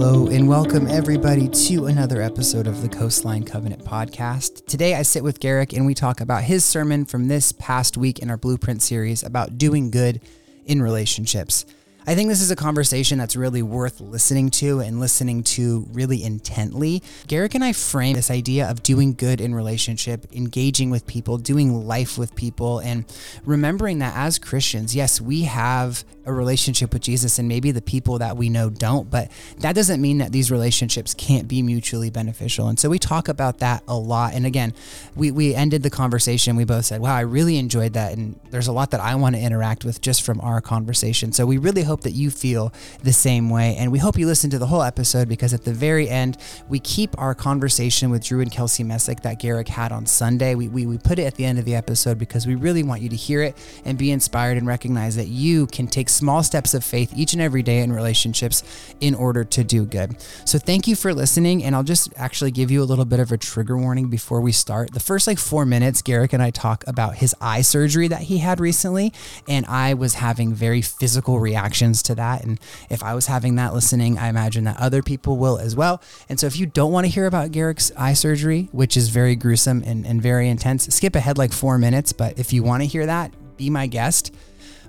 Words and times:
Hello, 0.00 0.28
and 0.28 0.46
welcome 0.46 0.86
everybody 0.86 1.48
to 1.48 1.86
another 1.86 2.22
episode 2.22 2.68
of 2.68 2.82
the 2.82 2.88
Coastline 2.88 3.42
Covenant 3.42 3.84
podcast. 3.84 4.64
Today, 4.66 4.94
I 4.94 5.02
sit 5.02 5.24
with 5.24 5.40
Garrick 5.40 5.72
and 5.72 5.86
we 5.86 5.92
talk 5.92 6.20
about 6.20 6.44
his 6.44 6.64
sermon 6.64 7.04
from 7.04 7.26
this 7.26 7.50
past 7.50 7.96
week 7.96 8.20
in 8.20 8.30
our 8.30 8.36
Blueprint 8.36 8.80
series 8.80 9.24
about 9.24 9.58
doing 9.58 9.90
good 9.90 10.20
in 10.66 10.80
relationships. 10.80 11.66
I 12.08 12.14
think 12.14 12.30
this 12.30 12.40
is 12.40 12.50
a 12.50 12.56
conversation 12.56 13.18
that's 13.18 13.36
really 13.36 13.60
worth 13.60 14.00
listening 14.00 14.48
to 14.52 14.80
and 14.80 14.98
listening 14.98 15.42
to 15.42 15.86
really 15.92 16.24
intently. 16.24 17.02
Garrick 17.26 17.54
and 17.54 17.62
I 17.62 17.74
frame 17.74 18.16
this 18.16 18.30
idea 18.30 18.66
of 18.66 18.82
doing 18.82 19.12
good 19.12 19.42
in 19.42 19.54
relationship, 19.54 20.24
engaging 20.32 20.88
with 20.88 21.06
people, 21.06 21.36
doing 21.36 21.86
life 21.86 22.16
with 22.16 22.34
people, 22.34 22.78
and 22.78 23.04
remembering 23.44 23.98
that 23.98 24.16
as 24.16 24.38
Christians, 24.38 24.96
yes, 24.96 25.20
we 25.20 25.42
have 25.42 26.02
a 26.24 26.32
relationship 26.32 26.92
with 26.92 27.02
Jesus 27.02 27.38
and 27.38 27.48
maybe 27.48 27.72
the 27.72 27.82
people 27.82 28.18
that 28.18 28.36
we 28.36 28.48
know 28.48 28.70
don't, 28.70 29.10
but 29.10 29.30
that 29.58 29.74
doesn't 29.74 30.00
mean 30.00 30.18
that 30.18 30.30
these 30.32 30.50
relationships 30.50 31.14
can't 31.14 31.48
be 31.48 31.62
mutually 31.62 32.10
beneficial. 32.10 32.68
And 32.68 32.78
so 32.78 32.88
we 32.88 32.98
talk 32.98 33.28
about 33.28 33.58
that 33.58 33.82
a 33.88 33.96
lot. 33.96 34.34
And 34.34 34.46
again, 34.46 34.74
we, 35.16 35.30
we 35.30 35.54
ended 35.54 35.82
the 35.82 35.90
conversation. 35.90 36.54
We 36.54 36.64
both 36.64 36.84
said, 36.84 37.00
wow, 37.00 37.14
I 37.14 37.20
really 37.20 37.56
enjoyed 37.56 37.94
that. 37.94 38.12
And 38.12 38.38
there's 38.50 38.68
a 38.68 38.72
lot 38.72 38.92
that 38.92 39.00
I 39.00 39.14
want 39.14 39.36
to 39.36 39.42
interact 39.42 39.84
with 39.84 40.00
just 40.00 40.22
from 40.22 40.40
our 40.40 40.60
conversation. 40.60 41.32
So 41.32 41.46
we 41.46 41.56
really 41.56 41.82
hope 41.82 41.97
hope 41.98 42.04
that 42.04 42.12
you 42.12 42.30
feel 42.30 42.72
the 43.02 43.12
same 43.12 43.50
way. 43.50 43.74
And 43.76 43.90
we 43.90 43.98
hope 43.98 44.16
you 44.16 44.26
listen 44.26 44.50
to 44.50 44.58
the 44.58 44.66
whole 44.66 44.82
episode 44.82 45.28
because 45.28 45.52
at 45.52 45.64
the 45.64 45.72
very 45.72 46.08
end, 46.08 46.36
we 46.68 46.78
keep 46.78 47.10
our 47.18 47.34
conversation 47.34 48.10
with 48.10 48.24
Drew 48.24 48.40
and 48.40 48.52
Kelcy 48.52 48.86
Messick 48.86 49.22
that 49.22 49.40
Garrick 49.40 49.66
had 49.66 49.90
on 49.90 50.06
Sunday. 50.06 50.54
We, 50.54 50.68
we, 50.68 50.86
we 50.86 50.96
put 50.96 51.18
it 51.18 51.24
at 51.24 51.34
the 51.34 51.44
end 51.44 51.58
of 51.58 51.64
the 51.64 51.74
episode 51.74 52.16
because 52.16 52.46
we 52.46 52.54
really 52.54 52.84
want 52.84 53.02
you 53.02 53.08
to 53.08 53.16
hear 53.16 53.42
it 53.42 53.56
and 53.84 53.98
be 53.98 54.12
inspired 54.12 54.58
and 54.58 54.66
recognize 54.66 55.16
that 55.16 55.26
you 55.26 55.66
can 55.66 55.88
take 55.88 56.08
small 56.08 56.44
steps 56.44 56.72
of 56.72 56.84
faith 56.84 57.12
each 57.16 57.32
and 57.32 57.42
every 57.42 57.64
day 57.64 57.80
in 57.80 57.92
relationships 57.92 58.62
in 59.00 59.16
order 59.16 59.42
to 59.42 59.64
do 59.64 59.84
good. 59.84 60.20
So 60.44 60.58
thank 60.60 60.86
you 60.86 60.94
for 60.94 61.12
listening. 61.12 61.64
And 61.64 61.74
I'll 61.74 61.82
just 61.82 62.12
actually 62.16 62.52
give 62.52 62.70
you 62.70 62.80
a 62.80 62.86
little 62.86 63.06
bit 63.06 63.18
of 63.18 63.32
a 63.32 63.36
trigger 63.36 63.76
warning 63.76 64.08
before 64.08 64.40
we 64.40 64.52
start. 64.52 64.92
The 64.92 65.00
first 65.00 65.26
like 65.26 65.38
four 65.38 65.66
minutes, 65.66 66.00
Garrick 66.00 66.32
and 66.32 66.42
I 66.42 66.50
talk 66.50 66.84
about 66.86 67.16
his 67.16 67.34
eye 67.40 67.62
surgery 67.62 68.06
that 68.06 68.22
he 68.22 68.38
had 68.38 68.60
recently. 68.60 69.12
And 69.48 69.66
I 69.66 69.94
was 69.94 70.14
having 70.14 70.54
very 70.54 70.80
physical 70.80 71.40
reactions 71.40 71.87
to 72.02 72.14
that. 72.16 72.44
And 72.44 72.58
if 72.90 73.02
I 73.02 73.14
was 73.14 73.26
having 73.26 73.56
that 73.56 73.74
listening, 73.74 74.18
I 74.18 74.28
imagine 74.28 74.64
that 74.64 74.78
other 74.80 75.02
people 75.02 75.36
will 75.36 75.58
as 75.58 75.74
well. 75.76 76.00
And 76.28 76.38
so 76.38 76.46
if 76.46 76.56
you 76.58 76.66
don't 76.66 76.92
want 76.92 77.06
to 77.06 77.10
hear 77.10 77.26
about 77.26 77.50
Garrick's 77.52 77.90
eye 77.96 78.12
surgery, 78.14 78.68
which 78.72 78.96
is 78.96 79.08
very 79.08 79.34
gruesome 79.36 79.82
and, 79.86 80.06
and 80.06 80.20
very 80.22 80.48
intense, 80.48 80.86
skip 80.94 81.14
ahead 81.16 81.38
like 81.38 81.52
four 81.52 81.78
minutes. 81.78 82.12
But 82.12 82.38
if 82.38 82.52
you 82.52 82.62
want 82.62 82.82
to 82.82 82.86
hear 82.86 83.06
that, 83.06 83.32
be 83.56 83.70
my 83.70 83.86
guest. 83.86 84.34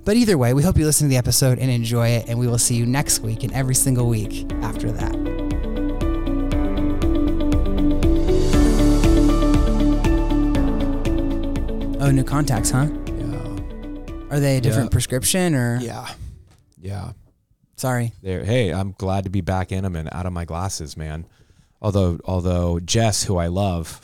But 0.04 0.16
either 0.16 0.38
way, 0.38 0.54
we 0.54 0.62
hope 0.62 0.78
you 0.78 0.86
listen 0.86 1.06
to 1.08 1.10
the 1.10 1.18
episode 1.18 1.58
and 1.58 1.70
enjoy 1.70 2.08
it. 2.08 2.28
And 2.28 2.38
we 2.38 2.46
will 2.46 2.58
see 2.58 2.74
you 2.74 2.86
next 2.86 3.20
week 3.20 3.42
and 3.44 3.52
every 3.52 3.74
single 3.74 4.06
week 4.08 4.50
after 4.62 4.90
that. 4.92 5.16
Oh, 12.02 12.10
new 12.10 12.24
contacts, 12.24 12.70
huh? 12.70 12.86
Yeah. 13.06 14.30
Are 14.30 14.40
they 14.40 14.56
a 14.56 14.60
different 14.62 14.86
Yeah. 14.86 14.92
prescription 14.94 15.54
or? 15.54 15.78
Yeah. 15.82 16.08
Yeah. 16.80 17.12
Sorry. 17.76 18.12
There. 18.22 18.44
Hey, 18.44 18.72
I'm 18.72 18.92
glad 18.98 19.24
to 19.24 19.30
be 19.30 19.40
back 19.40 19.72
in 19.72 19.84
them 19.84 19.96
and 19.96 20.08
out 20.12 20.26
of 20.26 20.32
my 20.32 20.44
glasses, 20.44 20.96
man. 20.96 21.26
Although, 21.82 22.18
although 22.26 22.78
Jess, 22.78 23.24
who 23.24 23.38
I 23.38 23.46
love, 23.46 23.98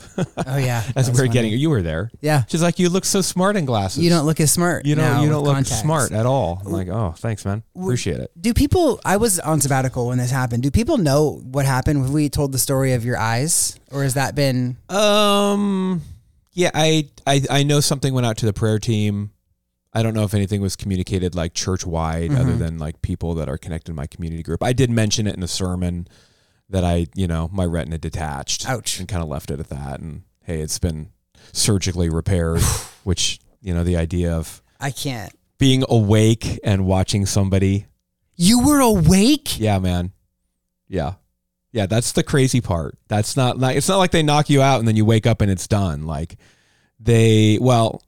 Oh 0.47 0.57
yeah. 0.57 0.81
as 0.95 1.11
we're 1.11 1.17
funny. 1.17 1.29
getting, 1.29 1.51
you 1.53 1.69
were 1.69 1.83
there. 1.83 2.09
Yeah. 2.21 2.43
She's 2.47 2.63
like, 2.63 2.79
you 2.79 2.89
look 2.89 3.05
so 3.05 3.21
smart 3.21 3.55
in 3.55 3.65
glasses. 3.65 4.03
You 4.03 4.09
don't 4.09 4.25
look 4.25 4.39
as 4.39 4.51
smart. 4.51 4.87
You 4.87 4.95
don't. 4.95 5.21
You 5.21 5.29
don't 5.29 5.43
look 5.43 5.53
contacts. 5.53 5.81
smart 5.81 6.11
at 6.11 6.25
all. 6.25 6.59
I'm 6.65 6.71
like, 6.71 6.87
oh, 6.87 7.13
thanks, 7.17 7.45
man. 7.45 7.61
Appreciate 7.79 8.19
it. 8.19 8.31
Do 8.41 8.51
people? 8.55 8.99
I 9.05 9.17
was 9.17 9.39
on 9.39 9.61
sabbatical 9.61 10.07
when 10.07 10.17
this 10.17 10.31
happened. 10.31 10.63
Do 10.63 10.71
people 10.71 10.97
know 10.97 11.39
what 11.43 11.67
happened? 11.67 12.01
Have 12.01 12.09
we 12.11 12.29
told 12.29 12.51
the 12.51 12.57
story 12.57 12.93
of 12.93 13.05
your 13.05 13.17
eyes, 13.19 13.79
or 13.91 14.01
has 14.01 14.15
that 14.15 14.33
been? 14.33 14.77
Um. 14.89 16.01
Yeah, 16.53 16.71
I, 16.73 17.09
I 17.27 17.43
I 17.51 17.61
know 17.63 17.79
something 17.79 18.11
went 18.11 18.25
out 18.25 18.37
to 18.37 18.47
the 18.47 18.53
prayer 18.53 18.79
team. 18.79 19.29
I 19.97 20.03
don't 20.03 20.13
know 20.13 20.23
if 20.23 20.33
anything 20.33 20.61
was 20.61 20.75
communicated 20.75 21.33
like 21.35 21.53
church 21.53 21.85
wide, 21.85 22.31
other 22.31 22.53
Mhm. 22.53 22.59
than 22.59 22.77
like 22.77 23.01
people 23.01 23.33
that 23.35 23.49
are 23.49 23.57
connected 23.57 23.89
in 23.91 23.95
my 23.95 24.07
community 24.07 24.43
group. 24.43 24.61
I 24.63 24.73
did 24.73 24.89
mention 24.91 25.25
it 25.27 25.33
in 25.33 25.39
the 25.41 25.47
sermon 25.47 26.07
that 26.69 26.83
I, 26.83 27.07
you 27.15 27.27
know, 27.27 27.49
my 27.51 27.65
retina 27.65 27.97
detached. 27.97 28.67
Ouch. 28.69 28.99
And 28.99 29.07
kind 29.07 29.23
of 29.23 29.29
left 29.29 29.49
it 29.51 29.59
at 29.59 29.69
that. 29.69 29.99
And 29.99 30.23
hey, 30.43 30.59
it's 30.61 30.79
been 30.79 31.09
surgically 31.51 32.09
repaired, 32.09 32.61
which 33.03 33.39
you 33.61 33.73
know 33.73 33.83
the 33.83 33.97
idea 33.97 34.33
of 34.33 34.61
I 34.79 34.91
can't. 34.91 35.33
being 35.57 35.83
awake 35.89 36.59
and 36.63 36.85
watching 36.85 37.25
somebody. 37.25 37.85
You 38.35 38.59
were 38.65 38.79
awake. 38.79 39.59
Yeah, 39.59 39.79
man. 39.79 40.11
Yeah. 40.87 41.13
Yeah, 41.71 41.85
that's 41.87 42.11
the 42.11 42.23
crazy 42.23 42.61
part. 42.61 42.97
That's 43.07 43.35
not 43.35 43.57
like 43.57 43.77
it's 43.77 43.89
not 43.89 43.97
like 43.97 44.11
they 44.11 44.23
knock 44.23 44.49
you 44.49 44.61
out 44.61 44.79
and 44.79 44.87
then 44.87 44.95
you 44.95 45.05
wake 45.05 45.25
up 45.25 45.41
and 45.41 45.49
it's 45.51 45.67
done. 45.67 46.05
Like 46.05 46.37
they 46.99 47.57
well 47.61 48.01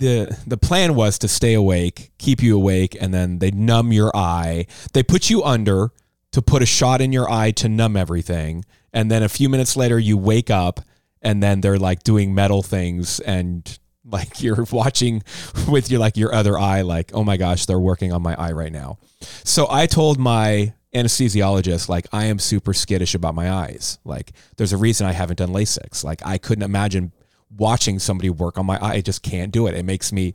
the 0.00 0.36
the 0.46 0.56
plan 0.56 0.94
was 0.94 1.18
to 1.18 1.28
stay 1.28 1.54
awake, 1.54 2.10
keep 2.18 2.42
you 2.42 2.56
awake 2.56 2.96
and 3.00 3.14
then 3.14 3.38
they 3.38 3.50
numb 3.50 3.92
your 3.92 4.10
eye. 4.16 4.66
They 4.92 5.02
put 5.02 5.30
you 5.30 5.44
under 5.44 5.92
to 6.32 6.42
put 6.42 6.62
a 6.62 6.66
shot 6.66 7.00
in 7.00 7.12
your 7.12 7.30
eye 7.30 7.50
to 7.52 7.68
numb 7.68 7.96
everything. 7.96 8.64
And 8.92 9.10
then 9.10 9.22
a 9.22 9.28
few 9.28 9.48
minutes 9.48 9.76
later 9.76 9.98
you 9.98 10.16
wake 10.16 10.50
up 10.50 10.80
and 11.22 11.42
then 11.42 11.60
they're 11.60 11.78
like 11.78 12.02
doing 12.02 12.34
metal 12.34 12.62
things 12.62 13.20
and 13.20 13.78
like 14.04 14.42
you're 14.42 14.66
watching 14.72 15.22
with 15.68 15.90
your 15.90 16.00
like 16.00 16.16
your 16.16 16.34
other 16.34 16.58
eye 16.58 16.80
like 16.80 17.10
oh 17.14 17.22
my 17.22 17.36
gosh 17.36 17.66
they're 17.66 17.78
working 17.78 18.12
on 18.12 18.22
my 18.22 18.34
eye 18.34 18.52
right 18.52 18.72
now. 18.72 18.98
So 19.44 19.66
i 19.70 19.86
told 19.86 20.18
my 20.18 20.72
anesthesiologist 20.94 21.88
like 21.88 22.06
i 22.10 22.24
am 22.24 22.38
super 22.38 22.72
skittish 22.72 23.14
about 23.14 23.34
my 23.34 23.52
eyes. 23.52 23.98
Like 24.02 24.32
there's 24.56 24.72
a 24.72 24.78
reason 24.78 25.06
i 25.06 25.12
haven't 25.12 25.36
done 25.36 25.50
LASIK. 25.50 26.02
Like 26.02 26.24
i 26.24 26.38
couldn't 26.38 26.64
imagine 26.64 27.12
watching 27.56 27.98
somebody 27.98 28.30
work 28.30 28.58
on 28.58 28.66
my 28.66 28.76
eye 28.78 28.94
i 28.94 29.00
just 29.00 29.22
can't 29.22 29.52
do 29.52 29.66
it 29.66 29.74
it 29.74 29.84
makes 29.84 30.12
me 30.12 30.34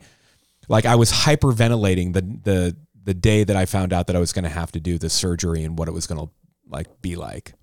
like 0.68 0.86
i 0.86 0.96
was 0.96 1.12
hyperventilating 1.12 2.14
the 2.14 2.22
the 2.22 2.76
the 3.03 3.14
day 3.14 3.44
that 3.44 3.56
i 3.56 3.66
found 3.66 3.94
out 3.94 4.08
that 4.08 4.16
i 4.16 4.20
was 4.20 4.34
going 4.34 4.44
to 4.44 4.50
have 4.50 4.72
to 4.72 4.80
do 4.80 4.98
the 4.98 5.09
surgery 5.09 5.64
and 5.64 5.78
what 5.78 5.88
it 5.88 5.92
was 5.92 6.08
going 6.08 6.20
to 6.20 6.31
like 6.70 7.02
be 7.02 7.16
like 7.16 7.53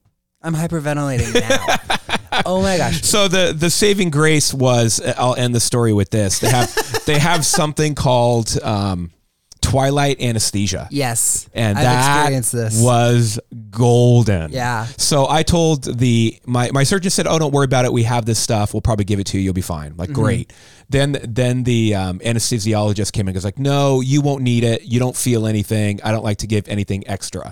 I'm 0.43 0.55
hyperventilating 0.55 1.41
now. 1.41 2.43
oh 2.47 2.63
my 2.63 2.77
gosh. 2.77 3.03
so 3.03 3.29
the 3.29 3.55
the 3.57 3.71
saving 3.71 4.11
grace 4.11 4.53
was 4.53 5.01
I'll 5.17 5.37
end 5.37 5.55
the 5.55 5.61
story 5.61 5.93
with 5.93 6.11
this. 6.11 6.41
They 6.41 6.51
have 6.51 7.05
they 7.07 7.19
have 7.19 7.47
something 7.47 7.95
called 7.95 8.59
um, 8.63 9.13
twilight 9.73 10.21
anesthesia. 10.21 10.87
Yes. 10.91 11.49
And 11.55 11.79
I've 11.79 11.85
that 11.85 12.73
was 12.83 13.41
golden. 13.71 14.53
Yeah. 14.53 14.87
So 14.97 15.29
I 15.29 15.43
told 15.43 15.85
the 15.99 16.39
my 16.47 16.71
my 16.73 16.85
surgeon 16.85 17.11
said, 17.11 17.27
"Oh, 17.27 17.39
don't 17.39 17.53
worry 17.53 17.65
about 17.65 17.85
it. 17.85 17.93
We 17.93 18.03
have 18.05 18.25
this 18.27 18.39
stuff. 18.39 18.75
We'll 18.75 18.81
probably 18.83 19.05
give 19.05 19.19
it 19.19 19.27
to 19.29 19.39
you. 19.39 19.45
You'll 19.45 19.55
be 19.55 19.61
fine." 19.63 19.95
Like, 19.97 20.11
Mm-hmm. 20.11 20.23
great. 20.23 20.53
Then 20.89 21.19
then 21.27 21.63
the 21.65 21.95
um, 21.95 22.19
anesthesiologist 22.21 23.13
came 23.13 23.23
in 23.27 23.29
and 23.31 23.37
was 23.37 23.45
like, 23.45 23.59
"No, 23.59 24.01
you 24.01 24.21
won't 24.21 24.43
need 24.43 24.65
it. 24.65 24.83
You 24.83 24.99
don't 25.01 25.17
feel 25.17 25.47
anything. 25.47 26.01
I 26.05 26.13
don't 26.13 26.25
like 26.25 26.39
to 26.39 26.47
give 26.47 26.69
anything 26.69 27.07
extra." 27.09 27.51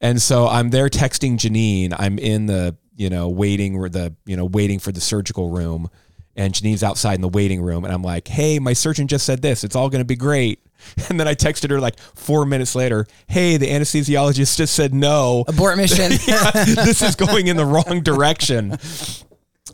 And 0.00 0.20
so 0.20 0.46
I'm 0.48 0.70
there 0.70 0.88
texting 0.88 1.36
Janine. 1.38 1.94
I'm 1.96 2.18
in 2.18 2.46
the, 2.46 2.76
you 2.96 3.08
know, 3.08 3.28
waiting 3.28 3.76
or 3.76 3.88
the, 3.88 4.14
you 4.26 4.36
know, 4.36 4.44
waiting 4.46 4.80
for 4.80 4.90
the 4.92 5.00
surgical 5.00 5.48
room. 5.50 5.88
And 6.36 6.54
Janine's 6.54 6.82
outside 6.82 7.14
in 7.14 7.20
the 7.20 7.28
waiting 7.28 7.60
room. 7.60 7.84
And 7.84 7.92
I'm 7.92 8.02
like, 8.02 8.28
hey, 8.28 8.58
my 8.58 8.72
surgeon 8.72 9.06
just 9.06 9.26
said 9.26 9.42
this. 9.42 9.64
It's 9.64 9.76
all 9.76 9.90
going 9.90 10.00
to 10.00 10.06
be 10.06 10.16
great. 10.16 10.60
And 11.08 11.20
then 11.20 11.28
I 11.28 11.36
texted 11.36 11.70
her 11.70 11.78
like 11.78 11.96
four 12.00 12.44
minutes 12.44 12.74
later, 12.74 13.06
hey, 13.28 13.56
the 13.56 13.68
anesthesiologist 13.68 14.56
just 14.56 14.74
said 14.74 14.92
no. 14.92 15.44
Abort 15.46 15.76
mission. 15.76 16.10
Yeah, 16.26 16.50
this 16.50 17.02
is 17.02 17.14
going 17.14 17.46
in 17.46 17.56
the 17.56 17.64
wrong 17.64 18.00
direction. 18.02 18.76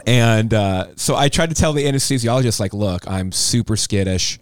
And 0.07 0.53
uh, 0.53 0.89
so 0.97 1.17
I 1.17 1.31
tried 1.31 1.49
to 1.49 1.55
tell 1.55 1.73
the 1.73 1.85
anesthesiologist, 1.85 2.61
like, 2.61 2.75
look, 2.75 3.09
I'm 3.09 3.33
super 3.33 3.75
skittish 3.75 4.39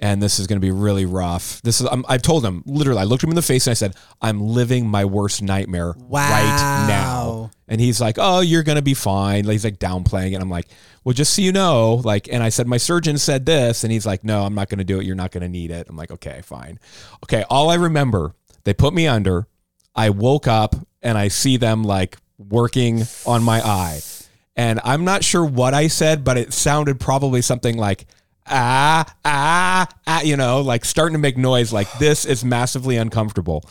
and 0.00 0.22
this 0.22 0.38
is 0.38 0.46
going 0.46 0.60
to 0.60 0.64
be 0.64 0.70
really 0.70 1.06
rough. 1.06 1.62
This 1.62 1.80
is, 1.80 1.86
I'm, 1.86 2.04
I've 2.08 2.22
told 2.22 2.44
him 2.44 2.62
literally, 2.66 3.00
I 3.00 3.04
looked 3.04 3.22
him 3.22 3.30
in 3.30 3.36
the 3.36 3.42
face 3.42 3.66
and 3.66 3.72
I 3.72 3.74
said, 3.74 3.94
I'm 4.20 4.40
living 4.40 4.88
my 4.88 5.04
worst 5.04 5.40
nightmare 5.40 5.94
right 5.96 6.86
now. 6.88 7.50
And 7.68 7.80
he's 7.80 8.00
like, 8.00 8.16
oh, 8.18 8.40
you're 8.40 8.64
going 8.64 8.76
to 8.76 8.82
be 8.82 8.94
fine. 8.94 9.44
He's 9.44 9.64
like 9.64 9.78
downplaying 9.78 10.32
it. 10.34 10.42
I'm 10.42 10.50
like, 10.50 10.66
well, 11.04 11.14
just 11.14 11.34
so 11.34 11.42
you 11.42 11.52
know, 11.52 12.02
like, 12.04 12.28
and 12.30 12.42
I 12.42 12.48
said, 12.48 12.66
my 12.66 12.76
surgeon 12.76 13.16
said 13.18 13.46
this. 13.46 13.84
And 13.84 13.92
he's 13.92 14.04
like, 14.04 14.24
no, 14.24 14.42
I'm 14.42 14.54
not 14.54 14.68
going 14.68 14.78
to 14.78 14.84
do 14.84 15.00
it. 15.00 15.06
You're 15.06 15.16
not 15.16 15.30
going 15.30 15.42
to 15.42 15.48
need 15.48 15.70
it. 15.70 15.86
I'm 15.88 15.96
like, 15.96 16.10
okay, 16.10 16.42
fine. 16.42 16.78
Okay. 17.24 17.44
All 17.48 17.70
I 17.70 17.76
remember, 17.76 18.34
they 18.64 18.74
put 18.74 18.92
me 18.92 19.06
under. 19.06 19.46
I 19.94 20.10
woke 20.10 20.46
up 20.46 20.74
and 21.02 21.16
I 21.16 21.28
see 21.28 21.56
them 21.56 21.84
like 21.84 22.18
working 22.36 23.04
on 23.24 23.42
my 23.42 23.60
eye. 23.60 24.00
And 24.56 24.80
I'm 24.84 25.04
not 25.04 25.24
sure 25.24 25.44
what 25.44 25.72
I 25.72 25.88
said, 25.88 26.24
but 26.24 26.36
it 26.36 26.52
sounded 26.52 27.00
probably 27.00 27.42
something 27.42 27.76
like, 27.76 28.06
ah, 28.46 29.04
ah, 29.24 29.86
ah, 30.06 30.22
you 30.22 30.36
know, 30.36 30.60
like 30.60 30.84
starting 30.84 31.14
to 31.14 31.18
make 31.18 31.36
noise 31.36 31.72
like 31.72 31.90
this 31.98 32.24
is 32.24 32.44
massively 32.44 32.96
uncomfortable. 32.96 33.64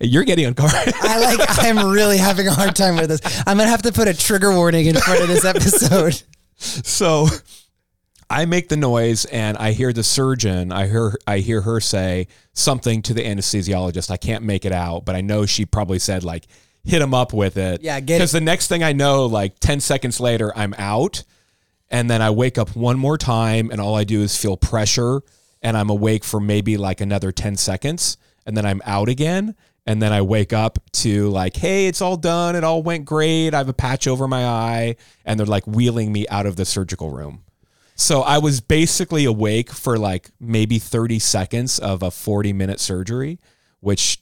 You're 0.00 0.24
getting 0.24 0.46
uncomfortable. 0.46 0.92
I 1.02 1.18
like. 1.18 1.40
I'm 1.58 1.90
really 1.90 2.18
having 2.18 2.46
a 2.46 2.52
hard 2.52 2.76
time 2.76 2.96
with 2.96 3.08
this. 3.08 3.20
I'm 3.46 3.56
gonna 3.56 3.70
have 3.70 3.82
to 3.82 3.92
put 3.92 4.08
a 4.08 4.14
trigger 4.14 4.54
warning 4.54 4.86
in 4.86 4.96
front 4.96 5.20
of 5.20 5.28
this 5.28 5.44
episode. 5.44 6.22
so 6.58 7.28
I 8.28 8.44
make 8.46 8.68
the 8.68 8.76
noise 8.76 9.24
and 9.26 9.56
I 9.56 9.72
hear 9.72 9.92
the 9.92 10.02
surgeon, 10.02 10.72
I 10.72 10.88
hear 10.88 11.16
I 11.26 11.38
hear 11.38 11.60
her 11.62 11.80
say 11.80 12.28
something 12.52 13.02
to 13.02 13.14
the 13.14 13.22
anesthesiologist. 13.22 14.10
I 14.10 14.16
can't 14.16 14.44
make 14.44 14.64
it 14.64 14.72
out, 14.72 15.04
but 15.04 15.14
I 15.14 15.20
know 15.20 15.46
she 15.46 15.64
probably 15.64 15.98
said 15.98 16.24
like 16.24 16.46
hit 16.84 17.00
him 17.00 17.14
up 17.14 17.32
with 17.32 17.56
it. 17.56 17.82
Yeah, 17.82 18.00
get. 18.00 18.18
Because 18.18 18.32
the 18.32 18.40
next 18.40 18.68
thing 18.68 18.82
I 18.82 18.92
know, 18.92 19.26
like 19.26 19.58
10 19.60 19.80
seconds 19.80 20.20
later, 20.20 20.52
I'm 20.56 20.74
out. 20.78 21.24
And 21.90 22.10
then 22.10 22.20
I 22.20 22.30
wake 22.30 22.58
up 22.58 22.76
one 22.76 22.98
more 22.98 23.16
time 23.16 23.70
and 23.70 23.80
all 23.80 23.94
I 23.94 24.04
do 24.04 24.22
is 24.22 24.36
feel 24.36 24.56
pressure 24.56 25.22
and 25.62 25.76
I'm 25.76 25.90
awake 25.90 26.24
for 26.24 26.40
maybe 26.40 26.76
like 26.76 27.00
another 27.00 27.32
10 27.32 27.56
seconds 27.56 28.16
and 28.46 28.56
then 28.56 28.66
I'm 28.66 28.82
out 28.84 29.08
again. 29.08 29.54
And 29.86 30.02
then 30.02 30.12
I 30.12 30.20
wake 30.20 30.52
up 30.52 30.78
to 30.92 31.30
like, 31.30 31.56
hey, 31.56 31.86
it's 31.86 32.02
all 32.02 32.18
done. 32.18 32.56
It 32.56 32.62
all 32.62 32.82
went 32.82 33.06
great. 33.06 33.54
I 33.54 33.58
have 33.58 33.70
a 33.70 33.74
patch 33.74 34.06
over 34.06 34.28
my 34.28 34.44
eye. 34.44 34.96
And 35.24 35.40
they're 35.40 35.46
like 35.46 35.66
wheeling 35.66 36.12
me 36.12 36.28
out 36.28 36.44
of 36.44 36.56
the 36.56 36.66
surgical 36.66 37.10
room. 37.10 37.44
So 37.94 38.20
I 38.20 38.36
was 38.36 38.60
basically 38.60 39.24
awake 39.24 39.72
for 39.72 39.98
like 39.98 40.30
maybe 40.38 40.78
30 40.78 41.18
seconds 41.18 41.78
of 41.78 42.02
a 42.02 42.10
40 42.10 42.52
minute 42.52 42.80
surgery, 42.80 43.38
which 43.80 44.20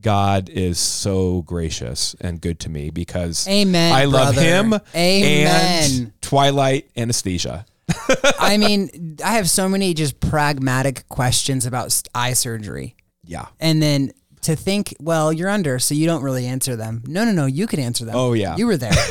God 0.00 0.48
is 0.48 0.78
so 0.78 1.42
gracious 1.42 2.14
and 2.20 2.40
good 2.40 2.60
to 2.60 2.68
me 2.68 2.90
because 2.90 3.46
Amen, 3.48 3.92
I 3.92 4.04
love 4.04 4.34
brother. 4.34 4.40
him 4.40 4.74
Amen. 4.94 5.90
and 5.92 6.22
Twilight 6.22 6.90
anesthesia. 6.96 7.66
I 8.38 8.56
mean, 8.56 9.16
I 9.24 9.34
have 9.34 9.48
so 9.48 9.68
many 9.68 9.94
just 9.94 10.20
pragmatic 10.20 11.08
questions 11.08 11.66
about 11.66 12.00
eye 12.14 12.32
surgery. 12.34 12.96
Yeah. 13.24 13.46
And 13.60 13.82
then 13.82 14.12
to 14.42 14.54
think, 14.54 14.94
well, 15.00 15.32
you're 15.32 15.48
under, 15.48 15.78
so 15.78 15.94
you 15.94 16.06
don't 16.06 16.22
really 16.22 16.46
answer 16.46 16.76
them. 16.76 17.02
No, 17.06 17.24
no, 17.24 17.32
no, 17.32 17.46
you 17.46 17.66
could 17.66 17.78
answer 17.78 18.04
them. 18.04 18.14
Oh, 18.16 18.32
yeah. 18.32 18.56
You 18.56 18.66
were 18.66 18.76
there. 18.76 18.92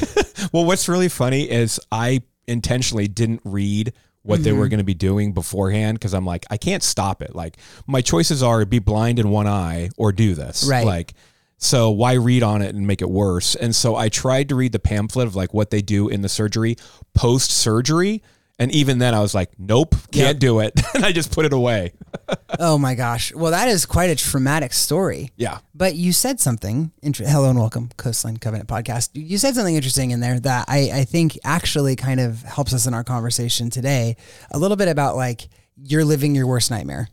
Well, 0.52 0.64
what's 0.66 0.88
really 0.88 1.10
funny 1.10 1.50
is 1.50 1.80
I 1.92 2.22
intentionally 2.48 3.08
didn't 3.08 3.42
read 3.44 3.94
what 4.26 4.44
they 4.44 4.50
Mm-hmm. 4.50 4.60
were 4.60 4.68
going 4.68 4.80
to 4.80 4.84
be 4.84 4.94
doing 4.94 5.34
beforehand 5.34 6.00
because 6.00 6.14
I'm 6.14 6.26
like, 6.26 6.46
I 6.50 6.58
can't 6.58 6.82
stop 6.84 7.22
it. 7.22 7.36
Like, 7.36 7.58
my 7.88 8.02
choices 8.02 8.42
are 8.42 8.66
be 8.66 8.80
blind 8.80 9.20
in 9.20 9.30
one 9.30 9.48
eye 9.48 9.90
or 9.98 10.12
do 10.12 10.34
this. 10.34 10.68
Right. 10.68 10.86
Like, 10.86 11.14
so 11.58 11.90
why 11.92 12.14
read 12.14 12.44
on 12.44 12.62
it 12.62 12.76
and 12.76 12.86
make 12.86 13.02
it 13.02 13.10
worse? 13.10 13.56
And 13.56 13.76
so 13.76 13.96
I 13.96 14.10
tried 14.10 14.50
to 14.50 14.56
read 14.56 14.72
the 14.72 14.80
pamphlet 14.80 15.28
of 15.28 15.36
like 15.36 15.54
what 15.54 15.70
they 15.70 15.82
do 15.82 16.10
in 16.10 16.22
the 16.22 16.30
surgery 16.30 16.76
post 17.14 17.52
surgery. 17.52 18.22
And 18.58 18.72
even 18.72 19.00
then 19.00 19.14
I 19.14 19.20
was 19.20 19.36
like, 19.36 19.52
nope, 19.60 19.96
can't 20.12 20.36
Yep. 20.36 20.38
do 20.40 20.60
it. 20.62 20.80
and 20.96 21.04
I 21.04 21.12
just 21.12 21.32
put 21.32 21.46
it 21.46 21.52
away. 21.52 21.92
oh 22.60 22.78
my 22.78 22.96
gosh. 22.96 23.34
Well, 23.34 23.52
that 23.52 23.68
is 23.68 23.86
quite 23.86 24.10
a 24.10 24.16
traumatic 24.16 24.72
story. 24.72 25.32
Yeah. 25.36 25.58
But 25.74 25.96
you 25.96 26.14
said 26.14 26.40
something. 26.40 26.92
Inter- 27.02 27.26
Hello 27.26 27.50
and 27.50 27.60
welcome, 27.60 27.90
Coastline 27.98 28.38
Covenant 28.38 28.70
Podcast. 28.70 29.10
You 29.14 29.38
said 29.38 29.56
something 29.56 29.76
interesting 29.76 30.12
in 30.12 30.22
there 30.22 30.40
that 30.40 30.66
I, 30.70 30.90
I 30.94 31.04
think 31.04 31.38
actually 31.44 31.98
kind 31.98 32.22
of 32.22 32.42
helps 32.44 32.74
us 32.74 32.88
in 32.88 32.94
our 32.94 33.04
conversation 33.04 33.70
today. 33.70 34.16
A 34.52 34.58
little 34.58 34.78
bit 34.78 34.88
about 34.88 35.18
like 35.18 35.50
you're 35.84 36.06
living 36.06 36.34
your 36.34 36.48
worst 36.48 36.72
nightmare, 36.72 37.10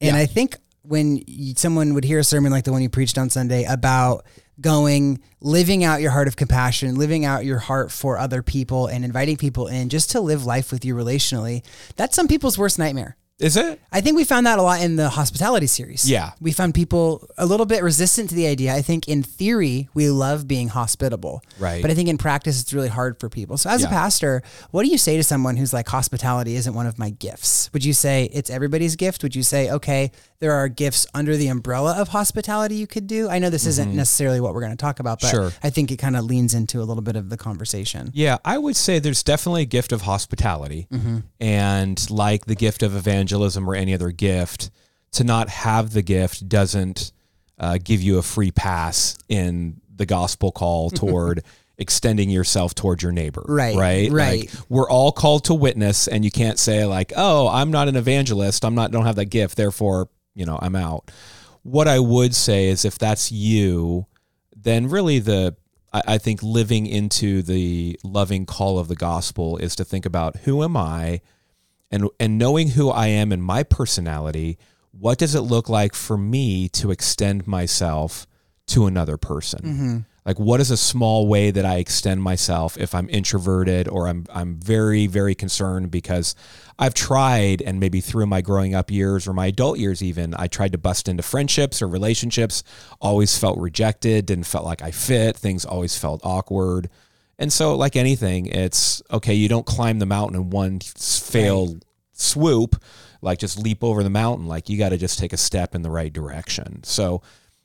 and 0.00 0.14
Yeah. 0.14 0.22
I 0.22 0.26
think 0.26 0.56
when 0.82 1.20
you, 1.26 1.54
someone 1.56 1.94
would 1.94 2.04
hear 2.04 2.20
a 2.20 2.24
sermon 2.24 2.52
like 2.52 2.62
the 2.64 2.70
one 2.72 2.82
you 2.82 2.88
preached 2.88 3.18
on 3.18 3.30
Sunday 3.30 3.64
about 3.64 4.24
going, 4.60 5.20
living 5.40 5.84
out 5.84 6.00
your 6.00 6.10
heart 6.10 6.28
of 6.28 6.36
compassion, 6.36 6.96
living 6.96 7.24
out 7.24 7.44
your 7.44 7.58
heart 7.58 7.90
for 7.90 8.18
other 8.18 8.42
people, 8.42 8.86
and 8.86 9.04
inviting 9.04 9.36
people 9.36 9.66
in 9.66 9.88
just 9.88 10.10
to 10.12 10.20
live 10.20 10.44
life 10.44 10.70
with 10.72 10.84
you 10.84 10.94
relationally, 10.94 11.64
that's 11.96 12.16
some 12.16 12.28
people's 12.28 12.58
worst 12.58 12.78
nightmare. 12.78 13.16
Is 13.40 13.56
it? 13.56 13.80
I 13.90 14.00
think 14.00 14.16
we 14.16 14.22
found 14.22 14.46
that 14.46 14.60
a 14.60 14.62
lot 14.62 14.80
in 14.80 14.94
the 14.94 15.08
hospitality 15.08 15.66
series. 15.66 16.08
Yeah. 16.08 16.30
We 16.40 16.52
found 16.52 16.72
people 16.72 17.28
a 17.36 17.44
little 17.44 17.66
bit 17.66 17.82
resistant 17.82 18.28
to 18.28 18.36
the 18.36 18.46
idea. 18.46 18.72
I 18.72 18.80
think 18.80 19.08
in 19.08 19.24
theory, 19.24 19.88
we 19.92 20.08
love 20.08 20.46
being 20.46 20.68
hospitable. 20.68 21.42
Right. 21.58 21.82
But 21.82 21.90
I 21.90 21.94
think 21.94 22.08
in 22.08 22.16
practice, 22.16 22.62
it's 22.62 22.72
really 22.72 22.88
hard 22.88 23.18
for 23.18 23.28
people. 23.28 23.56
So, 23.56 23.70
as 23.70 23.82
a 23.82 23.88
pastor, 23.88 24.42
what 24.70 24.84
do 24.84 24.88
you 24.88 24.98
say 24.98 25.16
to 25.16 25.24
someone 25.24 25.56
who's 25.56 25.72
like, 25.72 25.88
hospitality 25.88 26.54
isn't 26.54 26.74
one 26.74 26.86
of 26.86 26.96
my 26.96 27.10
gifts? 27.10 27.72
Would 27.72 27.84
you 27.84 27.92
say 27.92 28.30
it's 28.32 28.50
everybody's 28.50 28.94
gift? 28.94 29.24
Would 29.24 29.34
you 29.34 29.42
say, 29.42 29.68
okay, 29.68 30.12
there 30.44 30.52
are 30.52 30.68
gifts 30.68 31.06
under 31.14 31.38
the 31.38 31.48
umbrella 31.48 31.94
of 31.98 32.08
hospitality 32.08 32.74
you 32.74 32.86
could 32.86 33.06
do? 33.06 33.30
I 33.30 33.38
know 33.38 33.48
this 33.48 33.64
isn't 33.64 33.94
necessarily 33.94 34.40
what 34.42 34.52
we're 34.52 34.60
going 34.60 34.72
to 34.72 34.76
talk 34.76 35.00
about, 35.00 35.20
but 35.22 35.28
Mm-hmm. 35.28 35.36
Sure. 35.48 35.52
I 35.62 35.70
think 35.70 35.90
it 35.90 35.96
kind 35.96 36.16
of 36.16 36.24
leans 36.26 36.52
into 36.52 36.82
a 36.82 36.84
little 36.84 37.02
bit 37.02 37.16
of 37.16 37.30
the 37.30 37.38
conversation. 37.38 38.10
Yeah, 38.12 38.36
I 38.44 38.58
would 38.58 38.76
say 38.76 38.98
there's 38.98 39.22
definitely 39.22 39.62
a 39.62 39.66
gift 39.78 39.90
of 39.90 40.02
hospitality. 40.02 40.86
And 41.40 42.10
like 42.10 42.44
the 42.44 42.54
gift 42.54 42.82
of 42.82 42.94
evangelism 42.94 43.68
or 43.68 43.74
any 43.74 43.94
other 43.94 44.10
gift, 44.10 44.70
to 45.12 45.24
not 45.24 45.48
have 45.48 45.92
the 45.92 46.02
gift 46.02 46.46
doesn't 46.48 47.12
uh, 47.58 47.78
give 47.82 48.02
you 48.02 48.18
a 48.18 48.22
free 48.22 48.50
pass 48.50 49.16
in 49.28 49.80
the 49.96 50.04
gospel 50.06 50.52
call 50.52 50.90
toward 51.02 51.42
extending 51.78 52.30
yourself 52.30 52.74
toward 52.74 53.02
your 53.02 53.10
neighbor. 53.12 53.44
Right, 53.48 53.74
Right. 53.76 54.10
right. 54.12 54.40
Like, 54.42 54.50
we're 54.68 54.88
all 54.88 55.10
called 55.10 55.44
to 55.46 55.54
witness, 55.54 56.06
and 56.06 56.24
you 56.24 56.30
can't 56.30 56.58
say, 56.58 56.84
like, 56.84 57.12
oh, 57.16 57.48
I'm 57.48 57.70
not 57.72 57.88
an 57.88 57.96
evangelist. 57.96 58.64
I'm 58.64 58.74
not, 58.76 58.90
don't 58.92 59.06
have 59.06 59.16
that 59.16 59.24
gift. 59.26 59.56
Therefore, 59.56 60.08
you 60.34 60.44
know, 60.44 60.58
I'm 60.60 60.76
out. 60.76 61.10
What 61.62 61.88
I 61.88 61.98
would 61.98 62.34
say 62.34 62.68
is 62.68 62.84
if 62.84 62.98
that's 62.98 63.32
you, 63.32 64.06
then 64.54 64.88
really 64.88 65.18
the 65.18 65.56
I, 65.92 66.02
I 66.06 66.18
think 66.18 66.42
living 66.42 66.86
into 66.86 67.42
the 67.42 67.98
loving 68.02 68.44
call 68.44 68.78
of 68.78 68.88
the 68.88 68.96
gospel 68.96 69.56
is 69.56 69.74
to 69.76 69.84
think 69.84 70.04
about 70.04 70.36
who 70.38 70.62
am 70.62 70.76
I 70.76 71.20
and 71.90 72.08
and 72.18 72.36
knowing 72.36 72.70
who 72.70 72.90
I 72.90 73.06
am 73.06 73.32
and 73.32 73.42
my 73.42 73.62
personality, 73.62 74.58
what 74.90 75.18
does 75.18 75.34
it 75.34 75.42
look 75.42 75.68
like 75.68 75.94
for 75.94 76.18
me 76.18 76.68
to 76.70 76.90
extend 76.90 77.46
myself 77.46 78.26
to 78.68 78.86
another 78.86 79.16
person? 79.16 79.60
Mm-hmm. 79.60 79.98
Like 80.26 80.38
what 80.38 80.60
is 80.60 80.70
a 80.70 80.76
small 80.76 81.26
way 81.26 81.50
that 81.50 81.66
I 81.66 81.76
extend 81.76 82.22
myself 82.22 82.78
if 82.78 82.94
I'm 82.94 83.08
introverted 83.10 83.88
or 83.88 84.08
I'm 84.08 84.24
I'm 84.32 84.56
very 84.56 85.06
very 85.06 85.34
concerned 85.34 85.90
because 85.90 86.34
I've 86.78 86.94
tried 86.94 87.60
and 87.60 87.78
maybe 87.78 88.00
through 88.00 88.26
my 88.26 88.40
growing 88.40 88.74
up 88.74 88.90
years 88.90 89.28
or 89.28 89.34
my 89.34 89.46
adult 89.46 89.78
years 89.78 90.02
even 90.02 90.34
I 90.38 90.46
tried 90.46 90.72
to 90.72 90.78
bust 90.78 91.08
into 91.08 91.22
friendships 91.22 91.82
or 91.82 91.88
relationships 91.88 92.62
always 93.00 93.36
felt 93.36 93.58
rejected 93.58 94.24
didn't 94.26 94.46
felt 94.46 94.64
like 94.64 94.80
I 94.80 94.92
fit 94.92 95.36
things 95.36 95.64
always 95.66 95.98
felt 95.98 96.22
awkward. 96.24 96.88
And 97.38 97.52
so 97.52 97.76
like 97.76 97.94
anything 97.94 98.46
it's 98.46 99.02
okay 99.10 99.34
you 99.34 99.48
don't 99.48 99.66
climb 99.66 99.98
the 99.98 100.06
mountain 100.06 100.40
in 100.40 100.50
one 100.50 100.76
s- 100.82 101.18
fail 101.18 101.76
swoop 102.14 102.76
like 103.20 103.38
just 103.38 103.58
leap 103.58 103.84
over 103.84 104.02
the 104.02 104.10
mountain 104.10 104.46
like 104.46 104.70
you 104.70 104.78
got 104.78 104.90
to 104.90 104.96
just 104.96 105.18
take 105.18 105.32
a 105.34 105.36
step 105.36 105.74
in 105.74 105.82
the 105.82 105.90
right 105.90 106.12
direction. 106.12 106.82
So 106.84 107.20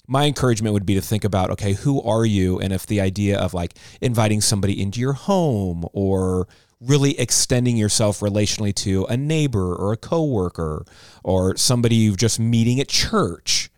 my 0.09 0.25
encouragement 0.25 0.73
would 0.73 0.87
be 0.87 0.95
to 0.95 1.01
think 1.01 1.23
about 1.23 1.51
okay 1.51 1.73
who 1.73 2.01
are 2.01 2.25
you? 2.25 2.59
And 2.59 2.73
if 2.73 2.85
the 2.87 2.99
idea 2.99 3.39
of 3.39 3.53
like 3.53 3.75
inviting 4.01 4.41
somebody 4.41 4.81
into 4.81 4.99
your 4.99 5.13
home 5.13 5.85
or 5.93 6.47
really 6.81 7.17
extending 7.19 7.77
yourself 7.77 8.21
relationally 8.21 8.73
to 8.73 9.05
a 9.05 9.15
neighbor 9.15 9.75
or 9.75 9.93
a 9.93 9.97
coworker 9.97 10.85
or 11.23 11.55
somebody 11.57 11.95
you've 11.95 12.17
just 12.17 12.39
meeting 12.39 12.79
at 12.79 12.87
church 12.87 13.69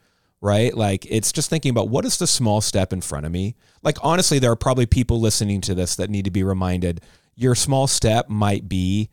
right? 0.43 0.75
Like 0.75 1.05
it's 1.07 1.31
just 1.31 1.51
thinking 1.51 1.69
about 1.69 1.89
what 1.89 2.03
is 2.03 2.17
the 2.17 2.25
small 2.25 2.61
step 2.61 2.91
in 2.91 3.01
front 3.01 3.27
of 3.27 3.31
me? 3.31 3.55
Like 3.83 3.97
honestly 4.01 4.39
there 4.39 4.51
are 4.51 4.55
probably 4.55 4.87
people 4.87 5.19
listening 5.19 5.61
to 5.61 5.75
this 5.75 5.95
that 5.97 6.09
need 6.09 6.25
to 6.25 6.31
be 6.31 6.43
reminded 6.43 7.01
your 7.35 7.55
small 7.55 7.87
step 7.87 8.29
might 8.29 8.67
be 8.67 9.09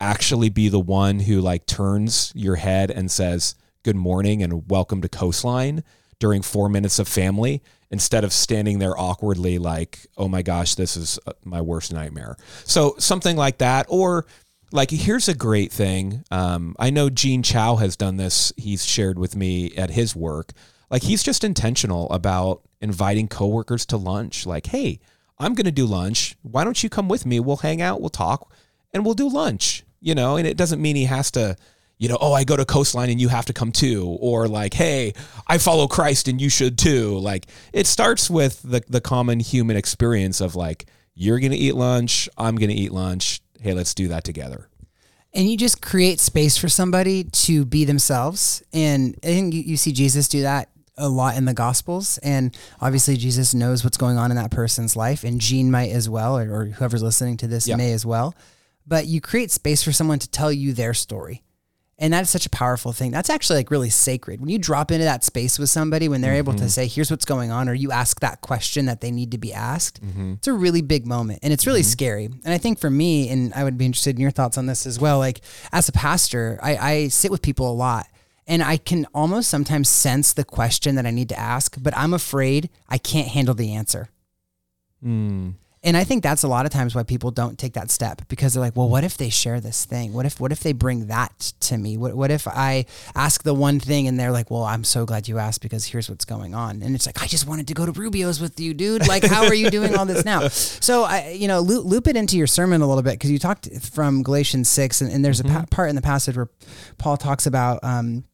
actually 0.00 0.48
be 0.48 0.68
the 0.68 0.80
one 0.80 1.20
who 1.20 1.40
like 1.40 1.66
turns 1.66 2.32
your 2.34 2.56
head 2.56 2.90
and 2.90 3.10
says 3.10 3.54
good 3.82 3.96
morning 3.96 4.42
and 4.42 4.68
welcome 4.70 5.02
to 5.02 5.08
coastline 5.08 5.82
during 6.20 6.42
four 6.42 6.68
minutes 6.68 7.00
of 7.00 7.08
family 7.08 7.62
instead 7.90 8.22
of 8.22 8.32
standing 8.32 8.78
there 8.78 8.96
awkwardly 8.96 9.58
like 9.58 10.06
oh 10.16 10.28
my 10.28 10.42
gosh 10.42 10.76
this 10.76 10.96
is 10.96 11.18
uh, 11.26 11.32
my 11.44 11.60
worst 11.60 11.92
nightmare. 11.92 12.36
So 12.64 12.94
something 12.98 13.36
like 13.36 13.58
that 13.58 13.86
or 13.88 14.26
like 14.70 14.90
here's 14.90 15.28
a 15.28 15.34
great 15.34 15.72
thing 15.72 16.22
um, 16.30 16.76
i 16.78 16.90
know 16.90 17.10
gene 17.10 17.42
chow 17.42 17.74
has 17.74 17.96
done 17.96 18.16
this 18.16 18.52
he's 18.56 18.84
shared 18.84 19.18
with 19.18 19.34
me 19.34 19.74
at 19.76 19.90
his 19.90 20.14
work. 20.14 20.52
Like 20.90 21.02
he's 21.02 21.22
just 21.24 21.42
intentional 21.42 22.08
about 22.10 22.62
inviting 22.80 23.26
coworkers 23.26 23.84
to 23.86 23.96
lunch 23.96 24.46
like 24.46 24.66
hey 24.66 25.00
i'm 25.38 25.54
going 25.54 25.66
to 25.66 25.72
do 25.72 25.86
lunch. 25.86 26.36
Why 26.42 26.62
don't 26.62 26.82
you 26.82 26.88
come 26.88 27.08
with 27.08 27.26
me? 27.26 27.40
We'll 27.40 27.56
hang 27.56 27.82
out 27.82 28.00
we'll 28.00 28.10
talk 28.10 28.52
and 28.92 29.04
we'll 29.04 29.14
do 29.14 29.28
lunch, 29.28 29.84
you 30.00 30.14
know, 30.14 30.36
and 30.36 30.46
it 30.46 30.56
doesn't 30.56 30.82
mean 30.82 30.96
he 30.96 31.04
has 31.04 31.30
to, 31.32 31.56
you 32.00 32.08
know, 32.08 32.18
oh, 32.20 32.32
I 32.32 32.42
go 32.44 32.56
to 32.56 32.64
Coastline 32.64 33.10
and 33.10 33.20
you 33.20 33.28
have 33.28 33.44
to 33.46 33.52
come 33.52 33.70
too, 33.72 34.16
or 34.20 34.48
like, 34.48 34.74
hey, 34.74 35.12
I 35.46 35.58
follow 35.58 35.86
Christ 35.86 36.26
and 36.26 36.40
you 36.40 36.48
should 36.48 36.76
too. 36.78 37.18
Like 37.18 37.46
it 37.72 37.86
starts 37.86 38.28
with 38.28 38.62
the 38.62 38.82
the 38.88 39.00
common 39.02 39.38
human 39.38 39.76
experience 39.76 40.40
of 40.40 40.56
like, 40.56 40.86
you're 41.14 41.38
gonna 41.38 41.54
eat 41.54 41.74
lunch, 41.76 42.28
I'm 42.36 42.56
gonna 42.56 42.72
eat 42.72 42.90
lunch. 42.90 43.42
Hey, 43.60 43.74
let's 43.74 43.94
do 43.94 44.08
that 44.08 44.24
together. 44.24 44.66
and 45.32 45.48
you 45.48 45.56
just 45.56 45.80
create 45.80 46.18
space 46.18 46.56
for 46.56 46.68
somebody 46.68 47.24
to 47.24 47.64
be 47.64 47.84
themselves. 47.84 48.62
And 48.72 49.14
I 49.22 49.26
think 49.26 49.54
you, 49.54 49.60
you 49.60 49.76
see 49.76 49.92
Jesus 49.92 50.26
do 50.28 50.42
that 50.42 50.70
a 50.96 51.08
lot 51.08 51.36
in 51.36 51.44
the 51.44 51.54
Gospels. 51.54 52.18
And 52.22 52.56
obviously, 52.80 53.16
Jesus 53.16 53.54
knows 53.54 53.84
what's 53.84 53.96
going 53.98 54.18
on 54.18 54.30
in 54.32 54.36
that 54.36 54.50
person's 54.50 54.96
life, 54.96 55.22
and 55.22 55.40
Gene 55.40 55.70
might 55.70 55.90
as 55.90 56.08
well, 56.08 56.36
or, 56.38 56.50
or 56.52 56.64
whoever's 56.66 57.02
listening 57.02 57.36
to 57.38 57.46
this 57.46 57.68
may 57.76 57.92
as 57.92 58.04
well. 58.06 58.34
But 58.86 59.06
you 59.06 59.20
create 59.20 59.50
space 59.50 59.82
for 59.84 59.92
someone 59.92 60.18
to 60.18 60.28
tell 60.30 60.50
you 60.52 60.72
their 60.72 60.94
story. 60.94 61.42
And 62.00 62.14
that's 62.14 62.30
such 62.30 62.46
a 62.46 62.50
powerful 62.50 62.92
thing. 62.94 63.10
That's 63.10 63.28
actually 63.28 63.58
like 63.58 63.70
really 63.70 63.90
sacred. 63.90 64.40
When 64.40 64.48
you 64.48 64.58
drop 64.58 64.90
into 64.90 65.04
that 65.04 65.22
space 65.22 65.58
with 65.58 65.68
somebody, 65.68 66.08
when 66.08 66.22
they're 66.22 66.34
able 66.34 66.54
to 66.54 66.60
mm-hmm. 66.60 66.68
say, 66.68 66.86
here's 66.86 67.10
what's 67.10 67.26
going 67.26 67.50
on, 67.50 67.68
or 67.68 67.74
you 67.74 67.92
ask 67.92 68.20
that 68.20 68.40
question 68.40 68.86
that 68.86 69.02
they 69.02 69.10
need 69.10 69.32
to 69.32 69.38
be 69.38 69.52
asked, 69.52 70.02
mm-hmm. 70.02 70.32
it's 70.32 70.48
a 70.48 70.54
really 70.54 70.80
big 70.80 71.06
moment 71.06 71.40
and 71.42 71.52
it's 71.52 71.66
really 71.66 71.82
mm-hmm. 71.82 71.90
scary. 71.90 72.24
And 72.24 72.54
I 72.54 72.56
think 72.58 72.78
for 72.78 72.88
me, 72.88 73.28
and 73.28 73.52
I 73.52 73.64
would 73.64 73.76
be 73.76 73.84
interested 73.84 74.16
in 74.16 74.22
your 74.22 74.30
thoughts 74.30 74.56
on 74.56 74.64
this 74.64 74.86
as 74.86 74.98
well, 74.98 75.18
like 75.18 75.42
as 75.72 75.90
a 75.90 75.92
pastor, 75.92 76.58
I, 76.62 76.76
I 76.76 77.08
sit 77.08 77.30
with 77.30 77.42
people 77.42 77.70
a 77.70 77.74
lot 77.74 78.06
and 78.46 78.62
I 78.62 78.78
can 78.78 79.06
almost 79.14 79.50
sometimes 79.50 79.90
sense 79.90 80.32
the 80.32 80.44
question 80.44 80.94
that 80.94 81.04
I 81.04 81.10
need 81.10 81.28
to 81.28 81.38
ask, 81.38 81.76
but 81.78 81.94
I'm 81.96 82.14
afraid 82.14 82.70
I 82.88 82.96
can't 82.96 83.28
handle 83.28 83.54
the 83.54 83.74
answer. 83.74 84.08
Mm. 85.04 85.54
And 85.82 85.96
I 85.96 86.04
think 86.04 86.22
that's 86.22 86.42
a 86.42 86.48
lot 86.48 86.66
of 86.66 86.72
times 86.72 86.94
why 86.94 87.04
people 87.04 87.30
don't 87.30 87.58
take 87.58 87.72
that 87.72 87.90
step 87.90 88.20
because 88.28 88.52
they're 88.52 88.60
like, 88.60 88.76
well, 88.76 88.88
what 88.90 89.02
if 89.02 89.16
they 89.16 89.30
share 89.30 89.60
this 89.60 89.86
thing? 89.86 90.12
What 90.12 90.26
if 90.26 90.38
what 90.38 90.52
if 90.52 90.60
they 90.60 90.74
bring 90.74 91.06
that 91.06 91.54
to 91.60 91.78
me? 91.78 91.96
What 91.96 92.14
what 92.14 92.30
if 92.30 92.46
I 92.46 92.84
ask 93.14 93.42
the 93.44 93.54
one 93.54 93.80
thing 93.80 94.06
and 94.06 94.20
they're 94.20 94.30
like, 94.30 94.50
well, 94.50 94.64
I'm 94.64 94.84
so 94.84 95.06
glad 95.06 95.26
you 95.26 95.38
asked 95.38 95.62
because 95.62 95.86
here's 95.86 96.10
what's 96.10 96.26
going 96.26 96.54
on. 96.54 96.82
And 96.82 96.94
it's 96.94 97.06
like, 97.06 97.22
I 97.22 97.26
just 97.26 97.46
wanted 97.46 97.66
to 97.68 97.74
go 97.74 97.86
to 97.86 97.92
Rubio's 97.92 98.40
with 98.42 98.60
you, 98.60 98.74
dude. 98.74 99.08
Like, 99.08 99.24
how 99.24 99.44
are 99.46 99.54
you 99.54 99.70
doing 99.70 99.96
all 99.96 100.04
this 100.04 100.24
now? 100.24 100.48
So 100.82 101.04
I, 101.04 101.30
you 101.30 101.48
know, 101.48 101.60
loop, 101.60 101.84
loop 101.86 102.06
it 102.08 102.16
into 102.16 102.36
your 102.36 102.46
sermon 102.46 102.82
a 102.82 102.86
little 102.86 103.02
bit 103.02 103.12
because 103.14 103.30
you 103.30 103.38
talked 103.38 103.68
from 103.80 104.22
Galatians 104.22 104.68
six, 104.68 105.00
and, 105.00 105.10
and 105.10 105.24
there's 105.24 105.40
Mm-hmm. 105.40 105.56
a 105.56 105.60
pa- 105.60 105.66
part 105.70 105.88
in 105.88 105.96
the 105.96 106.02
passage 106.02 106.36
where 106.36 106.50
Paul 106.98 107.16
talks 107.16 107.46
about. 107.46 107.82
Um, 107.82 108.24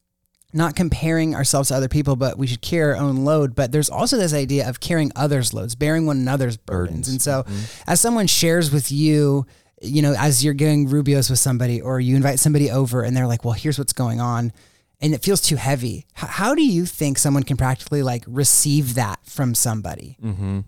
not 0.57 0.75
comparing 0.75 1.35
ourselves 1.35 1.69
to 1.69 1.75
other 1.75 1.87
people, 1.87 2.15
but 2.15 2.37
we 2.37 2.47
should 2.47 2.61
carry 2.61 2.93
our 2.93 2.97
own 2.97 3.23
load. 3.23 3.55
But 3.55 3.71
there's 3.71 3.89
also 3.89 4.17
this 4.17 4.33
idea 4.33 4.67
of 4.67 4.79
carrying 4.79 5.11
others' 5.15 5.53
loads, 5.53 5.75
bearing 5.75 6.05
one 6.05 6.17
another's 6.17 6.57
burdens. 6.57 7.07
Burdens. 7.07 7.09
And 7.09 7.21
so, 7.21 7.45
as 7.87 8.01
someone 8.01 8.27
shares 8.27 8.71
with 8.71 8.91
you, 8.91 9.45
you 9.81 10.01
know, 10.01 10.15
as 10.17 10.43
you're 10.43 10.53
going 10.53 10.89
Rubio's 10.89 11.29
with 11.29 11.39
somebody, 11.39 11.81
or 11.81 11.99
you 11.99 12.15
invite 12.15 12.39
somebody 12.39 12.69
over, 12.69 13.03
and 13.03 13.15
they're 13.15 13.27
like, 13.27 13.45
"Well, 13.45 13.53
here's 13.53 13.77
what's 13.77 13.93
going 13.93 14.19
on," 14.19 14.51
and 14.99 15.13
it 15.13 15.23
feels 15.23 15.41
too 15.41 15.55
heavy. 15.55 16.05
H- 16.17 16.29
how 16.29 16.55
do 16.55 16.63
you 16.65 16.85
think 16.85 17.17
someone 17.17 17.43
can 17.43 17.57
practically 17.57 18.03
like 18.03 18.23
receive 18.27 18.95
that 18.95 19.19
from 19.23 19.55
somebody? 19.55 20.17
Mm-hmm. 20.23 20.59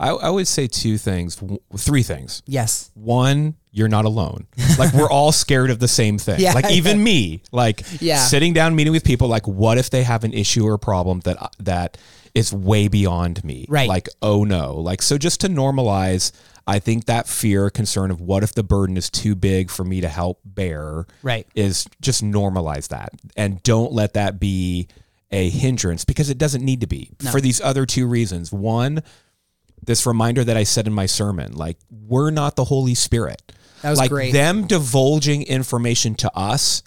I, 0.00 0.10
I 0.10 0.30
would 0.30 0.48
say 0.48 0.66
two 0.66 0.98
things, 0.98 1.40
three 1.76 2.02
things. 2.02 2.42
Yes. 2.46 2.90
One, 2.94 3.54
you're 3.70 3.88
not 3.88 4.04
alone. 4.04 4.46
Like 4.78 4.92
we're 4.92 5.10
all 5.10 5.30
scared 5.32 5.70
of 5.70 5.78
the 5.78 5.88
same 5.88 6.18
thing. 6.18 6.40
Yeah. 6.44 6.52
like 6.52 6.70
even 6.70 7.02
me, 7.02 7.42
like 7.52 7.84
Yeah. 8.00 8.18
sitting 8.18 8.52
down 8.52 8.74
meeting 8.74 8.92
with 8.92 9.04
people 9.04 9.28
like 9.28 9.46
what 9.46 9.78
if 9.78 9.90
they 9.90 10.02
have 10.02 10.24
an 10.24 10.32
issue 10.32 10.66
or 10.66 10.78
problem 10.78 11.20
that 11.20 11.40
uh, 11.42 11.48
that 11.60 11.96
is 12.34 12.52
way 12.52 12.88
beyond 12.88 13.44
me? 13.44 13.66
Right. 13.68 13.88
Like 13.88 14.08
oh 14.20 14.42
no. 14.44 14.74
Like 14.74 15.00
so 15.02 15.16
just 15.16 15.40
to 15.42 15.48
normalize 15.48 16.32
I 16.66 16.78
think 16.78 17.04
that 17.04 17.28
fear, 17.28 17.68
concern 17.70 18.10
of 18.10 18.20
what 18.22 18.42
if 18.42 18.54
the 18.54 18.62
burden 18.64 18.96
is 18.96 19.10
too 19.10 19.34
big 19.34 19.70
for 19.70 19.84
me 19.84 20.00
to 20.00 20.08
help 20.08 20.40
bear 20.44 21.06
Right. 21.22 21.46
is 21.54 21.86
just 22.00 22.24
normalize 22.24 22.88
that 22.88 23.10
and 23.36 23.62
don't 23.62 23.92
let 23.92 24.14
that 24.14 24.40
be 24.40 24.88
a 25.30 25.48
hindrance 25.50 26.04
because 26.04 26.30
it 26.30 26.38
doesn't 26.38 26.64
need 26.64 26.80
to 26.80 26.86
be 26.86 27.10
for 27.32 27.40
these 27.40 27.60
other 27.60 27.84
two 27.86 28.06
reasons. 28.06 28.52
One, 28.52 29.02
this 29.86 30.06
reminder 30.06 30.44
that 30.44 30.56
I 30.56 30.64
said 30.64 30.86
in 30.86 30.92
my 30.92 31.06
sermon, 31.06 31.52
like 31.54 31.78
we're 31.90 32.30
not 32.30 32.56
the 32.56 32.64
Holy 32.64 32.94
Spirit. 32.94 33.52
That 33.82 33.90
was 33.90 33.98
like 33.98 34.10
great. 34.10 34.32
them 34.32 34.66
divulging 34.66 35.42
information 35.42 36.14
to 36.16 36.34
us 36.36 36.82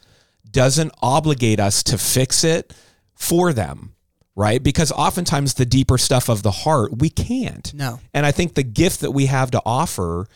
doesn't 0.49 0.91
obligate 1.01 1.59
us 1.59 1.83
to 1.83 1.97
fix 1.97 2.43
it 2.43 2.73
for 3.15 3.53
them, 3.53 3.93
right? 4.35 4.61
Because 4.61 4.91
oftentimes 4.91 5.55
the 5.55 5.65
deeper 5.65 5.97
stuff 5.97 6.29
of 6.29 6.41
the 6.41 6.51
heart, 6.51 6.97
we 6.97 7.09
can't. 7.09 7.73
No. 7.73 7.99
And 8.13 8.25
I 8.25 8.31
think 8.31 8.55
the 8.55 8.63
gift 8.63 9.01
that 9.01 9.11
we 9.11 9.27
have 9.27 9.51
to 9.51 9.61
offer 9.65 10.27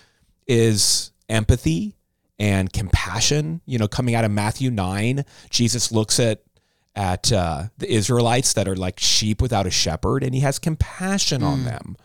is 0.47 1.11
empathy 1.29 1.95
and 2.37 2.71
compassion. 2.71 3.61
You 3.65 3.79
know, 3.79 3.87
coming 3.87 4.15
out 4.15 4.25
of 4.25 4.31
Matthew 4.31 4.69
9, 4.69 5.25
Jesus 5.49 5.91
looks 5.91 6.19
at 6.19 6.41
at 6.93 7.31
uh, 7.31 7.63
the 7.77 7.89
Israelites 7.91 8.53
that 8.53 8.67
are 8.67 8.75
like 8.75 8.99
sheep 8.99 9.41
without 9.41 9.65
a 9.65 9.71
shepherd 9.71 10.23
and 10.23 10.35
he 10.35 10.41
has 10.41 10.59
compassion 10.59 11.41
on 11.41 11.63
them. 11.63 11.95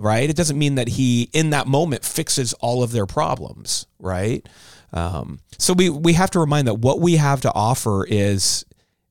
Right? 0.00 0.28
It 0.30 0.36
doesn't 0.36 0.58
mean 0.58 0.76
that 0.76 0.88
he 0.88 1.28
in 1.32 1.50
that 1.50 1.66
moment 1.66 2.04
fixes 2.04 2.52
all 2.54 2.82
of 2.82 2.90
their 2.92 3.06
problems, 3.06 3.86
right? 3.98 4.48
Um, 4.92 5.40
so 5.58 5.72
we 5.74 5.90
we 5.90 6.14
have 6.14 6.30
to 6.30 6.40
remind 6.40 6.66
that 6.68 6.74
what 6.78 7.00
we 7.00 7.16
have 7.16 7.42
to 7.42 7.52
offer 7.54 8.04
is 8.06 8.64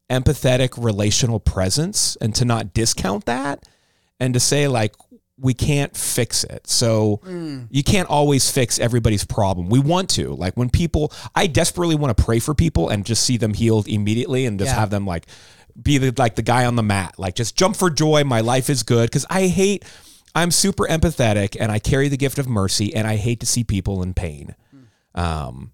empathetic 0.10 0.84
relational 0.84 1.40
presence 1.40 2.18
and 2.20 2.34
to 2.36 2.44
not 2.46 2.74
discount 2.74 3.26
that 3.26 3.68
and 4.20 4.34
to 4.34 4.40
say 4.40 4.68
like 4.68 4.96
we 5.42 5.54
can't 5.54 5.96
fix 5.96 6.44
it. 6.44 6.68
So 6.68 7.22
you 7.70 7.84
can't 7.84 8.10
always 8.10 8.52
fix 8.52 8.78
everybody's 8.80 9.24
problem. 9.24 9.70
We 9.70 9.80
want 9.80 10.10
to. 10.12 10.34
Like 10.34 10.58
when 10.58 10.70
people 10.70 11.14
I 11.36 11.48
desperately 11.48 11.96
want 11.96 12.18
to 12.18 12.24
pray 12.24 12.40
for 12.40 12.54
people 12.54 12.90
and 12.90 13.06
just 13.06 13.24
see 13.24 13.38
them 13.38 13.54
healed 13.54 13.88
immediately 13.88 14.46
and 14.48 14.60
just 14.60 14.72
Yeah. 14.74 14.80
have 14.80 14.90
them 14.90 15.06
like 15.06 15.28
be 15.82 15.98
the 15.98 16.14
like 16.18 16.36
the 16.36 16.42
guy 16.42 16.66
on 16.66 16.76
the 16.76 16.84
mat. 16.84 17.16
Like 17.18 17.36
just 17.36 17.56
jump 17.56 17.78
for 17.78 17.90
joy, 17.90 18.24
my 18.26 18.42
life 18.42 18.70
is 18.70 18.84
good 18.84 19.12
cuz 19.12 19.26
I 19.30 19.48
hate 19.48 19.86
I'm 20.36 20.52
super 20.52 20.86
empathetic 20.88 21.58
and 21.60 21.72
I 21.72 21.80
carry 21.80 22.08
the 22.08 22.18
gift 22.18 22.40
of 22.40 22.48
mercy 22.48 22.94
and 22.96 23.08
I 23.08 23.16
hate 23.16 23.40
to 23.42 23.46
see 23.46 23.64
people 23.64 24.04
in 24.04 24.14
pain. 24.14 24.56
Um 25.16 25.72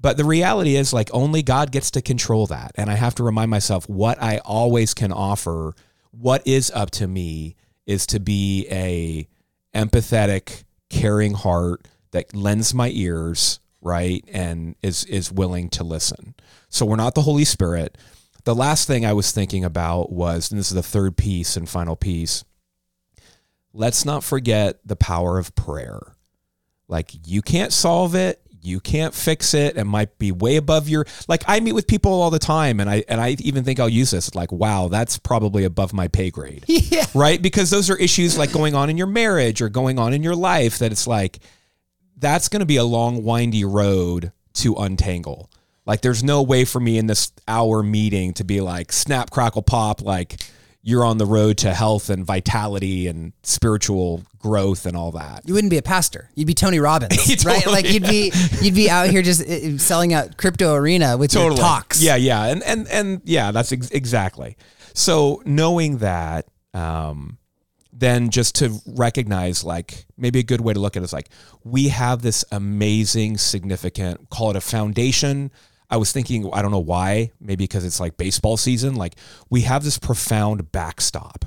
but 0.00 0.16
the 0.16 0.24
reality 0.24 0.76
is 0.76 0.92
like 0.92 1.10
only 1.12 1.42
God 1.42 1.72
gets 1.72 1.90
to 1.92 2.02
control 2.02 2.46
that. 2.46 2.72
And 2.76 2.88
I 2.88 2.94
have 2.94 3.16
to 3.16 3.24
remind 3.24 3.50
myself 3.50 3.88
what 3.88 4.22
I 4.22 4.38
always 4.38 4.94
can 4.94 5.12
offer, 5.12 5.74
what 6.12 6.46
is 6.46 6.70
up 6.70 6.90
to 6.92 7.08
me 7.08 7.56
is 7.84 8.06
to 8.06 8.20
be 8.20 8.66
a 8.70 9.26
empathetic, 9.74 10.64
caring 10.88 11.34
heart 11.34 11.88
that 12.12 12.34
lends 12.34 12.74
my 12.74 12.90
ears, 12.90 13.60
right? 13.80 14.24
And 14.32 14.76
is 14.82 15.04
is 15.04 15.32
willing 15.32 15.68
to 15.70 15.84
listen. 15.84 16.34
So 16.68 16.86
we're 16.86 16.96
not 16.96 17.14
the 17.14 17.22
Holy 17.22 17.44
Spirit. 17.44 17.98
The 18.44 18.54
last 18.54 18.86
thing 18.86 19.04
I 19.04 19.12
was 19.12 19.32
thinking 19.32 19.64
about 19.64 20.12
was, 20.12 20.50
and 20.50 20.58
this 20.58 20.68
is 20.68 20.74
the 20.74 20.82
third 20.82 21.16
piece 21.16 21.56
and 21.56 21.68
final 21.68 21.96
piece, 21.96 22.44
let's 23.72 24.04
not 24.04 24.24
forget 24.24 24.78
the 24.84 24.96
power 24.96 25.38
of 25.38 25.54
prayer. 25.54 26.14
Like 26.88 27.12
you 27.26 27.42
can't 27.42 27.72
solve 27.72 28.14
it, 28.14 28.40
you 28.62 28.80
can't 28.80 29.14
fix 29.14 29.54
it. 29.54 29.76
It 29.76 29.84
might 29.84 30.18
be 30.18 30.32
way 30.32 30.56
above 30.56 30.88
your 30.88 31.06
like 31.28 31.44
I 31.46 31.60
meet 31.60 31.72
with 31.72 31.86
people 31.86 32.12
all 32.12 32.30
the 32.30 32.38
time 32.38 32.80
and 32.80 32.88
I 32.88 33.04
and 33.08 33.20
I 33.20 33.36
even 33.40 33.64
think 33.64 33.78
I'll 33.78 33.88
use 33.88 34.10
this 34.10 34.34
like 34.34 34.50
wow, 34.52 34.88
that's 34.88 35.18
probably 35.18 35.64
above 35.64 35.92
my 35.92 36.08
pay 36.08 36.30
grade. 36.30 36.64
Yeah. 36.88 37.04
Right? 37.14 37.40
Because 37.40 37.70
those 37.70 37.90
are 37.90 37.96
issues 37.96 38.38
like 38.38 38.50
going 38.50 38.74
on 38.74 38.88
in 38.88 38.96
your 38.96 39.06
marriage 39.06 39.60
or 39.60 39.68
going 39.68 39.98
on 39.98 40.14
in 40.14 40.22
your 40.22 40.34
life 40.34 40.78
that 40.78 40.90
it's 40.90 41.06
like 41.06 41.38
that's 42.16 42.48
going 42.48 42.60
to 42.60 42.66
be 42.66 42.76
a 42.76 42.84
long 42.84 43.22
windy 43.22 43.64
road 43.64 44.32
to 44.54 44.74
untangle. 44.74 45.50
Like 45.84 46.00
there's 46.00 46.24
no 46.24 46.42
way 46.42 46.64
for 46.64 46.80
me 46.80 46.96
in 46.96 47.06
this 47.06 47.30
hour 47.46 47.82
meeting 47.82 48.32
to 48.34 48.44
be 48.44 48.60
like 48.60 48.90
snap 48.90 49.30
crackle 49.30 49.62
pop 49.62 50.00
like 50.00 50.40
you're 50.88 51.04
on 51.04 51.18
the 51.18 51.26
road 51.26 51.58
to 51.58 51.74
health 51.74 52.08
and 52.08 52.24
vitality 52.24 53.08
and 53.08 53.34
spiritual 53.42 54.22
growth 54.38 54.86
and 54.86 54.96
all 54.96 55.12
that. 55.12 55.42
You 55.44 55.52
wouldn't 55.52 55.70
be 55.70 55.76
a 55.76 55.82
pastor. 55.82 56.30
You'd 56.34 56.46
be 56.46 56.54
Tony 56.54 56.78
Robbins, 56.78 57.44
right? 57.44 57.66
Like 57.66 57.92
you'd 57.92 58.04
be 58.04 58.32
you'd 58.62 58.74
be 58.74 58.88
out 58.88 59.10
here 59.10 59.20
just 59.20 59.42
uh, 59.42 59.76
selling 59.76 60.14
out 60.14 60.38
crypto 60.38 60.72
arena 60.72 61.18
with 61.18 61.34
your 61.34 61.50
talks. 61.50 62.02
Yeah, 62.02 62.16
yeah, 62.16 62.46
and 62.46 62.62
and 62.62 62.88
and 62.88 63.20
yeah, 63.24 63.50
that's 63.50 63.70
ex- 63.70 63.90
exactly. 63.90 64.56
So 64.94 65.42
knowing 65.44 65.98
that, 65.98 66.46
um, 66.72 67.36
then 67.92 68.30
just 68.30 68.54
to 68.56 68.80
recognize, 68.86 69.62
like 69.62 70.06
maybe 70.16 70.38
a 70.38 70.42
good 70.42 70.62
way 70.62 70.72
to 70.72 70.80
look 70.80 70.96
at 70.96 71.02
it 71.02 71.04
is 71.04 71.12
like 71.12 71.28
we 71.64 71.88
have 71.88 72.22
this 72.22 72.46
amazing, 72.50 73.36
significant, 73.36 74.30
call 74.30 74.48
it 74.48 74.56
a 74.56 74.62
foundation. 74.62 75.50
I 75.90 75.96
was 75.96 76.12
thinking, 76.12 76.50
I 76.52 76.62
don't 76.62 76.70
know 76.70 76.78
why, 76.78 77.32
maybe 77.40 77.64
because 77.64 77.84
it's 77.84 78.00
like 78.00 78.16
baseball 78.16 78.56
season. 78.56 78.94
Like 78.94 79.16
we 79.48 79.62
have 79.62 79.84
this 79.84 79.98
profound 79.98 80.70
backstop 80.70 81.46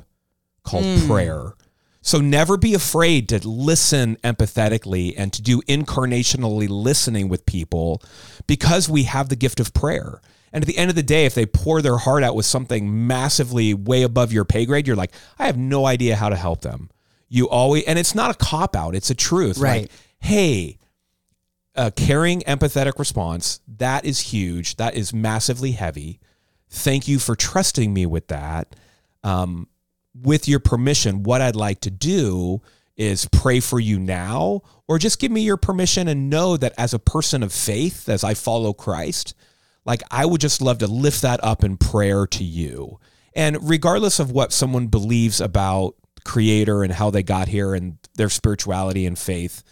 called 0.64 0.86
hmm. 0.86 1.08
prayer. 1.08 1.54
So 2.02 2.20
never 2.20 2.58
be 2.58 2.74
afraid 2.74 3.30
to 3.30 3.48
listen 3.48 4.18
empathetically 4.24 5.14
and 5.16 5.32
to 5.34 5.42
do 5.42 5.62
incarnationally 5.64 6.68
listening 6.68 7.30
with 7.30 7.46
people 7.46 8.02
because 8.48 8.90
we 8.90 9.04
have 9.04 9.30
the 9.30 9.36
gift 9.36 9.60
of 9.60 9.74
prayer. 9.74 10.20
And 10.52 10.64
at 10.64 10.68
the 10.68 10.78
end 10.78 10.90
of 10.90 10.96
the 10.96 11.04
day, 11.04 11.26
if 11.26 11.36
they 11.36 11.46
pour 11.46 11.82
their 11.82 11.98
heart 11.98 12.24
out 12.24 12.36
with 12.36 12.46
something 12.46 13.08
massively 13.08 13.74
way 13.74 14.02
above 14.02 14.34
your 14.34 14.46
pay 14.46 14.66
grade, 14.66 14.88
you're 14.88 14.96
like, 14.96 15.14
I 15.38 15.46
have 15.46 15.58
no 15.58 15.86
idea 15.86 16.16
how 16.16 16.30
to 16.30 16.36
help 16.36 16.62
them. 16.62 16.90
You 17.30 17.48
always, 17.48 17.86
and 17.86 17.98
it's 17.98 18.16
not 18.16 18.32
a 18.32 18.34
cop 18.34 18.76
out, 18.76 18.96
it's 18.96 19.10
a 19.12 19.16
truth. 19.16 19.60
Right. 19.60 19.84
Like, 19.84 19.92
hey, 20.20 20.80
a 21.76 21.92
caring, 21.92 22.42
empathetic 22.42 23.00
response, 23.00 23.62
that 23.78 24.06
is 24.06 24.20
huge. 24.20 24.76
That 24.76 24.96
is 24.96 25.14
massively 25.14 25.72
heavy. 25.72 26.20
Thank 26.70 27.08
you 27.08 27.20
for 27.20 27.36
trusting 27.36 27.94
me 27.94 28.06
with 28.06 28.28
that. 28.28 28.76
Um, 29.24 29.68
with 30.14 30.48
your 30.48 30.60
permission, 30.60 31.24
what 31.24 31.42
I'd 31.42 31.56
like 31.56 31.82
to 31.82 31.92
do 31.92 32.62
is 32.98 33.28
pray 33.32 33.60
for 33.60 33.80
you 33.80 34.00
now, 34.00 34.62
or 34.88 35.00
just 35.00 35.20
give 35.20 35.32
me 35.32 35.42
your 35.42 35.58
permission 35.58 36.08
and 36.08 36.30
know 36.30 36.58
that 36.58 36.74
as 36.78 36.94
a 36.94 37.00
person 37.00 37.42
of 37.44 37.54
faith, 37.54 38.10
as 38.10 38.24
I 38.24 38.34
follow 38.34 38.74
Christ, 38.74 39.34
like 39.86 40.04
I 40.12 40.26
would 40.26 40.42
just 40.42 40.62
love 40.62 40.80
to 40.80 40.88
lift 40.88 41.22
that 41.22 41.44
up 41.44 41.64
in 41.64 41.78
prayer 41.78 42.28
to 42.28 42.44
you. 42.44 43.00
And 43.34 43.58
regardless 43.70 44.20
of 44.20 44.32
what 44.32 44.52
someone 44.52 44.88
believes 44.88 45.40
about 45.40 45.96
Creator 46.26 46.84
and 46.84 46.94
how 46.94 47.10
they 47.10 47.24
got 47.24 47.48
here 47.48 47.74
and 47.74 47.98
their 48.16 48.30
spirituality 48.30 49.06
and 49.06 49.18
faith, 49.18 49.64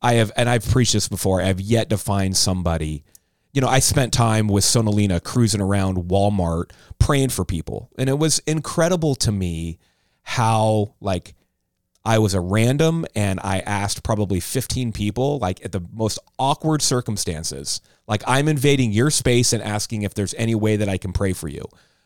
I 0.00 0.14
have, 0.14 0.32
and 0.36 0.48
I've 0.48 0.68
preached 0.68 0.92
this 0.92 1.08
before, 1.08 1.40
I 1.42 1.46
have 1.46 1.60
yet 1.60 1.90
to 1.90 1.98
find 1.98 2.36
somebody. 2.36 3.04
You 3.52 3.60
know, 3.60 3.68
I 3.68 3.80
spent 3.80 4.12
time 4.12 4.46
with 4.46 4.64
Sonalina 4.64 5.22
cruising 5.22 5.60
around 5.60 6.08
Walmart 6.08 6.70
praying 6.98 7.30
for 7.30 7.44
people. 7.44 7.90
And 7.98 8.08
it 8.08 8.18
was 8.18 8.38
incredible 8.40 9.14
to 9.16 9.32
me 9.32 9.78
how, 10.22 10.94
like, 11.00 11.34
I 12.04 12.18
was 12.18 12.34
a 12.34 12.40
random 12.40 13.06
and 13.14 13.40
I 13.42 13.60
asked 13.60 14.02
probably 14.02 14.40
15 14.40 14.92
people, 14.92 15.38
like, 15.38 15.64
at 15.64 15.72
the 15.72 15.80
most 15.92 16.18
awkward 16.38 16.80
circumstances. 16.80 17.80
Like, 18.06 18.22
I'm 18.26 18.48
invading 18.48 18.92
your 18.92 19.10
space 19.10 19.52
and 19.52 19.62
asking 19.62 20.02
if 20.02 20.14
there's 20.14 20.34
any 20.34 20.54
way 20.54 20.76
that 20.76 20.88
I 20.88 20.96
can 20.96 21.12
pray 21.12 21.32
for 21.32 21.48
you. 21.48 21.64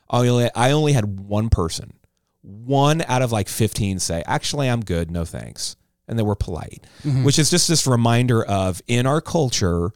I 0.09 0.27
only, 0.29 0.51
I 0.55 0.73
only 0.73 0.93
had 0.93 1.21
one 1.21 1.51
person, 1.51 1.93
one 2.41 3.03
out 3.07 3.23
of 3.23 3.33
like 3.33 3.49
15 3.49 3.99
say, 3.99 4.23
actually, 4.27 4.69
I'm 4.69 4.81
good. 4.81 5.11
No 5.11 5.25
thanks. 5.25 5.77
And 6.09 6.19
they 6.19 6.23
were 6.23 6.35
polite, 6.35 6.87
mm-hmm. 7.03 7.25
which 7.25 7.39
is 7.39 7.51
just 7.51 7.69
this 7.69 7.87
reminder 7.87 8.45
of 8.45 8.83
in 8.87 9.07
our 9.07 9.21
culture, 9.21 9.91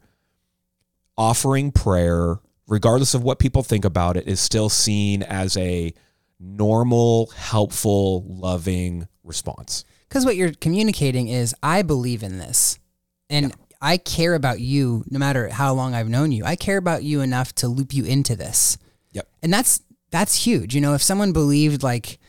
offering 1.17 1.71
prayer, 1.71 2.39
regardless 2.67 3.13
of 3.13 3.23
what 3.23 3.39
people 3.39 3.63
think 3.63 3.85
about 3.85 4.17
it, 4.17 4.27
is 4.27 4.39
still 4.39 4.69
seen 4.69 5.23
as 5.23 5.57
a 5.57 5.93
normal, 6.39 7.27
helpful, 7.35 8.23
loving 8.27 9.07
response. 9.23 9.83
Because 10.07 10.25
what 10.25 10.35
you're 10.35 10.53
communicating 10.53 11.27
is, 11.27 11.53
I 11.61 11.81
believe 11.81 12.23
in 12.23 12.37
this, 12.37 12.79
and 13.29 13.53
I 13.81 13.97
care 13.97 14.35
about 14.35 14.59
you. 14.59 15.03
No 15.09 15.19
matter 15.19 15.49
how 15.49 15.73
long 15.73 15.93
I've 15.93 16.09
known 16.09 16.31
you, 16.31 16.45
I 16.45 16.55
care 16.55 16.77
about 16.77 17.03
you 17.03 17.21
enough 17.21 17.53
to 17.55 17.67
loop 17.67 17.93
you 17.93 18.05
into 18.05 18.35
this. 18.35 18.77
Yep. 19.13 19.27
and 19.41 19.51
that's 19.51 19.81
that's 20.11 20.45
huge. 20.45 20.75
You 20.75 20.81
know, 20.81 20.93
if 20.93 21.01
someone 21.03 21.33
believed 21.33 21.83
like 21.83 22.19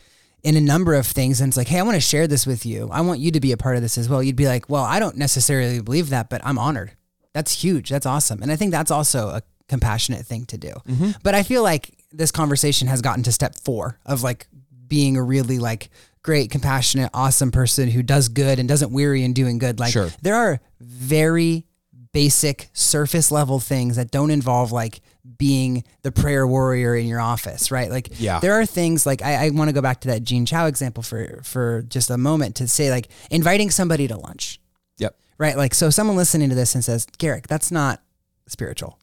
in 0.43 0.55
a 0.55 0.61
number 0.61 0.93
of 0.93 1.05
things 1.05 1.41
and 1.41 1.49
it's 1.49 1.57
like, 1.57 1.67
hey, 1.67 1.79
I 1.79 1.83
want 1.83 1.95
to 1.95 2.01
share 2.01 2.27
this 2.27 2.47
with 2.47 2.65
you. 2.65 2.89
I 2.91 3.01
want 3.01 3.19
you 3.19 3.31
to 3.31 3.39
be 3.39 3.51
a 3.51 3.57
part 3.57 3.75
of 3.75 3.81
this 3.81 3.97
as 3.97 4.07
well. 4.07 4.23
You'd 4.23 4.35
be 4.35 4.47
like, 4.47 4.69
well, 4.69 4.83
I 4.83 4.99
don't 4.99 5.17
necessarily 5.17 5.81
believe 5.81 6.09
that, 6.09 6.29
but 6.29 6.41
I'm 6.45 6.57
honored. 6.57 6.91
That's 7.33 7.63
huge. 7.63 7.89
That's 7.89 8.05
awesome. 8.05 8.41
And 8.41 8.51
I 8.51 8.55
think 8.55 8.71
that's 8.71 8.91
also 8.91 9.29
a 9.29 9.41
compassionate 9.67 10.25
thing 10.25 10.45
to 10.45 10.57
do. 10.57 10.69
Mm-hmm. 10.87 11.11
But 11.23 11.35
I 11.35 11.43
feel 11.43 11.61
like 11.63 11.91
this 12.11 12.31
conversation 12.31 12.87
has 12.87 13.01
gotten 13.01 13.23
to 13.23 13.31
step 13.31 13.55
four 13.55 13.99
of 14.05 14.23
like 14.23 14.47
being 14.87 15.17
a 15.17 15.23
really 15.23 15.59
like 15.59 15.89
great, 16.23 16.49
compassionate, 16.51 17.09
awesome 17.13 17.51
person 17.51 17.89
who 17.89 18.01
does 18.01 18.29
good 18.29 18.59
and 18.59 18.67
doesn't 18.67 18.91
weary 18.91 19.23
in 19.23 19.33
doing 19.33 19.59
good. 19.59 19.79
Like 19.79 19.91
Sure. 19.93 20.09
there 20.21 20.35
are 20.35 20.59
very 20.79 21.65
basic 22.11 22.69
surface 22.73 23.31
level 23.31 23.59
things 23.59 23.95
that 23.95 24.09
don't 24.09 24.31
involve 24.31 24.71
like 24.71 25.01
being 25.37 25.83
the 26.01 26.11
prayer 26.11 26.45
warrior 26.47 26.95
in 26.95 27.05
your 27.07 27.19
office, 27.19 27.71
right? 27.71 27.89
Like 27.89 28.09
Yeah. 28.19 28.39
there 28.39 28.59
are 28.59 28.65
things 28.65 29.05
like 29.05 29.21
I, 29.21 29.45
I 29.45 29.49
want 29.51 29.69
to 29.69 29.73
go 29.73 29.81
back 29.81 30.01
to 30.01 30.07
that 30.09 30.23
Gene 30.23 30.45
Chow 30.45 30.65
example 30.65 31.03
for 31.03 31.41
for 31.43 31.83
just 31.83 32.09
a 32.09 32.17
moment 32.17 32.55
to 32.57 32.67
say 32.67 32.89
like 32.89 33.07
inviting 33.29 33.69
somebody 33.69 34.07
to 34.07 34.17
lunch, 34.17 34.59
Yep. 34.97 35.15
right? 35.37 35.55
Like 35.57 35.73
so 35.73 35.89
someone 35.89 36.15
listening 36.17 36.49
to 36.49 36.55
this 36.55 36.73
and 36.75 36.83
says, 36.83 37.05
Garrick, 37.17 37.47
that's 37.47 37.71
not 37.71 38.01
spiritual. 38.47 38.97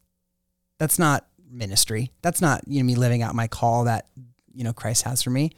That's 0.79 0.99
not 0.99 1.27
ministry. 1.51 2.11
That's 2.23 2.41
not 2.41 2.63
you 2.67 2.81
know 2.83 2.87
me 2.87 2.97
living 2.97 3.23
out 3.23 3.35
my 3.35 3.47
call 3.47 3.85
that 3.85 4.07
you 4.53 4.65
know 4.65 4.73
Christ 4.73 5.03
has 5.05 5.23
for 5.23 5.31
me. 5.31 5.53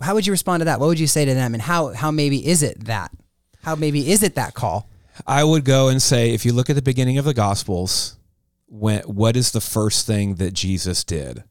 How 0.00 0.14
would 0.14 0.26
you 0.26 0.32
respond 0.32 0.62
to 0.62 0.64
that? 0.64 0.80
What 0.80 0.86
would 0.86 0.98
you 1.00 1.06
say 1.06 1.24
to 1.24 1.34
them? 1.34 1.54
And 1.54 1.62
how 1.62 1.92
how 1.92 2.10
maybe 2.10 2.46
is 2.46 2.62
it 2.62 2.84
that? 2.86 3.10
How 3.62 3.74
maybe 3.76 4.10
is 4.10 4.22
it 4.22 4.34
that 4.36 4.54
call? 4.54 4.88
I 5.26 5.44
would 5.44 5.64
go 5.64 5.88
and 5.88 6.00
say, 6.00 6.30
if 6.32 6.44
you 6.46 6.52
look 6.52 6.70
at 6.70 6.76
the 6.76 6.82
beginning 6.82 7.18
of 7.18 7.24
the 7.24 7.34
Gospels, 7.34 8.16
when 8.74 9.02
what 9.02 9.36
is 9.36 9.50
the 9.52 9.60
first 9.60 10.06
thing 10.06 10.36
that 10.36 10.54
Jesus 10.54 11.04
did? 11.04 11.44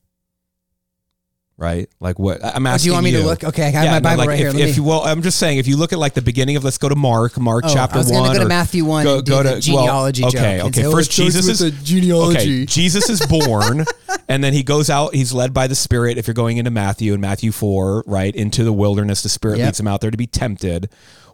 Right, 1.57 1.87
like 1.99 2.17
what 2.17 2.43
I'm 2.43 2.65
Oh, 2.65 2.71
asking. 2.71 2.85
do 2.85 2.89
you 2.89 2.93
want 2.93 3.03
me 3.03 3.11
to 3.11 3.23
look? 3.23 3.43
Okay, 3.43 3.65
I 3.67 3.69
have 3.69 3.85
my 3.85 3.99
no, 3.99 4.01
Bible 4.01 4.17
like 4.17 4.27
right 4.29 4.33
if, 4.33 4.39
here. 4.39 4.51
Let 4.51 4.61
if 4.61 4.67
me- 4.69 4.75
you, 4.77 4.83
well, 4.83 5.01
I'm 5.01 5.21
just 5.21 5.37
saying, 5.37 5.59
if 5.59 5.67
you 5.67 5.77
look 5.77 5.93
at 5.93 5.99
like 5.99 6.15
the 6.15 6.21
beginning 6.23 6.55
of, 6.55 6.63
let's 6.63 6.79
go 6.79 6.89
to 6.89 6.95
Mark, 6.95 7.37
Mark 7.37 7.65
Oh, 7.67 7.71
chapter 7.71 7.97
I 7.97 7.99
was 7.99 8.11
one. 8.11 8.33
go 8.33 8.39
to 8.39 8.47
Matthew 8.47 8.83
1 8.83 9.03
Go, 9.03 9.21
go 9.21 9.43
to 9.43 9.49
well, 9.49 9.59
genealogy 9.61 10.23
joke 10.23 10.33
okay, 10.35 10.59
and 10.59 10.69
okay. 10.69 10.85
oh, 10.87 10.91
First, 10.91 11.11
Jesus 11.11 11.47
is 11.47 11.59
the 11.59 11.69
genealogy. 11.69 12.39
Okay, 12.39 12.65
Jesus 12.65 13.11
is 13.11 13.23
born, 13.27 13.85
and 14.27 14.43
then 14.43 14.53
he 14.53 14.63
goes 14.63 14.89
out. 14.89 15.13
He's 15.13 15.33
led 15.33 15.53
by 15.53 15.67
the 15.67 15.75
Spirit. 15.75 16.17
If 16.17 16.25
you're 16.25 16.33
going 16.33 16.57
into 16.57 16.71
Matthew 16.71 17.13
and 17.13 17.21
Matthew 17.21 17.51
four, 17.51 18.03
right 18.07 18.35
into 18.35 18.63
the 18.63 18.73
wilderness, 18.73 19.21
the 19.21 19.29
Spirit 19.29 19.59
Yep. 19.59 19.65
leads 19.67 19.79
him 19.79 19.87
out 19.87 20.01
there 20.01 20.09
to 20.09 20.17
be 20.17 20.25
tempted. 20.27 20.89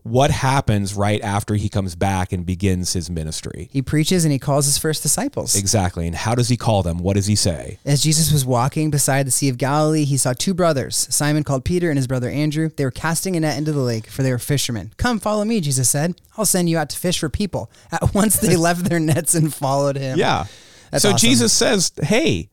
What 0.07 0.31
happens 0.31 0.93
right 0.93 1.21
after 1.21 1.55
he 1.55 1.67
comes 1.67 1.95
back 1.95 2.31
and 2.31 2.45
begins 2.45 2.93
his 2.93 3.09
ministry? 3.09 3.67
He 3.71 3.81
preaches 3.81 4.23
and 4.23 4.31
he 4.31 4.39
calls 4.39 4.65
his 4.65 4.77
first 4.77 5.03
disciples. 5.03 5.55
Exactly. 5.55 6.07
And 6.07 6.15
how 6.15 6.33
does 6.33 6.47
he 6.47 6.55
call 6.55 6.81
them? 6.81 6.99
What 6.99 7.15
does 7.15 7.25
he 7.25 7.35
say? 7.35 7.79
As 7.83 8.01
Jesus 8.01 8.31
was 8.31 8.45
walking 8.45 8.89
beside 8.89 9.27
the 9.27 9.31
Sea 9.31 9.49
of 9.49 9.57
Galilee, 9.57 10.05
he 10.05 10.15
saw 10.15 10.33
two 10.33 10.53
brothers, 10.53 11.07
Simon 11.13 11.43
called 11.43 11.65
Peter 11.65 11.89
and 11.89 11.97
his 11.97 12.07
brother 12.07 12.29
Andrew. 12.29 12.69
They 12.69 12.85
were 12.85 12.91
casting 12.91 13.35
a 13.35 13.41
net 13.41 13.57
into 13.57 13.73
the 13.73 13.81
lake, 13.81 14.07
for 14.07 14.23
they 14.23 14.31
were 14.31 14.39
fishermen. 14.39 14.93
Come, 14.97 15.19
follow 15.19 15.43
me, 15.43 15.59
Jesus 15.59 15.89
said. 15.89 16.19
I'll 16.37 16.45
send 16.45 16.69
you 16.69 16.77
out 16.77 16.89
to 16.91 16.97
fish 16.97 17.19
for 17.19 17.29
people. 17.29 17.69
At 17.91 18.13
once 18.13 18.37
they 18.37 18.55
left 18.57 18.85
their 18.85 18.99
nets 18.99 19.35
and 19.35 19.53
followed 19.53 19.97
him. 19.97 20.17
Yeah. 20.17 20.45
That's 20.91 21.01
so 21.01 21.11
awesome. 21.11 21.27
Jesus 21.29 21.51
says, 21.51 21.91
"Hey, 22.01 22.49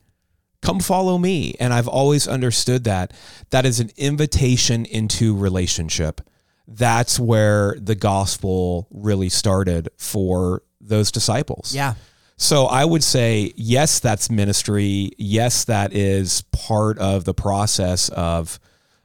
come 0.61 0.81
follow 0.81 1.17
me." 1.17 1.55
And 1.59 1.73
I've 1.73 1.87
always 1.87 2.27
understood 2.27 2.83
that 2.83 3.13
that 3.51 3.65
is 3.65 3.79
an 3.79 3.91
invitation 3.95 4.85
into 4.85 5.35
relationship. 5.35 6.19
That's 6.67 7.19
where 7.19 7.75
the 7.79 7.95
gospel 7.95 8.87
really 8.91 9.29
started 9.29 9.89
for 9.97 10.63
those 10.81 11.11
disciples. 11.11 11.75
Yeah. 11.75 11.93
So 12.37 12.65
I 12.65 12.83
would 12.83 13.03
say, 13.03 13.53
yes, 13.55 13.99
that's 13.99 14.29
ministry. 14.29 15.11
Yes, 15.17 15.65
that 15.65 15.93
is 15.93 16.41
part 16.51 16.99
of 16.99 17.23
the 17.23 17.33
process 17.33 18.09
of 18.09 18.59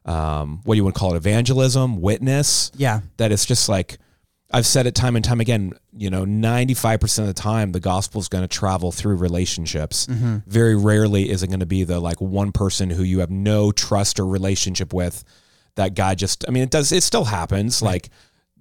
um, 0.05 0.63
what 0.65 0.75
do 0.75 0.79
you 0.79 0.85
want 0.85 0.97
to 0.97 0.99
call 0.99 1.15
it? 1.15 1.17
Evangelism, 1.17 2.01
witness. 2.01 2.73
Yeah. 2.75 3.03
That 3.19 3.31
it's 3.31 3.47
just 3.47 3.69
like 3.69 3.99
I've 4.51 4.67
said 4.67 4.87
it 4.87 4.97
time 4.97 5.15
and 5.15 5.25
time 5.25 5.41
again. 5.41 5.75
You 5.97 6.11
know, 6.11 6.25
ninety-five 6.25 6.99
percent 6.99 7.29
of 7.29 7.35
the 7.35 7.41
time, 7.41 7.73
the 7.73 7.81
gospel 7.81 8.21
is 8.21 8.29
going 8.29 8.43
to 8.43 8.49
travel 8.49 8.91
through 8.91 9.17
relationships. 9.17 10.07
Very 10.07 10.75
rarely 10.75 11.31
is 11.31 11.43
it 11.43 11.49
going 11.49 11.61
to 11.61 11.67
be 11.67 11.85
the 11.85 12.01
like 12.01 12.21
one 12.21 12.51
person 12.51 12.91
who 12.91 13.03
you 13.03 13.21
have 13.21 13.31
no 13.31 13.71
trust 13.71 14.19
or 14.19 14.27
relationship 14.27 14.93
with. 14.93 15.23
That 15.77 15.95
guy 15.95 16.15
just, 16.15 16.45
I 16.49 16.51
mean, 16.51 16.63
it 16.63 16.71
does. 16.71 16.93
It 16.93 17.03
still 17.03 17.25
happens. 17.25 17.83
Like 17.83 18.11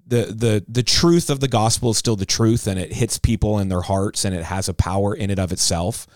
the 0.10 0.26
the 0.26 0.66
the 0.68 0.84
truth 0.84 1.30
of 1.30 1.40
the 1.40 1.48
gospel 1.48 1.92
is 1.92 1.98
still 1.98 2.16
the 2.16 2.26
truth 2.26 2.68
and 2.68 2.80
it 2.80 2.92
hits 2.92 3.20
people 3.20 3.60
in 3.60 3.70
their 3.70 3.82
hearts 3.82 4.26
and 4.26 4.36
it 4.36 4.44
has 4.44 4.68
a 4.68 4.74
power 4.74 5.14
in 5.14 5.30
it 5.30 5.40
of 5.40 5.52
itself 5.52 6.08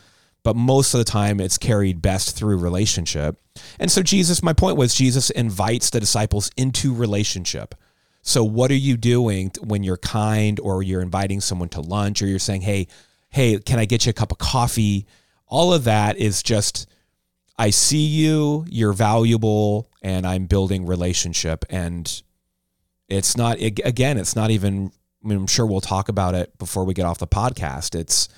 but 0.44 0.56
most 0.56 0.94
of 0.94 0.98
the 0.98 1.06
time 1.06 1.40
it's 1.40 1.58
carried 1.58 2.02
best 2.02 2.36
through 2.36 2.58
relationship 2.58 3.40
and 3.80 3.92
so 3.92 4.02
jesus 4.02 4.42
my 4.42 4.52
point 4.52 4.78
was 4.78 4.96
jesus 4.96 5.30
invites 5.30 5.92
the 5.92 6.00
disciples 6.00 6.50
into 6.58 6.94
relationship 6.94 7.76
so 8.24 8.44
what 8.44 8.72
are 8.72 8.76
you 8.76 8.98
doing 8.98 9.52
when 9.62 9.84
you're 9.84 9.98
kind 9.98 10.60
or 10.60 10.82
you're 10.82 11.02
inviting 11.02 11.40
someone 11.40 11.70
to 11.70 11.80
lunch 11.80 12.22
or 12.22 12.26
you're 12.26 12.40
saying 12.40 12.62
hey 12.62 12.88
hey 13.30 13.60
can 13.60 13.78
i 13.78 13.86
get 13.86 14.06
you 14.06 14.10
a 14.10 14.14
cup 14.14 14.32
of 14.32 14.40
coffee 14.40 15.06
all 15.48 15.72
of 15.72 15.84
that 15.84 16.18
is 16.18 16.42
just 16.42 16.90
i 17.58 17.70
see 17.70 18.06
you 18.06 18.66
you're 18.70 18.94
valuable 18.94 19.90
and 20.02 20.26
i'm 20.26 20.46
building 20.46 20.86
relationship 20.86 21.66
and 21.70 22.24
it's 23.10 23.36
not 23.38 23.60
ag- 23.62 23.82
again 23.86 24.18
it's 24.18 24.36
not 24.36 24.50
even 24.52 24.92
I 25.24 25.28
mean, 25.28 25.38
i'm 25.40 25.48
sure 25.48 25.66
we'll 25.66 25.82
talk 25.82 26.10
about 26.10 26.36
it 26.36 26.58
before 26.58 26.84
we 26.86 26.94
get 26.94 27.06
off 27.06 27.20
the 27.20 27.28
podcast 27.28 27.96
it's 27.96 28.30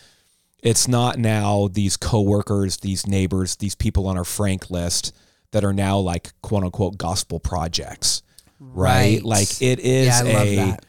it's 0.63 0.87
not 0.87 1.17
now 1.19 1.69
these 1.71 1.95
coworkers 1.97 2.77
these 2.77 3.05
neighbors 3.07 3.55
these 3.57 3.75
people 3.75 4.07
on 4.07 4.17
our 4.17 4.25
frank 4.25 4.69
list 4.69 5.15
that 5.51 5.63
are 5.63 5.73
now 5.73 5.97
like 5.99 6.33
quote 6.41 6.63
unquote 6.63 6.97
gospel 6.97 7.39
projects 7.39 8.21
right, 8.59 9.15
Right. 9.19 9.23
like 9.23 9.61
it 9.61 9.79
is 9.79 10.07
Yeah, 10.07 10.19
I 10.19 10.21
love 10.33 10.47
a 10.47 10.55
that. 10.55 10.85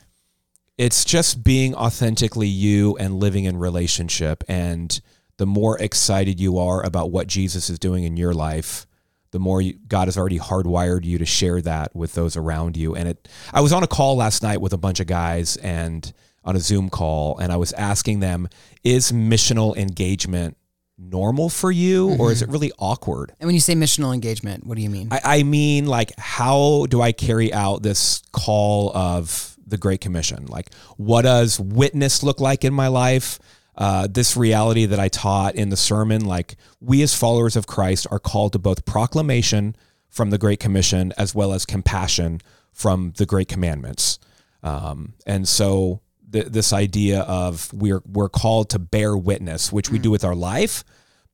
it's 0.78 1.04
just 1.04 1.44
being 1.44 1.74
authentically 1.74 2.48
you 2.48 2.96
and 2.96 3.20
living 3.20 3.44
in 3.44 3.56
relationship 3.58 4.42
and 4.48 4.98
the 5.38 5.46
more 5.46 5.78
excited 5.78 6.40
you 6.40 6.58
are 6.58 6.84
about 6.84 7.10
what 7.10 7.26
jesus 7.26 7.70
is 7.70 7.78
doing 7.78 8.04
in 8.04 8.16
your 8.16 8.34
life 8.34 8.86
the 9.32 9.38
more 9.38 9.60
you, 9.60 9.78
god 9.88 10.08
has 10.08 10.16
already 10.16 10.38
hardwired 10.38 11.04
you 11.04 11.18
to 11.18 11.26
share 11.26 11.60
that 11.60 11.94
with 11.94 12.14
those 12.14 12.36
around 12.36 12.76
you 12.76 12.94
and 12.94 13.08
it 13.08 13.28
i 13.52 13.60
was 13.60 13.72
on 13.72 13.82
a 13.82 13.88
call 13.88 14.16
last 14.16 14.42
night 14.42 14.60
with 14.60 14.72
a 14.72 14.78
bunch 14.78 15.00
of 15.00 15.06
guys 15.06 15.56
and 15.58 16.12
on 16.44 16.56
a 16.56 16.60
zoom 16.60 16.88
call 16.88 17.38
and 17.38 17.52
i 17.52 17.56
was 17.56 17.72
asking 17.74 18.20
them 18.20 18.48
is 18.84 19.12
missional 19.12 19.76
engagement 19.76 20.56
normal 20.98 21.48
for 21.48 21.70
you 21.70 22.16
or 22.18 22.32
is 22.32 22.40
mm-hmm. 22.40 22.50
it 22.50 22.52
really 22.52 22.72
awkward 22.78 23.32
And 23.38 23.46
when 23.46 23.54
you 23.54 23.60
say 23.60 23.74
missional 23.74 24.14
engagement, 24.14 24.66
what 24.66 24.76
do 24.76 24.82
you 24.82 24.90
mean? 24.90 25.08
I, 25.10 25.20
I 25.24 25.42
mean, 25.42 25.86
like, 25.86 26.12
how 26.18 26.86
do 26.88 27.02
I 27.02 27.12
carry 27.12 27.52
out 27.52 27.82
this 27.82 28.22
call 28.32 28.96
of 28.96 29.56
the 29.66 29.76
Great 29.76 30.00
Commission? 30.00 30.46
Like, 30.46 30.72
what 30.96 31.22
does 31.22 31.60
witness 31.60 32.22
look 32.22 32.40
like 32.40 32.64
in 32.64 32.72
my 32.72 32.88
life? 32.88 33.38
Uh, 33.76 34.06
this 34.10 34.36
reality 34.36 34.86
that 34.86 34.98
I 34.98 35.08
taught 35.08 35.54
in 35.54 35.68
the 35.68 35.76
sermon, 35.76 36.24
like, 36.24 36.56
we 36.80 37.02
as 37.02 37.14
followers 37.14 37.56
of 37.56 37.66
Christ 37.66 38.06
are 38.10 38.18
called 38.18 38.52
to 38.54 38.58
both 38.58 38.86
proclamation 38.86 39.76
from 40.08 40.30
the 40.30 40.38
Great 40.38 40.60
Commission 40.60 41.12
as 41.18 41.34
well 41.34 41.52
as 41.52 41.66
compassion 41.66 42.40
from 42.72 43.12
the 43.16 43.26
Great 43.26 43.48
Commandments. 43.48 44.18
Um, 44.62 45.14
and 45.26 45.46
so, 45.46 46.00
th- 46.32 46.46
this 46.46 46.72
idea 46.72 47.20
of 47.20 47.72
we're 47.72 48.02
we're 48.06 48.28
called 48.28 48.70
to 48.70 48.78
bear 48.78 49.16
witness, 49.16 49.72
which 49.72 49.90
we 49.90 49.98
do 49.98 50.10
with 50.10 50.24
our 50.24 50.34
life, 50.34 50.84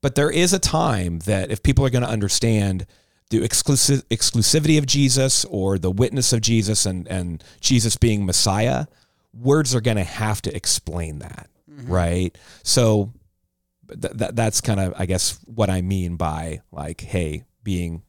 but 0.00 0.14
there 0.14 0.30
is 0.30 0.52
a 0.52 0.58
time 0.58 1.20
that 1.20 1.50
if 1.50 1.62
people 1.62 1.86
are 1.86 1.90
going 1.90 2.04
to 2.04 2.10
understand 2.10 2.86
the 3.30 3.42
exclusive 3.42 4.06
exclusivity 4.10 4.78
of 4.78 4.84
Jesus 4.84 5.44
or 5.46 5.78
the 5.78 5.90
witness 5.90 6.32
of 6.32 6.40
Jesus 6.40 6.84
and 6.84 7.08
and 7.08 7.42
Jesus 7.60 7.96
being 7.96 8.26
Messiah, 8.26 8.86
words 9.32 9.74
are 9.74 9.80
going 9.80 9.96
to 9.96 10.04
have 10.04 10.42
to 10.42 10.54
explain 10.54 11.20
that, 11.20 11.48
right? 11.84 12.36
So 12.62 13.12
th- 13.88 14.16
th- 14.16 14.30
that's 14.34 14.60
kind 14.60 14.80
of 14.80 14.94
I 14.96 15.06
guess 15.06 15.38
what 15.46 15.70
I 15.70 15.82
mean 15.82 16.16
by 16.16 16.62
like, 16.70 17.00
hey, 17.00 17.44
being 17.62 18.02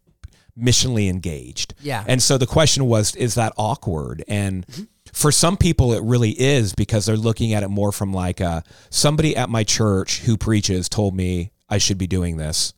missionally 0.57 1.09
engaged. 1.09 1.73
Yeah. 1.81 2.03
And 2.07 2.21
so 2.21 2.37
the 2.37 2.47
question 2.47 2.85
was, 2.85 3.15
is 3.15 3.35
that 3.35 3.53
awkward? 3.57 4.23
And 4.27 4.65
for 5.11 5.31
some 5.31 5.57
people, 5.57 5.93
it 5.93 6.03
really 6.03 6.31
is 6.31 6.73
because 6.73 7.05
they're 7.05 7.17
looking 7.17 7.53
at 7.53 7.63
it 7.63 7.69
more 7.69 7.91
from 7.91 8.13
like 8.13 8.41
uh, 8.41 8.61
somebody 8.89 9.35
at 9.35 9.49
my 9.49 9.63
church 9.63 10.21
who 10.21 10.37
preaches 10.37 10.89
told 10.89 11.15
me 11.15 11.51
I 11.69 11.77
should 11.77 11.97
be 11.97 12.07
doing 12.07 12.37
this. 12.37 12.73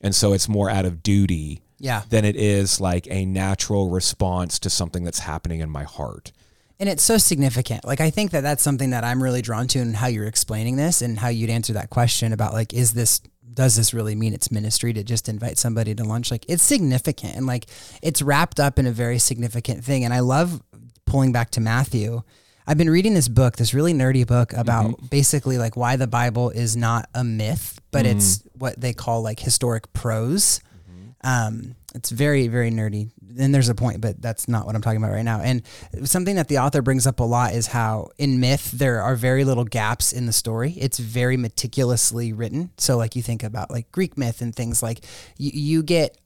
And 0.00 0.14
so 0.14 0.32
it's 0.32 0.48
more 0.48 0.68
out 0.68 0.84
of 0.84 1.02
duty 1.02 1.62
yeah. 1.78 2.02
than 2.10 2.24
it 2.24 2.36
is 2.36 2.80
like 2.80 3.06
a 3.10 3.24
natural 3.24 3.90
response 3.90 4.58
to 4.60 4.70
something 4.70 5.04
that's 5.04 5.20
happening 5.20 5.60
in 5.60 5.70
my 5.70 5.84
heart. 5.84 6.32
And 6.80 6.88
it's 6.88 7.02
so 7.02 7.18
significant. 7.18 7.84
Like 7.84 8.00
I 8.00 8.10
think 8.10 8.32
that 8.32 8.42
that's 8.42 8.62
something 8.62 8.90
that 8.90 9.04
I'm 9.04 9.22
really 9.22 9.42
drawn 9.42 9.68
to 9.68 9.78
and 9.78 9.94
how 9.94 10.08
you're 10.08 10.26
explaining 10.26 10.76
this 10.76 11.02
and 11.02 11.18
how 11.18 11.28
you'd 11.28 11.50
answer 11.50 11.72
that 11.74 11.90
question 11.90 12.32
about 12.32 12.52
like 12.52 12.72
is 12.72 12.92
this 12.92 13.20
does 13.52 13.76
this 13.76 13.94
really 13.94 14.14
mean 14.14 14.34
it's 14.34 14.50
ministry 14.50 14.92
to 14.92 15.04
just 15.04 15.28
invite 15.28 15.58
somebody 15.58 15.94
to 15.94 16.04
lunch? 16.04 16.30
Like 16.30 16.44
it's 16.48 16.62
significant 16.62 17.36
and 17.36 17.46
like 17.46 17.66
it's 18.02 18.20
wrapped 18.20 18.58
up 18.58 18.78
in 18.78 18.86
a 18.86 18.90
very 18.90 19.18
significant 19.18 19.84
thing. 19.84 20.04
And 20.04 20.12
I 20.12 20.20
love 20.20 20.60
pulling 21.06 21.32
back 21.32 21.50
to 21.50 21.60
Matthew. 21.60 22.22
I've 22.66 22.78
been 22.78 22.90
reading 22.90 23.14
this 23.14 23.28
book, 23.28 23.56
this 23.56 23.74
really 23.74 23.92
nerdy 23.92 24.26
book 24.26 24.52
about 24.54 24.86
mm-hmm. 24.86 25.06
basically 25.06 25.58
like 25.58 25.76
why 25.76 25.96
the 25.96 26.06
Bible 26.06 26.50
is 26.50 26.76
not 26.76 27.08
a 27.14 27.22
myth, 27.22 27.80
but 27.90 28.04
mm-hmm. 28.04 28.16
it's 28.16 28.42
what 28.54 28.80
they 28.80 28.92
call 28.92 29.22
like 29.22 29.38
historic 29.38 29.92
prose. 29.92 30.60
Mm-hmm. 30.90 31.10
Um, 31.22 31.76
it's 31.94 32.10
very, 32.10 32.48
very 32.48 32.70
nerdy. 32.70 33.10
Then 33.22 33.52
there's 33.52 33.68
a 33.68 33.74
point, 33.74 34.00
but 34.00 34.20
that's 34.20 34.48
not 34.48 34.66
what 34.66 34.74
I'm 34.74 34.82
talking 34.82 34.98
about 34.98 35.12
right 35.12 35.24
now. 35.24 35.40
And 35.40 35.62
something 36.04 36.36
that 36.36 36.48
the 36.48 36.58
author 36.58 36.82
brings 36.82 37.06
up 37.06 37.20
a 37.20 37.24
lot 37.24 37.54
is 37.54 37.68
how 37.68 38.10
in 38.18 38.40
myth 38.40 38.72
there 38.72 39.00
are 39.00 39.14
very 39.14 39.44
little 39.44 39.64
gaps 39.64 40.12
in 40.12 40.26
the 40.26 40.32
story. 40.32 40.72
It's 40.72 40.98
very 40.98 41.36
meticulously 41.36 42.32
written. 42.32 42.70
So 42.78 42.96
like 42.96 43.14
you 43.14 43.22
think 43.22 43.44
about 43.44 43.70
like 43.70 43.92
Greek 43.92 44.18
myth 44.18 44.40
and 44.40 44.54
things 44.54 44.82
like 44.82 45.04
you, 45.38 45.50
you 45.54 45.82
get 45.82 46.18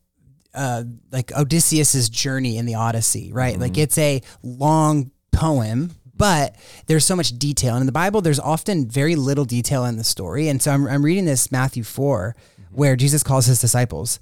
uh, 0.54 0.84
like 1.12 1.32
Odysseus's 1.36 2.08
journey 2.08 2.56
in 2.56 2.64
the 2.64 2.74
Odyssey, 2.74 3.30
right? 3.32 3.52
Mm-hmm. 3.52 3.62
Like 3.62 3.78
it's 3.78 3.98
a 3.98 4.22
long 4.42 5.10
poem, 5.32 5.92
but 6.16 6.56
there's 6.86 7.04
so 7.04 7.14
much 7.14 7.38
detail. 7.38 7.74
And 7.74 7.82
in 7.82 7.86
the 7.86 7.92
Bible, 7.92 8.22
there's 8.22 8.40
often 8.40 8.88
very 8.88 9.16
little 9.16 9.44
detail 9.44 9.84
in 9.84 9.96
the 9.96 10.04
story. 10.04 10.48
And 10.48 10.62
so 10.62 10.72
I'm, 10.72 10.86
I'm 10.88 11.04
reading 11.04 11.26
this 11.26 11.52
Matthew 11.52 11.84
4, 11.84 12.34
mm-hmm. 12.34 12.74
where 12.74 12.96
Jesus 12.96 13.22
calls 13.22 13.46
his 13.46 13.60
disciples, 13.60 14.18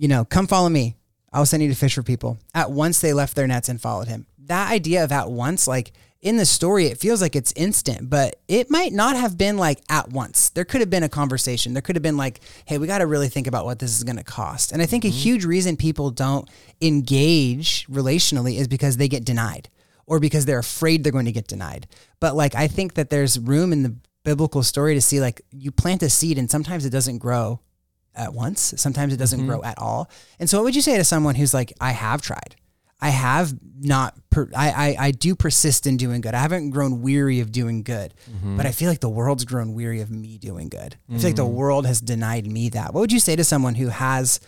you 0.00 0.08
know, 0.08 0.24
come 0.24 0.46
follow 0.46 0.70
me. 0.70 0.96
I'll 1.30 1.44
send 1.44 1.62
you 1.62 1.68
to 1.68 1.74
fish 1.74 1.94
for 1.94 2.02
people. 2.02 2.38
At 2.54 2.72
once 2.72 3.00
they 3.00 3.12
left 3.12 3.36
their 3.36 3.46
nets 3.46 3.68
and 3.68 3.78
followed 3.78 4.08
him. 4.08 4.26
That 4.46 4.72
idea 4.72 5.04
of 5.04 5.12
at 5.12 5.30
once, 5.30 5.68
like 5.68 5.92
in 6.22 6.38
the 6.38 6.46
story, 6.46 6.86
it 6.86 6.96
feels 6.96 7.20
like 7.20 7.36
it's 7.36 7.52
instant, 7.54 8.08
but 8.08 8.36
it 8.48 8.70
might 8.70 8.94
not 8.94 9.14
have 9.14 9.36
been 9.36 9.58
like 9.58 9.78
at 9.90 10.08
once. 10.08 10.48
There 10.48 10.64
could 10.64 10.80
have 10.80 10.88
been 10.88 11.02
a 11.02 11.08
conversation. 11.10 11.74
There 11.74 11.82
could 11.82 11.96
have 11.96 12.02
been 12.02 12.16
like, 12.16 12.40
hey, 12.64 12.78
we 12.78 12.86
got 12.86 12.98
to 12.98 13.06
really 13.06 13.28
think 13.28 13.46
about 13.46 13.66
what 13.66 13.78
this 13.78 13.94
is 13.94 14.02
going 14.02 14.16
to 14.16 14.24
cost. 14.24 14.72
And 14.72 14.80
I 14.80 14.86
think 14.86 15.04
mm-hmm. 15.04 15.14
a 15.14 15.18
huge 15.18 15.44
reason 15.44 15.76
people 15.76 16.10
don't 16.10 16.48
engage 16.80 17.86
relationally 17.86 18.56
is 18.56 18.68
because 18.68 18.96
they 18.96 19.06
get 19.06 19.26
denied 19.26 19.68
or 20.06 20.18
because 20.18 20.46
they're 20.46 20.58
afraid 20.58 21.04
they're 21.04 21.12
going 21.12 21.26
to 21.26 21.32
get 21.32 21.46
denied. 21.46 21.86
But 22.20 22.34
like, 22.34 22.54
I 22.54 22.68
think 22.68 22.94
that 22.94 23.10
there's 23.10 23.38
room 23.38 23.70
in 23.70 23.82
the 23.82 23.94
biblical 24.24 24.62
story 24.62 24.94
to 24.94 25.00
see 25.02 25.20
like 25.20 25.42
you 25.50 25.70
plant 25.70 26.02
a 26.02 26.08
seed 26.08 26.38
and 26.38 26.50
sometimes 26.50 26.86
it 26.86 26.90
doesn't 26.90 27.18
grow 27.18 27.60
at 28.20 28.34
once. 28.34 28.74
Sometimes 28.76 29.12
it 29.12 29.16
doesn't 29.16 29.40
mm-hmm. 29.40 29.48
grow 29.48 29.62
at 29.62 29.78
all. 29.78 30.10
And 30.38 30.48
so, 30.48 30.58
what 30.58 30.64
would 30.64 30.76
you 30.76 30.82
say 30.82 30.96
to 30.96 31.04
someone 31.04 31.34
who's 31.34 31.54
like, 31.54 31.72
I 31.80 31.92
have 31.92 32.22
tried, 32.22 32.56
I 33.00 33.10
have 33.10 33.54
not, 33.80 34.14
per- 34.30 34.50
I, 34.54 34.70
I, 34.70 35.06
I 35.06 35.10
do 35.10 35.34
persist 35.34 35.86
in 35.86 35.96
doing 35.96 36.20
good. 36.20 36.34
I 36.34 36.40
haven't 36.40 36.70
grown 36.70 37.00
weary 37.00 37.40
of 37.40 37.50
doing 37.50 37.82
good, 37.82 38.14
mm-hmm. 38.30 38.56
but 38.56 38.66
I 38.66 38.72
feel 38.72 38.88
like 38.88 39.00
the 39.00 39.08
world's 39.08 39.44
grown 39.44 39.74
weary 39.74 40.00
of 40.00 40.10
me 40.10 40.38
doing 40.38 40.68
good. 40.68 40.96
I 41.08 41.14
feel 41.14 41.28
like 41.28 41.36
the 41.36 41.44
mm-hmm. 41.44 41.54
world 41.54 41.86
has 41.86 42.00
denied 42.00 42.46
me 42.46 42.68
that. 42.70 42.92
What 42.92 43.00
would 43.00 43.12
you 43.12 43.20
say 43.20 43.36
to 43.36 43.44
someone 43.44 43.74
who 43.74 43.88
has 43.88 44.40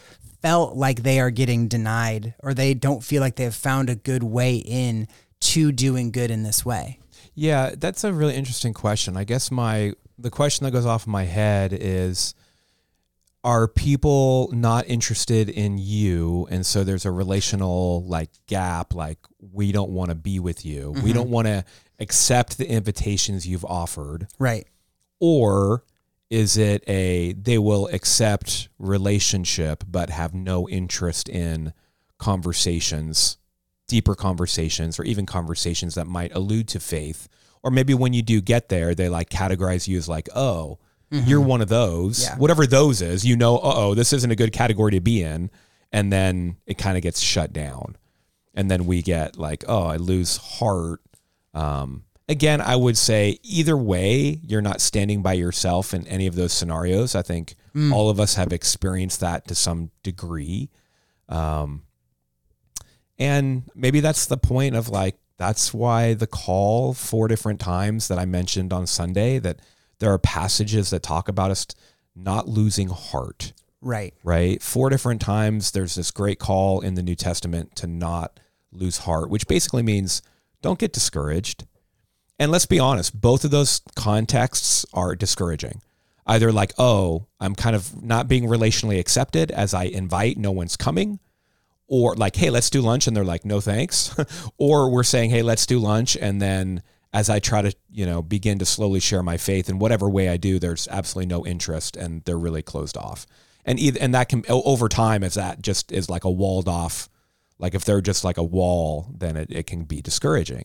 felt 0.42 0.76
like 0.76 1.02
they 1.02 1.20
are 1.20 1.30
getting 1.30 1.68
denied 1.68 2.34
or 2.40 2.52
they 2.52 2.74
don't 2.74 3.02
feel 3.02 3.20
like 3.20 3.36
they 3.36 3.44
have 3.44 3.54
found 3.54 3.88
a 3.88 3.94
good 3.94 4.22
way 4.22 4.56
in 4.56 5.08
to 5.40 5.72
doing 5.72 6.10
good 6.10 6.30
in 6.30 6.42
this 6.42 6.64
way? 6.64 6.98
Yeah, 7.34 7.70
that's 7.76 8.04
a 8.04 8.12
really 8.12 8.34
interesting 8.34 8.74
question. 8.74 9.16
I 9.16 9.24
guess 9.24 9.50
my 9.50 9.94
the 10.18 10.30
question 10.30 10.64
that 10.64 10.70
goes 10.72 10.86
off 10.86 11.06
in 11.06 11.12
my 11.12 11.24
head 11.24 11.72
is 11.72 12.34
are 13.44 13.66
people 13.66 14.50
not 14.52 14.86
interested 14.88 15.48
in 15.48 15.76
you? 15.78 16.46
And 16.50 16.64
so 16.64 16.84
there's 16.84 17.04
a 17.04 17.10
relational 17.10 18.04
like 18.04 18.30
gap 18.46 18.94
like 18.94 19.18
we 19.52 19.72
don't 19.72 19.90
want 19.90 20.10
to 20.10 20.14
be 20.14 20.38
with 20.38 20.64
you. 20.64 20.92
Mm-hmm. 20.92 21.02
we 21.02 21.12
don't 21.12 21.30
want 21.30 21.48
to 21.48 21.64
accept 21.98 22.58
the 22.58 22.68
invitations 22.68 23.46
you've 23.46 23.64
offered. 23.64 24.28
Right. 24.38 24.66
Or 25.18 25.84
is 26.30 26.56
it 26.56 26.84
a 26.88 27.32
they 27.32 27.58
will 27.58 27.88
accept 27.88 28.68
relationship 28.78 29.84
but 29.88 30.10
have 30.10 30.34
no 30.34 30.68
interest 30.68 31.28
in 31.28 31.72
conversations 32.18 33.38
deeper 33.88 34.14
conversations 34.14 34.98
or 34.98 35.02
even 35.02 35.26
conversations 35.26 35.96
that 35.96 36.06
might 36.06 36.34
allude 36.34 36.68
to 36.68 36.80
faith? 36.80 37.28
Or 37.64 37.70
maybe 37.70 37.94
when 37.94 38.12
you 38.12 38.22
do 38.22 38.40
get 38.40 38.68
there 38.68 38.94
they 38.94 39.08
like 39.08 39.30
categorize 39.30 39.88
you 39.88 39.98
as 39.98 40.08
like 40.08 40.28
oh 40.34 40.78
mm-hmm. 41.12 41.28
you're 41.28 41.40
one 41.40 41.60
of 41.60 41.68
those. 41.68 42.24
Yeah. 42.24 42.36
Whatever 42.36 42.66
those 42.66 43.02
is, 43.02 43.24
you 43.24 43.36
know, 43.36 43.60
oh, 43.62 43.94
this 43.94 44.12
isn't 44.12 44.30
a 44.30 44.36
good 44.36 44.52
category 44.52 44.92
to 44.92 45.00
be 45.00 45.22
in. 45.22 45.50
And 45.92 46.10
then 46.10 46.56
it 46.66 46.78
kind 46.78 46.96
of 46.96 47.02
gets 47.02 47.20
shut 47.20 47.52
down. 47.52 47.96
And 48.54 48.70
then 48.70 48.86
we 48.86 49.02
get 49.02 49.36
like, 49.36 49.64
oh, 49.68 49.84
I 49.84 49.96
lose 49.96 50.38
heart. 50.38 51.00
Um, 51.54 52.04
again, 52.28 52.60
I 52.60 52.76
would 52.76 52.96
say 52.96 53.38
either 53.42 53.76
way, 53.76 54.40
you're 54.42 54.62
not 54.62 54.80
standing 54.80 55.22
by 55.22 55.34
yourself 55.34 55.92
in 55.92 56.06
any 56.06 56.26
of 56.26 56.34
those 56.34 56.52
scenarios. 56.52 57.14
I 57.14 57.22
think 57.22 57.56
mm. 57.74 57.92
all 57.92 58.08
of 58.08 58.18
us 58.18 58.34
have 58.36 58.52
experienced 58.52 59.20
that 59.20 59.46
to 59.48 59.54
some 59.54 59.90
degree. 60.02 60.70
Um, 61.28 61.82
and 63.18 63.64
maybe 63.74 64.00
that's 64.00 64.26
the 64.26 64.38
point 64.38 64.76
of 64.76 64.88
like, 64.88 65.16
that's 65.36 65.74
why 65.74 66.14
the 66.14 66.26
call 66.26 66.94
four 66.94 67.28
different 67.28 67.60
times 67.60 68.08
that 68.08 68.18
I 68.18 68.24
mentioned 68.24 68.72
on 68.72 68.86
Sunday 68.86 69.38
that 69.40 69.60
there 70.02 70.12
are 70.12 70.18
passages 70.18 70.90
that 70.90 71.00
talk 71.00 71.28
about 71.28 71.52
us 71.52 71.64
not 72.16 72.48
losing 72.48 72.88
heart. 72.88 73.52
Right. 73.80 74.12
Right. 74.24 74.60
Four 74.60 74.90
different 74.90 75.20
times 75.20 75.70
there's 75.70 75.94
this 75.94 76.10
great 76.10 76.40
call 76.40 76.80
in 76.80 76.94
the 76.94 77.04
New 77.04 77.14
Testament 77.14 77.76
to 77.76 77.86
not 77.86 78.40
lose 78.72 78.98
heart, 78.98 79.30
which 79.30 79.46
basically 79.46 79.84
means 79.84 80.20
don't 80.60 80.80
get 80.80 80.92
discouraged. 80.92 81.66
And 82.36 82.50
let's 82.50 82.66
be 82.66 82.80
honest, 82.80 83.20
both 83.20 83.44
of 83.44 83.52
those 83.52 83.80
contexts 83.94 84.84
are 84.92 85.14
discouraging. 85.14 85.80
Either 86.26 86.50
like, 86.50 86.72
oh, 86.78 87.28
I'm 87.38 87.54
kind 87.54 87.76
of 87.76 88.02
not 88.02 88.26
being 88.26 88.48
relationally 88.48 88.98
accepted 88.98 89.52
as 89.52 89.72
I 89.72 89.84
invite, 89.84 90.36
no 90.36 90.50
one's 90.50 90.76
coming. 90.76 91.20
Or 91.86 92.16
like, 92.16 92.34
hey, 92.34 92.50
let's 92.50 92.70
do 92.70 92.80
lunch. 92.80 93.06
And 93.06 93.16
they're 93.16 93.22
like, 93.22 93.44
no 93.44 93.60
thanks. 93.60 94.16
or 94.58 94.90
we're 94.90 95.04
saying, 95.04 95.30
hey, 95.30 95.42
let's 95.42 95.64
do 95.64 95.78
lunch. 95.78 96.16
And 96.16 96.42
then 96.42 96.82
as 97.12 97.28
I 97.28 97.38
try 97.38 97.62
to, 97.62 97.74
you 97.90 98.06
know, 98.06 98.22
begin 98.22 98.58
to 98.58 98.64
slowly 98.64 99.00
share 99.00 99.22
my 99.22 99.36
faith 99.36 99.68
in 99.68 99.78
whatever 99.78 100.08
way 100.08 100.28
I 100.28 100.36
do, 100.38 100.58
there's 100.58 100.88
absolutely 100.88 101.26
no 101.28 101.44
interest 101.44 101.96
and 101.96 102.24
they're 102.24 102.38
really 102.38 102.62
closed 102.62 102.96
off. 102.96 103.26
And 103.64 103.78
either, 103.78 103.98
and 104.00 104.14
that 104.14 104.28
can 104.28 104.44
over 104.48 104.88
time 104.88 105.22
if 105.22 105.34
that 105.34 105.62
just 105.62 105.92
is 105.92 106.08
like 106.08 106.24
a 106.24 106.30
walled 106.30 106.68
off, 106.68 107.08
like 107.58 107.74
if 107.74 107.84
they're 107.84 108.00
just 108.00 108.24
like 108.24 108.38
a 108.38 108.42
wall, 108.42 109.08
then 109.16 109.36
it, 109.36 109.50
it 109.50 109.66
can 109.66 109.84
be 109.84 110.00
discouraging. 110.00 110.64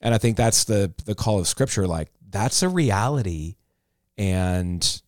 And 0.00 0.14
I 0.14 0.18
think 0.18 0.36
that's 0.36 0.64
the 0.64 0.92
the 1.04 1.14
call 1.14 1.40
of 1.40 1.48
scripture, 1.48 1.86
like 1.86 2.10
that's 2.28 2.62
a 2.62 2.68
reality 2.68 3.56
and 4.18 5.02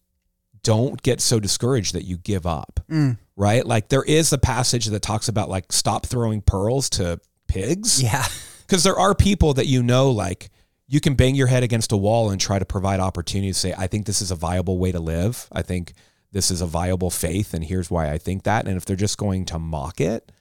don't 0.63 1.01
get 1.03 1.21
so 1.21 1.39
discouraged 1.39 1.95
that 1.95 2.05
you 2.05 2.17
give 2.17 2.47
up. 2.47 2.81
Mm. 2.91 3.19
Right? 3.37 3.67
Like 3.67 3.89
there 3.89 4.03
is 4.03 4.33
a 4.33 4.39
passage 4.39 4.87
that 4.87 5.03
talks 5.03 5.29
about 5.29 5.49
like 5.49 5.73
stop 5.73 6.07
throwing 6.07 6.41
pearls 6.41 6.89
to 6.91 7.21
pigs. 7.49 8.03
Yeah. 8.03 8.25
Because 8.67 8.83
there 8.83 8.99
are 8.99 9.15
people 9.15 9.53
that 9.55 9.67
you 9.67 9.83
know 9.83 10.11
like 10.11 10.49
you 10.87 11.01
can 11.01 11.15
bang 11.15 11.35
your 11.35 11.47
head 11.47 11.63
against 11.63 11.93
a 11.93 11.97
wall 11.97 12.31
and 12.31 12.41
try 12.41 12.59
to 12.59 12.65
provide 12.65 13.01
opportunities 13.01 13.57
to 13.57 13.69
say 13.69 13.75
i 13.77 13.87
think 13.87 14.07
this 14.07 14.23
is 14.23 14.31
a 14.31 14.37
viable 14.37 14.79
way 14.79 14.93
to 14.93 15.01
live. 15.01 15.49
I 15.53 15.63
think 15.63 15.95
this 16.33 16.51
is 16.51 16.61
a 16.61 16.67
viable 16.67 17.11
faith 17.11 17.55
and 17.55 17.65
here's 17.65 17.91
why 17.91 18.11
i 18.11 18.19
think 18.19 18.43
that. 18.45 18.67
And 18.67 18.77
if 18.77 18.85
they're 18.85 18.97
just 18.97 19.19
going 19.19 19.45
to 19.47 19.59
mock 19.59 20.01
it 20.01 20.33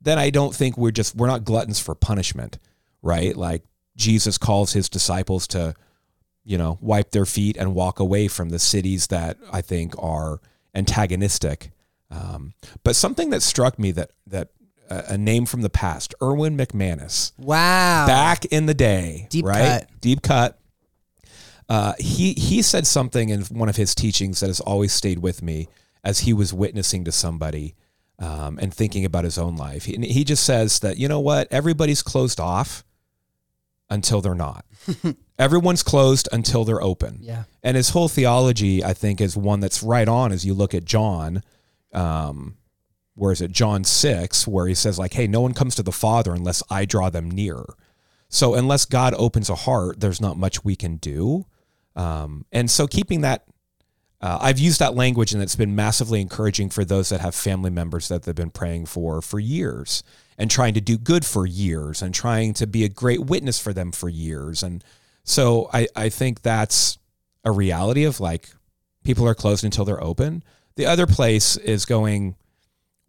then 0.00 0.18
i 0.18 0.30
don't 0.30 0.54
think 0.54 0.76
we're 0.76 0.90
just 0.90 1.14
we're 1.16 1.26
not 1.26 1.44
gluttons 1.44 1.80
for 1.80 1.94
punishment 1.94 2.58
right? 3.02 3.36
Like 3.36 3.62
jesus 3.96 4.38
calls 4.38 4.72
his 4.72 4.88
disciples 4.88 5.46
to 5.48 5.74
you 6.44 6.56
know 6.56 6.78
wipe 6.80 7.10
their 7.10 7.26
feet 7.26 7.56
and 7.56 7.74
walk 7.74 7.98
away 7.98 8.28
from 8.28 8.48
the 8.48 8.58
cities 8.58 9.08
that 9.08 9.36
i 9.52 9.60
think 9.60 9.94
are 9.98 10.40
antagonistic. 10.74 11.70
Um, 12.10 12.54
but 12.82 12.96
something 12.96 13.30
that 13.30 13.42
struck 13.42 13.78
me 13.78 13.92
that 13.92 14.10
that 14.26 14.48
a, 14.90 15.18
name 15.18 15.46
from 15.46 15.62
the 15.62 15.70
past, 15.70 16.14
Erwin 16.22 16.56
McManus. 16.56 17.32
Wow. 17.38 18.06
Back 18.06 18.44
in 18.46 18.66
the 18.66 18.74
day, 18.74 19.26
deep 19.30 19.44
right? 19.44 19.80
Cut. 19.80 20.00
Deep 20.00 20.22
cut. 20.22 20.58
Uh, 21.68 21.94
he 21.98 22.32
he 22.32 22.62
said 22.62 22.86
something 22.86 23.28
in 23.28 23.42
one 23.44 23.68
of 23.68 23.76
his 23.76 23.94
teachings 23.94 24.40
that 24.40 24.48
has 24.48 24.60
always 24.60 24.92
stayed 24.92 25.20
with 25.20 25.42
me 25.42 25.68
as 26.02 26.20
he 26.20 26.32
was 26.32 26.52
witnessing 26.52 27.04
to 27.04 27.12
somebody 27.12 27.76
um, 28.18 28.58
and 28.60 28.74
thinking 28.74 29.04
about 29.04 29.24
his 29.24 29.38
own 29.38 29.56
life. 29.56 29.84
He, 29.84 29.96
he 29.98 30.24
just 30.24 30.44
says 30.44 30.80
that 30.80 30.98
you 30.98 31.06
know 31.06 31.20
what, 31.20 31.46
everybody's 31.52 32.02
closed 32.02 32.40
off 32.40 32.84
until 33.88 34.20
they're 34.20 34.34
not. 34.34 34.64
Everyone's 35.38 35.82
closed 35.82 36.28
until 36.32 36.64
they're 36.64 36.82
open. 36.82 37.18
Yeah. 37.20 37.44
And 37.62 37.76
his 37.76 37.90
whole 37.90 38.08
theology, 38.08 38.84
I 38.84 38.92
think, 38.92 39.20
is 39.20 39.36
one 39.36 39.60
that's 39.60 39.82
right 39.82 40.08
on 40.08 40.32
as 40.32 40.44
you 40.44 40.54
look 40.54 40.74
at 40.74 40.84
John. 40.84 41.42
Um, 41.92 42.56
where 43.20 43.32
is 43.32 43.40
it 43.40 43.52
John 43.52 43.84
6 43.84 44.46
where 44.46 44.66
he 44.66 44.74
says 44.74 44.98
like 44.98 45.12
hey 45.12 45.26
no 45.26 45.40
one 45.40 45.54
comes 45.54 45.74
to 45.76 45.82
the 45.82 45.92
father 45.92 46.32
unless 46.32 46.62
I 46.70 46.84
draw 46.84 47.10
them 47.10 47.30
near 47.30 47.64
so 48.28 48.54
unless 48.54 48.84
God 48.84 49.14
opens 49.18 49.50
a 49.50 49.54
heart 49.54 50.00
there's 50.00 50.20
not 50.20 50.36
much 50.36 50.64
we 50.64 50.74
can 50.74 50.96
do 50.96 51.46
um, 51.96 52.46
and 52.50 52.70
so 52.70 52.86
keeping 52.86 53.20
that 53.20 53.44
uh, 54.22 54.38
I've 54.40 54.58
used 54.58 54.80
that 54.80 54.94
language 54.94 55.32
and 55.32 55.42
it's 55.42 55.56
been 55.56 55.74
massively 55.74 56.20
encouraging 56.20 56.68
for 56.68 56.84
those 56.84 57.08
that 57.08 57.20
have 57.20 57.34
family 57.34 57.70
members 57.70 58.08
that 58.08 58.22
they've 58.22 58.34
been 58.34 58.50
praying 58.50 58.86
for 58.86 59.22
for 59.22 59.38
years 59.38 60.02
and 60.36 60.50
trying 60.50 60.74
to 60.74 60.80
do 60.80 60.96
good 60.96 61.24
for 61.24 61.46
years 61.46 62.02
and 62.02 62.14
trying 62.14 62.54
to 62.54 62.66
be 62.66 62.84
a 62.84 62.88
great 62.88 63.20
witness 63.20 63.58
for 63.58 63.72
them 63.72 63.92
for 63.92 64.08
years. 64.08 64.62
And 64.62 64.82
so 65.22 65.68
I, 65.72 65.86
I 65.94 66.08
think 66.08 66.42
that's 66.42 66.98
a 67.44 67.52
reality 67.52 68.04
of 68.04 68.20
like 68.20 68.50
people 69.04 69.26
are 69.26 69.34
closed 69.34 69.64
until 69.64 69.84
they're 69.84 70.02
open. 70.02 70.42
The 70.76 70.86
other 70.86 71.06
place 71.06 71.56
is 71.56 71.84
going, 71.84 72.36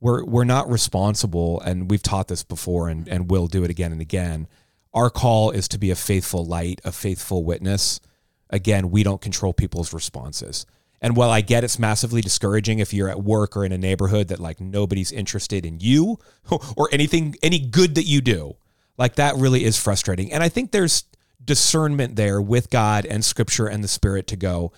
we're, 0.01 0.25
we're 0.25 0.43
not 0.43 0.69
responsible. 0.69 1.61
And 1.61 1.89
we've 1.89 2.03
taught 2.03 2.27
this 2.27 2.43
before 2.43 2.89
and, 2.89 3.07
and 3.07 3.31
will 3.31 3.47
do 3.47 3.63
it 3.63 3.69
again 3.69 3.93
and 3.93 4.01
again. 4.01 4.47
Our 4.93 5.09
call 5.09 5.51
is 5.51 5.69
to 5.69 5.77
be 5.77 5.91
a 5.91 5.95
faithful 5.95 6.45
light, 6.45 6.81
a 6.83 6.91
faithful 6.91 7.45
witness. 7.45 8.01
Again, 8.49 8.91
we 8.91 9.03
don't 9.03 9.21
control 9.21 9.53
people's 9.53 9.93
responses 9.93 10.65
and 11.01 11.15
while 11.15 11.31
I 11.31 11.41
get 11.41 11.63
it's 11.63 11.79
massively 11.79 12.21
discouraging 12.21 12.79
if 12.79 12.93
you're 12.93 13.09
at 13.09 13.23
work 13.23 13.57
or 13.57 13.65
in 13.65 13.71
a 13.71 13.77
neighborhood 13.77 14.27
that 14.27 14.39
like 14.39 14.61
nobody's 14.61 15.11
interested 15.11 15.65
in 15.65 15.79
you 15.79 16.19
or 16.77 16.89
anything, 16.91 17.35
any 17.41 17.59
good 17.59 17.95
that 17.95 18.03
you 18.03 18.21
do, 18.21 18.55
like 18.97 19.15
that 19.15 19.35
really 19.35 19.63
is 19.63 19.81
frustrating. 19.81 20.31
And 20.31 20.43
I 20.43 20.49
think 20.49 20.71
there's 20.71 21.05
discernment 21.43 22.17
there 22.17 22.39
with 22.39 22.69
God 22.69 23.07
and 23.07 23.25
scripture 23.25 23.65
and 23.65 23.83
the 23.83 23.87
spirit 23.87 24.27
to 24.27 24.35
go, 24.35 24.71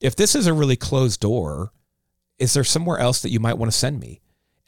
if 0.00 0.16
this 0.16 0.34
is 0.34 0.48
a 0.48 0.52
really 0.52 0.76
closed 0.76 1.20
door, 1.20 1.72
is 2.38 2.52
there 2.52 2.64
somewhere 2.64 2.98
else 2.98 3.22
that 3.22 3.30
you 3.30 3.38
might 3.38 3.58
want 3.58 3.70
to 3.70 3.78
send 3.78 4.00
me? 4.00 4.20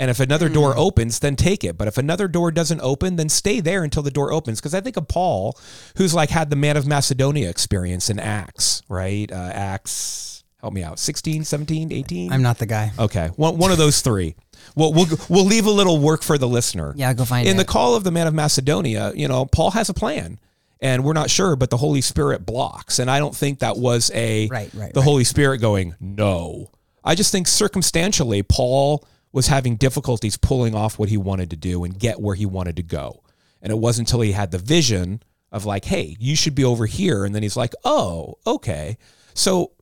And 0.03 0.11
if 0.11 0.19
another 0.19 0.51
mm. 0.51 0.55
door 0.55 0.77
opens, 0.77 1.21
then 1.21 1.37
take 1.37 1.63
it. 1.63 1.79
But 1.79 1.87
if 1.87 1.97
another 1.97 2.27
door 2.27 2.51
doesn't 2.51 2.81
open, 2.81 3.15
then 3.15 3.29
stay 3.29 3.61
there 3.61 3.85
until 3.85 4.03
the 4.03 4.11
door 4.11 4.33
opens. 4.33 4.61
Because 4.61 4.75
I 4.75 4.81
think 4.81 4.97
of 4.97 5.07
Paul, 5.07 5.57
who's 5.97 6.13
like 6.13 6.29
had 6.29 6.51
the 6.51 6.57
man 6.57 6.77
of 6.77 6.89
Macedonia 6.89 7.49
experience 7.49 8.11
in 8.11 8.19
Acts, 8.19 8.83
right? 8.89 9.31
Uh, 9.31 9.53
Acts 9.55 10.43
help 10.61 10.75
me 10.75 10.83
out 10.85 10.97
16 11.01 11.43
17 11.43 11.91
18 11.91 12.33
i'm 12.33 12.41
not 12.41 12.57
the 12.59 12.67
guy 12.67 12.93
okay 12.97 13.31
one, 13.35 13.59
one 13.59 13.73
of 13.73 13.79
those 13.79 14.01
three 14.01 14.37
well, 14.77 14.93
we'll 14.93 15.09
we'll 15.29 15.45
leave 15.45 15.67
a 15.67 15.71
little 15.73 15.99
work 15.99 16.23
for 16.23 16.39
the 16.39 16.47
listener 16.47 16.93
yeah 16.95 17.13
go 17.15 17.25
find 17.25 17.49
in 17.49 17.49
it. 17.49 17.51
In 17.51 17.57
the 17.57 17.65
call 17.65 17.97
of 17.97 18.05
the 18.05 18.13
man 18.13 18.29
of 18.29 18.35
macedonia 18.35 19.11
you 19.17 19.27
know 19.27 19.45
paul 19.45 19.73
has 19.73 19.89
a 19.89 19.95
plan 19.95 20.39
and 20.81 21.03
we're 21.03 21.15
not 21.15 21.31
sure 21.31 21.57
but 21.57 21.71
the 21.71 21.79
holy 21.79 22.01
spirit 22.01 22.47
blocks 22.47 23.01
and 23.01 23.11
i 23.11 23.19
don't 23.19 23.35
think 23.35 23.59
that 23.59 23.77
was 23.77 24.13
a 24.15 24.47
right, 24.53 24.71
right 24.73 24.95
the 24.95 25.01
right. 25.01 25.05
holy 25.05 25.25
spirit 25.25 25.59
going 25.59 25.97
no 25.99 26.71
i 27.03 27.17
just 27.17 27.33
think 27.33 27.49
circumstantially 27.49 28.45
paul 28.45 29.05
was 29.33 29.47
having 29.47 29.77
difficulties 29.77 30.37
pulling 30.37 30.75
off 30.75 30.99
what 30.99 31.09
he 31.09 31.17
wanted 31.17 31.51
to 31.51 31.57
do 31.57 31.85
and 31.85 31.99
get 31.99 32.21
where 32.21 32.35
he 32.35 32.47
wanted 32.47 32.77
to 32.77 32.83
go 32.83 33.23
and 33.61 33.71
it 33.71 33.79
wasn't 33.79 34.09
until 34.09 34.21
he 34.21 34.33
had 34.33 34.51
the 34.51 34.59
vision 34.59 35.23
of 35.51 35.65
like 35.65 35.87
hey 35.87 36.17
you 36.19 36.37
should 36.37 36.55
be 36.55 36.65
over 36.65 36.87
here 36.87 37.25
and 37.25 37.35
then 37.35 37.43
he's 37.43 37.57
like 37.57 37.75
oh 37.85 38.37
okay 38.47 38.97
so 39.35 39.73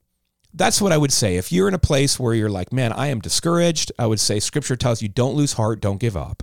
that's 0.55 0.81
what 0.81 0.93
I 0.93 0.99
would 0.99 1.13
say. 1.13 1.37
If 1.37 1.53
you're 1.53 1.69
in 1.69 1.75
a 1.75 1.79
place 1.79 2.19
where 2.19 2.35
you're 2.35 2.51
like, 2.51 2.73
man, 2.73 2.93
I 2.93 3.09
am 3.09 3.21
discouraged, 3.21 3.93
I 3.99 4.07
would 4.07 4.21
say 4.21 4.41
scripture 4.41 4.77
tells 4.77 5.03
you 5.03 5.09
don't 5.09 5.37
lose 5.37 5.55
heart, 5.55 5.81
don't 5.81 6.01
give 6.01 6.17
up. 6.17 6.43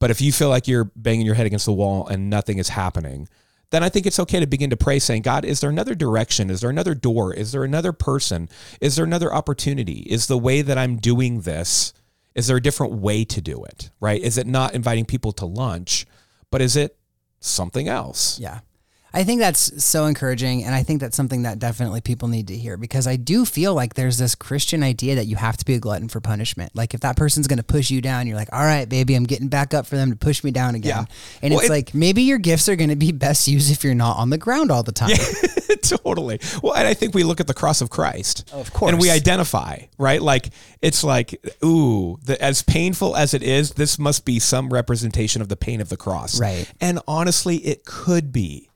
But 0.00 0.10
if 0.10 0.20
you 0.20 0.32
feel 0.32 0.48
like 0.48 0.68
you're 0.68 0.90
banging 0.96 1.26
your 1.26 1.34
head 1.34 1.46
against 1.46 1.66
the 1.66 1.72
wall 1.72 2.06
and 2.06 2.30
nothing 2.30 2.58
is 2.58 2.70
happening, 2.70 3.28
then 3.70 3.82
I 3.82 3.88
think 3.88 4.06
it's 4.06 4.20
okay 4.20 4.40
to 4.40 4.46
begin 4.46 4.70
to 4.70 4.76
pray 4.76 4.98
saying, 4.98 5.22
God, 5.22 5.44
is 5.44 5.60
there 5.60 5.70
another 5.70 5.94
direction? 5.94 6.50
Is 6.50 6.60
there 6.60 6.70
another 6.70 6.94
door? 6.94 7.34
Is 7.34 7.52
there 7.52 7.64
another 7.64 7.92
person? 7.92 8.48
Is 8.80 8.96
there 8.96 9.04
another 9.04 9.32
opportunity? 9.32 10.06
Is 10.08 10.26
the 10.26 10.38
way 10.38 10.62
that 10.62 10.78
I'm 10.78 10.96
doing 10.96 11.42
this, 11.42 11.92
is 12.38 12.46
there 12.46 12.56
a 12.56 12.62
different 12.62 12.92
way 12.92 13.24
to 13.24 13.40
do 13.40 13.64
it? 13.64 13.90
Right? 13.98 14.22
Is 14.22 14.38
it 14.38 14.46
not 14.46 14.72
inviting 14.72 15.04
people 15.04 15.32
to 15.32 15.44
lunch, 15.44 16.06
but 16.52 16.62
is 16.62 16.76
it 16.76 16.96
something 17.40 17.88
else? 17.88 18.38
Yeah. 18.38 18.60
I 19.12 19.24
think 19.24 19.40
that's 19.40 19.84
so 19.84 20.06
encouraging. 20.06 20.64
And 20.64 20.74
I 20.74 20.82
think 20.82 21.00
that's 21.00 21.16
something 21.16 21.42
that 21.42 21.58
definitely 21.58 22.00
people 22.00 22.28
need 22.28 22.48
to 22.48 22.56
hear 22.56 22.76
because 22.76 23.06
I 23.06 23.16
do 23.16 23.44
feel 23.44 23.74
like 23.74 23.94
there's 23.94 24.18
this 24.18 24.34
Christian 24.34 24.82
idea 24.82 25.14
that 25.14 25.26
you 25.26 25.36
have 25.36 25.56
to 25.56 25.64
be 25.64 25.74
a 25.74 25.78
glutton 25.78 26.08
for 26.08 26.20
punishment. 26.20 26.74
Like 26.74 26.94
if 26.94 27.00
that 27.00 27.16
person's 27.16 27.46
going 27.46 27.58
to 27.58 27.64
push 27.64 27.90
you 27.90 28.00
down, 28.00 28.26
you're 28.26 28.36
like, 28.36 28.52
all 28.52 28.62
right, 28.62 28.88
baby, 28.88 29.14
I'm 29.14 29.24
getting 29.24 29.48
back 29.48 29.72
up 29.72 29.86
for 29.86 29.96
them 29.96 30.10
to 30.10 30.16
push 30.16 30.44
me 30.44 30.50
down 30.50 30.74
again. 30.74 31.06
Yeah. 31.08 31.14
And 31.42 31.54
well, 31.54 31.60
it's 31.60 31.70
it, 31.70 31.72
like 31.72 31.94
maybe 31.94 32.22
your 32.22 32.38
gifts 32.38 32.68
are 32.68 32.76
going 32.76 32.90
to 32.90 32.96
be 32.96 33.12
best 33.18 33.48
used 33.48 33.70
if 33.70 33.82
you're 33.82 33.94
not 33.94 34.18
on 34.18 34.30
the 34.30 34.38
ground 34.38 34.70
all 34.70 34.82
the 34.82 34.92
time. 34.92 35.10
Yeah, 35.10 35.76
totally. 35.82 36.40
Well, 36.62 36.74
and 36.74 36.86
I 36.86 36.94
think 36.94 37.14
we 37.14 37.24
look 37.24 37.40
at 37.40 37.46
the 37.46 37.54
cross 37.54 37.80
of 37.80 37.90
Christ. 37.90 38.50
Oh, 38.52 38.60
of 38.60 38.72
course. 38.72 38.92
And 38.92 39.00
we 39.00 39.10
identify, 39.10 39.80
right? 39.96 40.20
Like 40.20 40.50
it's 40.82 41.02
like, 41.02 41.40
ooh, 41.64 42.18
the, 42.24 42.40
as 42.42 42.62
painful 42.62 43.16
as 43.16 43.32
it 43.32 43.42
is, 43.42 43.72
this 43.72 43.98
must 43.98 44.24
be 44.24 44.38
some 44.38 44.68
representation 44.68 45.40
of 45.40 45.48
the 45.48 45.56
pain 45.56 45.80
of 45.80 45.88
the 45.88 45.96
cross. 45.96 46.38
Right. 46.38 46.70
And 46.80 47.00
honestly, 47.08 47.56
it 47.56 47.84
could 47.84 48.32
be 48.32 48.67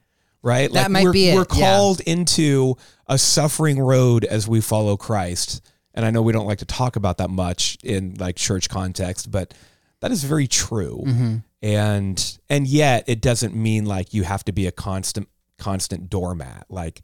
right? 0.42 0.72
That 0.72 0.82
like 0.82 0.90
might 0.90 1.04
we're, 1.04 1.12
be 1.12 1.28
it. 1.30 1.34
We're 1.34 1.44
called 1.44 2.02
yeah. 2.04 2.12
into 2.12 2.76
a 3.06 3.18
suffering 3.18 3.78
road 3.78 4.24
as 4.24 4.48
we 4.48 4.60
follow 4.60 4.96
Christ. 4.96 5.64
And 5.94 6.04
I 6.04 6.10
know 6.10 6.22
we 6.22 6.32
don't 6.32 6.46
like 6.46 6.58
to 6.58 6.64
talk 6.64 6.96
about 6.96 7.18
that 7.18 7.30
much 7.30 7.76
in 7.82 8.14
like 8.18 8.36
church 8.36 8.68
context, 8.68 9.30
but 9.30 9.54
that 10.00 10.10
is 10.10 10.24
very 10.24 10.46
true. 10.46 11.02
Mm-hmm. 11.06 11.36
And 11.62 12.38
and 12.48 12.66
yet 12.66 13.04
it 13.06 13.20
doesn't 13.20 13.54
mean 13.54 13.86
like 13.86 14.12
you 14.14 14.24
have 14.24 14.44
to 14.44 14.52
be 14.52 14.66
a 14.66 14.72
constant 14.72 15.28
constant 15.58 16.10
doormat. 16.10 16.66
Like 16.68 17.02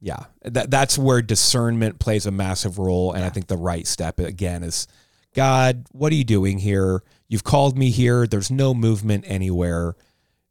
yeah, 0.00 0.24
that 0.42 0.70
that's 0.70 0.96
where 0.96 1.20
discernment 1.20 1.98
plays 1.98 2.24
a 2.24 2.30
massive 2.30 2.78
role 2.78 3.12
and 3.12 3.20
yeah. 3.20 3.26
I 3.26 3.30
think 3.30 3.48
the 3.48 3.56
right 3.56 3.86
step 3.86 4.20
again 4.20 4.62
is 4.62 4.86
God, 5.34 5.86
what 5.92 6.12
are 6.12 6.16
you 6.16 6.24
doing 6.24 6.58
here? 6.58 7.02
You've 7.28 7.44
called 7.44 7.76
me 7.76 7.90
here. 7.90 8.26
There's 8.26 8.50
no 8.50 8.72
movement 8.72 9.24
anywhere 9.26 9.94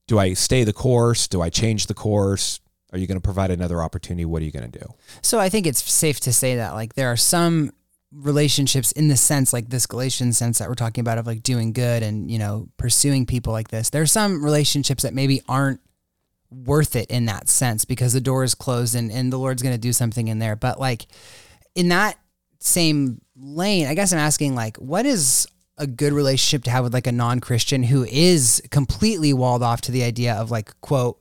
do 0.08 0.20
I 0.20 0.34
stay 0.34 0.64
the 0.64 0.74
course? 0.74 1.28
Do 1.28 1.42
I 1.42 1.50
change 1.50 1.88
the 1.88 1.94
course? 1.94 2.60
Are 2.94 2.98
you 2.98 3.08
going 3.08 3.20
to 3.20 3.24
provide 3.24 3.52
another 3.52 3.82
opportunity? 3.82 4.26
What 4.26 4.42
are 4.42 4.46
you 4.46 4.52
going 4.52 4.72
to 4.72 4.80
do? 4.80 4.94
So 5.22 5.40
I 5.40 5.50
think 5.50 5.68
it's 5.68 5.84
safe 5.84 6.20
to 6.22 6.34
say 6.34 6.56
that 6.56 6.74
like 6.74 6.94
there 6.94 7.12
are 7.12 7.18
some 7.18 7.72
relationships 8.14 8.94
in 8.94 9.10
the 9.10 9.18
sense 9.18 9.52
like 9.52 9.70
this 9.70 9.86
Galatian 9.86 10.32
sense 10.32 10.60
that 10.60 10.70
we're 10.70 10.76
talking 10.76 11.02
about 11.02 11.18
of 11.18 11.28
like 11.28 11.44
doing 11.44 11.74
good 11.74 12.04
and 12.04 12.32
you 12.32 12.40
know 12.40 12.70
pursuing 12.78 13.26
people 13.26 13.52
like 13.52 13.68
this. 13.68 13.90
There 13.90 14.02
are 14.02 14.08
some 14.08 14.44
relationships 14.44 15.04
that 15.04 15.14
maybe 15.14 15.42
aren't 15.50 15.82
worth 16.50 16.96
it 16.96 17.12
in 17.12 17.26
that 17.26 17.50
sense 17.50 17.84
because 17.84 18.14
the 18.14 18.22
door 18.22 18.46
is 18.46 18.56
closed 18.56 18.96
and, 18.96 19.12
and 19.12 19.34
the 19.34 19.38
Lord's 19.38 19.62
going 19.62 19.76
to 19.76 19.82
do 19.82 19.92
something 19.92 20.30
in 20.30 20.40
there. 20.40 20.56
But 20.56 20.80
like 20.80 21.08
in 21.76 21.90
that 21.90 22.18
same 22.60 23.20
lane, 23.36 23.88
I 23.88 23.96
guess 23.96 24.14
I'm 24.14 24.20
asking 24.20 24.56
like 24.56 24.78
what 24.78 25.06
is 25.06 25.46
a 25.78 25.88
good 25.88 26.14
relationship 26.14 26.64
to 26.64 26.72
have 26.72 26.84
with 26.84 26.94
like 26.94 27.08
a 27.08 27.12
non-Christian 27.12 27.84
who 27.84 28.04
is 28.04 28.62
completely 28.72 29.34
walled 29.34 29.62
off 29.62 29.82
to 29.82 29.92
the 29.92 30.04
idea 30.04 30.34
of 30.34 30.50
like 30.50 30.80
quote 30.82 31.20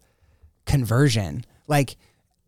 conversion. 0.65 1.45
Like 1.67 1.97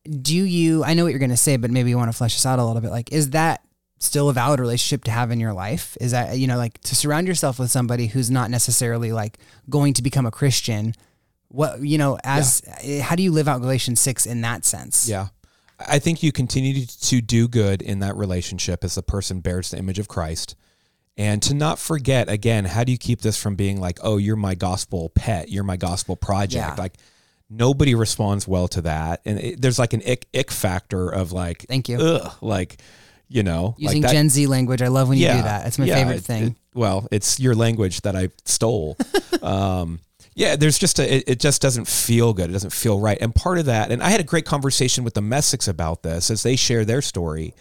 do 0.08 0.36
you 0.36 0.84
I 0.84 0.94
know 0.94 1.04
what 1.04 1.10
you're 1.10 1.18
going 1.18 1.30
to 1.30 1.36
say 1.36 1.56
but 1.56 1.70
maybe 1.70 1.90
you 1.90 1.98
want 1.98 2.10
to 2.10 2.16
flesh 2.16 2.34
this 2.34 2.46
out 2.46 2.58
a 2.58 2.64
little 2.64 2.80
bit. 2.80 2.90
Like 2.90 3.12
is 3.12 3.30
that 3.30 3.62
still 3.98 4.28
a 4.28 4.32
valid 4.32 4.60
relationship 4.60 5.04
to 5.04 5.10
have 5.10 5.30
in 5.30 5.40
your 5.40 5.52
life? 5.52 5.96
Is 6.00 6.12
that 6.12 6.38
you 6.38 6.46
know 6.46 6.56
like 6.56 6.80
to 6.82 6.96
surround 6.96 7.28
yourself 7.28 7.58
with 7.58 7.70
somebody 7.70 8.06
who's 8.06 8.30
not 8.30 8.50
necessarily 8.50 9.12
like 9.12 9.38
going 9.68 9.92
to 9.94 10.02
become 10.02 10.24
a 10.24 10.30
Christian? 10.30 10.94
What 11.48 11.80
you 11.82 11.98
know 11.98 12.18
as 12.24 12.62
yeah. 12.82 13.02
how 13.02 13.16
do 13.16 13.22
you 13.22 13.32
live 13.32 13.48
out 13.48 13.60
Galatians 13.60 14.00
6 14.00 14.24
in 14.26 14.40
that 14.42 14.64
sense? 14.64 15.08
Yeah. 15.08 15.28
I 15.80 16.00
think 16.00 16.24
you 16.24 16.32
continue 16.32 16.86
to 16.86 17.20
do 17.20 17.46
good 17.46 17.82
in 17.82 18.00
that 18.00 18.16
relationship 18.16 18.82
as 18.82 18.96
the 18.96 19.02
person 19.02 19.40
bears 19.40 19.70
the 19.70 19.78
image 19.78 20.00
of 20.00 20.08
Christ 20.08 20.56
and 21.18 21.42
to 21.42 21.52
not 21.52 21.78
forget 21.78 22.30
again 22.30 22.64
how 22.64 22.84
do 22.84 22.92
you 22.92 22.98
keep 22.98 23.20
this 23.20 23.36
from 23.36 23.56
being 23.56 23.80
like 23.80 23.98
oh 24.02 24.16
you're 24.16 24.36
my 24.36 24.54
gospel 24.54 25.10
pet 25.10 25.50
you're 25.50 25.64
my 25.64 25.76
gospel 25.76 26.16
project? 26.16 26.64
Yeah. 26.64 26.74
like 26.78 26.94
nobody 27.50 27.94
responds 27.94 28.46
well 28.46 28.68
to 28.68 28.82
that. 28.82 29.20
And 29.24 29.38
it, 29.38 29.62
there's 29.62 29.78
like 29.78 29.92
an 29.92 30.02
ick, 30.06 30.26
ick 30.34 30.50
factor 30.50 31.08
of 31.08 31.32
like 31.32 31.64
thank 31.68 31.88
you. 31.88 31.98
ugh, 31.98 32.32
like 32.40 32.80
you 33.30 33.42
know 33.42 33.74
using 33.76 34.02
like 34.02 34.10
that, 34.10 34.16
gen 34.16 34.30
z 34.30 34.46
language 34.46 34.80
i 34.80 34.88
love 34.88 35.08
when 35.10 35.18
you 35.18 35.24
yeah, 35.24 35.36
do 35.36 35.42
that. 35.42 35.66
It's 35.66 35.78
my 35.78 35.84
yeah, 35.84 35.96
favorite 35.96 36.20
thing. 36.20 36.44
it, 36.44 36.54
well 36.74 37.06
it's 37.10 37.38
your 37.38 37.54
language 37.54 38.02
that 38.02 38.16
i 38.16 38.28
stole. 38.44 38.96
Um, 39.40 40.00
yeah 40.34 40.56
there's 40.56 40.78
just 40.78 40.98
a 40.98 41.30
it, 41.30 41.38
just 41.38 41.62
doesn't 41.62 41.86
feel 41.86 42.32
good. 42.32 42.50
It 42.50 42.54
doesn't 42.54 42.72
feel 42.72 42.98
right. 42.98 43.16
And 43.20 43.32
part 43.32 43.58
of 43.58 43.66
that 43.66 43.92
and 43.92 44.02
i 44.02 44.10
had 44.10 44.20
a 44.20 44.24
great 44.24 44.44
conversation 44.44 45.04
with 45.04 45.14
the 45.14 45.20
Messicks 45.20 45.68
about 45.68 46.02
this 46.02 46.30
as 46.30 46.42
they 46.42 46.56
share 46.56 46.84
their 46.84 47.00
story 47.00 47.54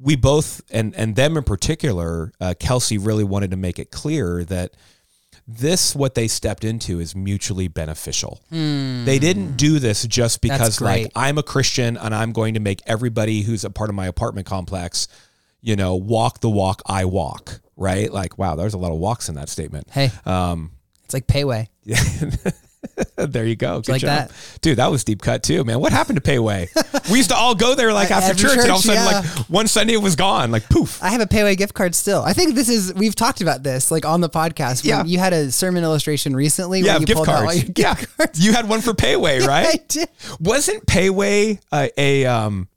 we 0.00 0.16
both 0.16 0.60
and 0.70 0.94
and 0.94 1.16
them 1.16 1.36
in 1.36 1.44
particular, 1.44 2.32
uh, 2.40 2.54
Kelcy 2.58 2.98
really 3.04 3.24
wanted 3.24 3.50
to 3.50 3.56
make 3.56 3.78
it 3.78 3.90
clear 3.90 4.44
that 4.44 4.74
this 5.46 5.94
what 5.96 6.14
they 6.14 6.28
stepped 6.28 6.62
into 6.62 7.00
is 7.00 7.16
mutually 7.16 7.68
beneficial. 7.68 8.40
Mm. 8.52 9.06
They 9.06 9.18
didn't 9.18 9.56
do 9.56 9.78
this 9.78 10.06
just 10.06 10.42
because 10.42 10.80
like 10.80 11.10
I'm 11.16 11.38
a 11.38 11.42
Christian 11.42 11.96
and 11.96 12.14
I'm 12.14 12.32
going 12.32 12.54
to 12.54 12.60
make 12.60 12.80
everybody 12.86 13.42
who's 13.42 13.64
a 13.64 13.70
part 13.70 13.88
of 13.88 13.96
my 13.96 14.06
apartment 14.06 14.46
complex, 14.46 15.08
you 15.62 15.74
know, 15.74 15.96
walk 15.96 16.40
the 16.40 16.50
walk 16.50 16.82
I 16.86 17.06
walk, 17.06 17.60
right? 17.76 18.12
Like 18.12 18.38
wow, 18.38 18.56
there's 18.56 18.74
a 18.74 18.78
lot 18.78 18.92
of 18.92 18.98
walks 18.98 19.28
in 19.28 19.36
that 19.36 19.48
statement. 19.48 19.88
Hey. 19.90 20.10
Um 20.26 20.72
it's 21.04 21.14
like 21.14 21.26
payway. 21.26 21.68
Yeah. 21.84 21.96
there 23.16 23.46
you 23.46 23.56
go. 23.56 23.80
Good 23.80 23.92
like 23.92 24.00
job. 24.00 24.28
that. 24.28 24.58
Dude, 24.60 24.78
that 24.78 24.90
was 24.90 25.04
deep 25.04 25.22
cut 25.22 25.42
too, 25.42 25.64
man. 25.64 25.80
What 25.80 25.92
happened 25.92 26.22
to 26.22 26.30
Payway? 26.30 26.68
we 27.10 27.18
used 27.18 27.30
to 27.30 27.36
all 27.36 27.54
go 27.54 27.74
there 27.74 27.92
like 27.92 28.10
after, 28.10 28.34
church, 28.34 28.54
church, 28.54 28.62
and 28.62 28.70
all 28.70 28.78
of 28.78 28.84
a 28.84 28.86
sudden, 28.86 29.02
yeah. 29.02 29.20
like 29.20 29.24
one 29.48 29.66
Sunday 29.66 29.94
it 29.94 30.02
was 30.02 30.16
gone. 30.16 30.50
Like 30.50 30.68
poof. 30.68 31.02
I 31.02 31.10
have 31.10 31.20
a 31.20 31.26
Payway 31.26 31.56
gift 31.56 31.74
card 31.74 31.94
still. 31.94 32.22
I 32.22 32.32
think 32.32 32.54
this 32.54 32.68
is 32.68 32.94
we've 32.94 33.14
talked 33.14 33.40
about 33.40 33.62
this 33.62 33.90
like 33.90 34.04
on 34.04 34.20
the 34.20 34.30
podcast. 34.30 34.84
Yeah. 34.84 35.04
You 35.04 35.18
had 35.18 35.32
a 35.32 35.50
sermon 35.50 35.84
illustration 35.84 36.34
recently 36.34 36.80
yeah, 36.80 36.92
where 36.92 37.00
you 37.00 37.06
gift 37.06 37.16
pulled 37.16 37.26
cards. 37.26 37.42
out 37.42 37.48
all 37.48 37.54
your 37.54 37.64
gift 37.64 37.78
yeah. 37.78 37.94
cards. 38.16 38.44
You 38.44 38.52
had 38.52 38.68
one 38.68 38.80
for 38.80 38.92
Payway, 38.92 39.40
right? 39.46 39.64
yeah, 39.64 39.70
I 39.70 39.84
did. 39.88 40.08
Wasn't 40.40 40.86
Payway 40.86 41.60
a, 41.72 41.90
a 42.00 42.26
um 42.26 42.68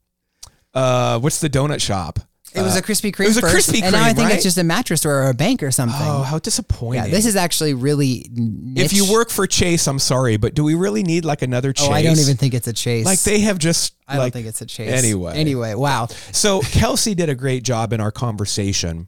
uh 0.73 1.19
what's 1.19 1.39
the 1.39 1.49
donut 1.49 1.81
shop? 1.81 2.19
It 2.53 2.61
was 2.61 2.75
a 2.75 2.79
uh, 2.79 2.81
Krispy 2.81 3.13
Kreme 3.13 3.25
it 3.25 3.27
was 3.27 3.37
a 3.37 3.41
first, 3.41 3.69
Krispy 3.69 3.81
and 3.81 3.93
now 3.93 4.03
I 4.03 4.13
think 4.13 4.27
right? 4.27 4.35
it's 4.35 4.43
just 4.43 4.57
a 4.57 4.63
mattress 4.63 5.01
store 5.01 5.23
or 5.23 5.29
a 5.29 5.33
bank 5.33 5.63
or 5.63 5.71
something. 5.71 5.97
Oh, 6.01 6.23
how 6.23 6.39
disappointing! 6.39 7.03
yeah, 7.05 7.09
this 7.09 7.25
is 7.25 7.35
actually 7.35 7.73
really. 7.73 8.27
Niche. 8.31 8.85
if 8.85 8.93
you 8.93 9.11
work 9.11 9.29
for 9.29 9.47
Chase, 9.47 9.87
I'm 9.87 9.99
sorry, 9.99 10.37
but 10.37 10.53
do 10.53 10.63
we 10.63 10.75
really 10.75 11.03
need 11.03 11.23
like 11.23 11.41
another 11.41 11.73
Chase? 11.73 11.87
oh, 11.87 11.91
I 11.91 12.03
don't 12.03 12.19
even 12.19 12.37
think 12.37 12.53
it's 12.53 12.67
a 12.67 12.73
chase. 12.73 13.05
like 13.05 13.19
they 13.21 13.39
have 13.41 13.57
just. 13.57 13.95
I 14.07 14.17
don't 14.17 14.31
think 14.31 14.47
it's 14.47 14.61
a 14.61 14.65
chase. 14.65 14.91
Anyway, 14.91 15.33
anyway, 15.35 15.73
wow. 15.73 16.07
So 16.33 16.59
Kelcy 16.61 17.15
did 17.15 17.29
a 17.29 17.35
great 17.35 17.63
job 17.63 17.93
in 17.93 18.01
our 18.01 18.11
conversation, 18.11 19.07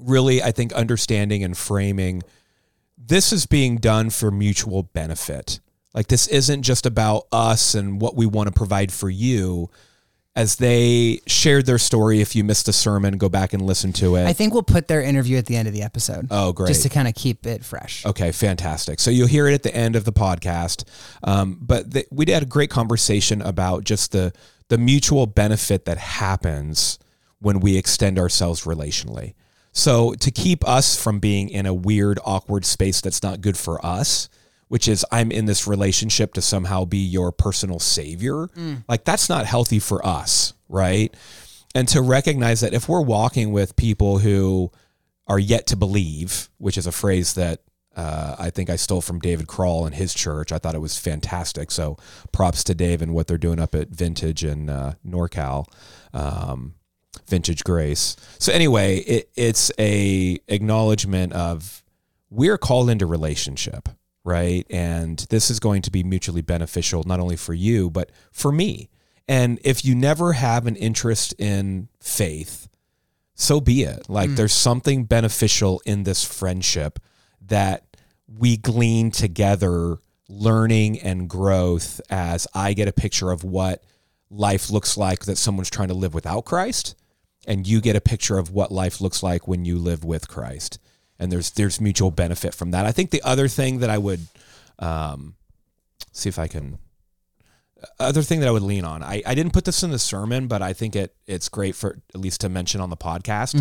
really, 0.00 0.42
I 0.42 0.50
think, 0.50 0.72
understanding 0.72 1.44
and 1.44 1.56
framing 1.56 2.22
this 3.06 3.32
is 3.32 3.46
being 3.46 3.76
done 3.76 4.10
for 4.10 4.30
mutual 4.30 4.82
benefit. 4.82 5.60
Like 5.92 6.08
this 6.08 6.26
isn't 6.26 6.62
just 6.62 6.86
about 6.86 7.26
us 7.30 7.74
and 7.74 8.00
what 8.00 8.16
we 8.16 8.26
want 8.26 8.48
to 8.48 8.52
provide 8.52 8.92
for 8.92 9.10
you. 9.10 9.70
As 10.36 10.56
they 10.56 11.20
shared 11.28 11.64
their 11.64 11.78
story, 11.78 12.20
if 12.20 12.34
you 12.34 12.42
missed 12.42 12.66
a 12.66 12.72
sermon, 12.72 13.18
go 13.18 13.28
back 13.28 13.52
and 13.52 13.62
listen 13.62 13.92
to 13.94 14.16
it. 14.16 14.26
I 14.26 14.32
think 14.32 14.52
we'll 14.52 14.64
put 14.64 14.88
their 14.88 15.00
interview 15.00 15.38
at 15.38 15.46
the 15.46 15.54
end 15.54 15.68
of 15.68 15.74
the 15.74 15.82
episode. 15.82 16.26
oh, 16.30 16.52
great. 16.52 16.68
Just 16.68 16.82
to 16.82 16.88
kind 16.88 17.06
of 17.06 17.14
keep 17.14 17.46
it 17.46 17.64
fresh. 17.64 18.04
Okay, 18.04 18.32
fantastic. 18.32 18.98
So 18.98 19.12
you'll 19.12 19.28
hear 19.28 19.46
it 19.46 19.54
at 19.54 19.62
the 19.62 19.72
end 19.74 19.94
of 19.94 20.04
the 20.04 20.12
podcast. 20.12 20.82
Um, 21.22 21.58
but 21.60 21.92
th- 21.92 22.06
we 22.10 22.24
had 22.32 22.42
a 22.42 22.46
great 22.46 22.70
conversation 22.70 23.42
about 23.42 23.84
just 23.84 24.10
the 24.12 24.32
the 24.70 24.78
mutual 24.78 25.26
benefit 25.26 25.84
that 25.84 25.98
happens 25.98 26.98
when 27.38 27.60
we 27.60 27.76
extend 27.76 28.18
ourselves 28.18 28.64
relationally. 28.64 29.34
So 29.72 30.14
to 30.14 30.30
keep 30.30 30.66
us 30.66 31.00
from 31.00 31.18
being 31.20 31.48
in 31.48 31.66
a 31.66 31.74
weird, 31.74 32.18
awkward 32.24 32.64
space 32.64 33.00
that's 33.00 33.22
not 33.22 33.40
good 33.40 33.56
for 33.58 33.84
us, 33.84 34.28
which 34.74 34.88
is 34.88 35.06
I'm 35.12 35.30
in 35.30 35.44
this 35.44 35.68
relationship 35.68 36.34
to 36.34 36.42
somehow 36.42 36.84
be 36.84 36.98
your 36.98 37.30
personal 37.30 37.78
savior, 37.78 38.48
like 38.88 39.04
that's 39.04 39.28
not 39.28 39.46
healthy 39.46 39.78
for 39.78 40.04
us, 40.04 40.52
right? 40.68 41.14
And 41.76 41.86
to 41.90 42.02
recognize 42.02 42.60
that 42.62 42.74
if 42.74 42.88
we're 42.88 43.00
walking 43.00 43.52
with 43.52 43.76
people 43.76 44.18
who 44.18 44.72
are 45.28 45.38
yet 45.38 45.68
to 45.68 45.76
believe, 45.76 46.48
which 46.58 46.76
is 46.76 46.88
a 46.88 46.90
phrase 46.90 47.34
that 47.34 47.60
uh, 47.94 48.34
I 48.36 48.50
think 48.50 48.68
I 48.68 48.74
stole 48.74 49.00
from 49.00 49.20
David 49.20 49.46
Kroll 49.46 49.86
and 49.86 49.94
his 49.94 50.12
church. 50.12 50.50
I 50.50 50.58
thought 50.58 50.74
it 50.74 50.80
was 50.80 50.98
fantastic. 50.98 51.70
So 51.70 51.96
props 52.32 52.64
to 52.64 52.74
Dave 52.74 53.00
and 53.00 53.14
what 53.14 53.28
they're 53.28 53.38
doing 53.38 53.60
up 53.60 53.76
at 53.76 53.90
Vintage 53.90 54.42
and 54.42 54.68
uh, 54.68 54.94
NorCal, 55.06 55.66
um, 56.12 56.74
Vintage 57.28 57.62
Grace. 57.62 58.16
So 58.40 58.52
anyway, 58.52 58.96
it, 58.96 59.30
it's 59.36 59.70
a 59.78 60.40
acknowledgement 60.48 61.32
of 61.32 61.84
we're 62.28 62.58
called 62.58 62.90
into 62.90 63.06
relationship, 63.06 63.88
right? 64.24 64.66
And 64.70 65.18
this 65.30 65.50
is 65.50 65.60
going 65.60 65.82
to 65.82 65.90
be 65.90 66.02
mutually 66.02 66.42
beneficial, 66.42 67.04
not 67.04 67.20
only 67.20 67.36
for 67.36 67.54
you, 67.54 67.90
but 67.90 68.10
for 68.32 68.50
me. 68.50 68.88
And 69.28 69.58
if 69.62 69.84
you 69.84 69.94
never 69.94 70.32
have 70.34 70.66
an 70.66 70.76
interest 70.76 71.34
in 71.38 71.88
faith, 72.00 72.68
so 73.34 73.60
be 73.60 73.82
it. 73.82 74.08
Like 74.08 74.30
mm. 74.30 74.36
there's 74.36 74.52
something 74.52 75.04
beneficial 75.04 75.82
in 75.84 76.04
this 76.04 76.24
friendship 76.24 76.98
that 77.46 77.84
we 78.26 78.56
glean 78.56 79.10
together, 79.10 79.98
learning 80.28 81.00
and 81.00 81.28
growth 81.28 82.00
as 82.10 82.46
I 82.54 82.72
get 82.72 82.88
a 82.88 82.92
picture 82.92 83.30
of 83.30 83.44
what 83.44 83.82
life 84.30 84.70
looks 84.70 84.96
like 84.96 85.24
that 85.26 85.36
someone's 85.36 85.70
trying 85.70 85.88
to 85.88 85.94
live 85.94 86.14
without 86.14 86.44
Christ, 86.44 86.94
and 87.46 87.66
you 87.66 87.80
get 87.80 87.96
a 87.96 88.00
picture 88.00 88.38
of 88.38 88.50
what 88.50 88.72
life 88.72 89.00
looks 89.00 89.22
like 89.22 89.46
when 89.46 89.64
you 89.64 89.78
live 89.78 90.04
with 90.04 90.28
Christ. 90.28 90.78
And 91.18 91.30
there's 91.30 91.50
there's 91.52 91.80
mutual 91.80 92.10
benefit 92.10 92.54
from 92.54 92.72
that. 92.72 92.86
I 92.86 92.92
think 92.92 93.10
the 93.10 93.22
other 93.22 93.48
thing 93.48 93.78
that 93.80 93.90
I 93.90 93.98
would 93.98 94.20
um, 94.78 95.34
see 96.12 96.28
if 96.28 96.38
I 96.38 96.48
can 96.48 96.78
other 97.98 98.22
thing 98.22 98.40
that 98.40 98.48
I 98.48 98.52
would 98.52 98.62
lean 98.62 98.84
on. 98.84 99.02
I, 99.02 99.22
I 99.26 99.34
didn't 99.34 99.52
put 99.52 99.64
this 99.64 99.82
in 99.82 99.90
the 99.90 99.98
sermon, 99.98 100.46
but 100.46 100.62
I 100.62 100.72
think 100.72 100.96
it 100.96 101.14
it's 101.26 101.48
great 101.48 101.74
for 101.74 101.98
at 102.14 102.20
least 102.20 102.40
to 102.42 102.48
mention 102.48 102.80
on 102.80 102.90
the 102.90 102.96
podcast. 102.96 103.54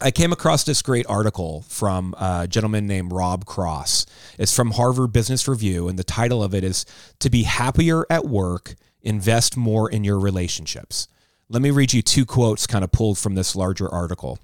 I 0.00 0.10
came 0.10 0.30
across 0.30 0.64
this 0.64 0.82
great 0.82 1.06
article 1.08 1.62
from 1.68 2.14
a 2.20 2.46
gentleman 2.46 2.86
named 2.86 3.12
Rob 3.12 3.46
Cross. 3.46 4.04
It's 4.38 4.54
from 4.54 4.72
Harvard 4.72 5.12
Business 5.12 5.48
Review, 5.48 5.88
and 5.88 5.98
the 5.98 6.04
title 6.04 6.42
of 6.42 6.54
it 6.54 6.64
is 6.64 6.84
To 7.20 7.30
Be 7.30 7.44
Happier 7.44 8.04
at 8.10 8.26
Work, 8.26 8.74
Invest 9.00 9.56
More 9.56 9.90
in 9.90 10.04
Your 10.04 10.18
Relationships. 10.18 11.08
Let 11.48 11.62
me 11.62 11.70
read 11.70 11.94
you 11.94 12.02
two 12.02 12.26
quotes 12.26 12.66
kind 12.66 12.84
of 12.84 12.92
pulled 12.92 13.16
from 13.18 13.36
this 13.36 13.56
larger 13.56 13.88
article. 13.88 14.38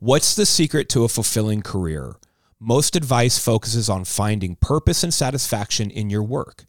What's 0.00 0.36
the 0.36 0.46
secret 0.46 0.88
to 0.90 1.02
a 1.02 1.08
fulfilling 1.08 1.60
career? 1.60 2.14
Most 2.60 2.94
advice 2.94 3.36
focuses 3.36 3.90
on 3.90 4.04
finding 4.04 4.54
purpose 4.54 5.02
and 5.02 5.12
satisfaction 5.12 5.90
in 5.90 6.08
your 6.08 6.22
work. 6.22 6.66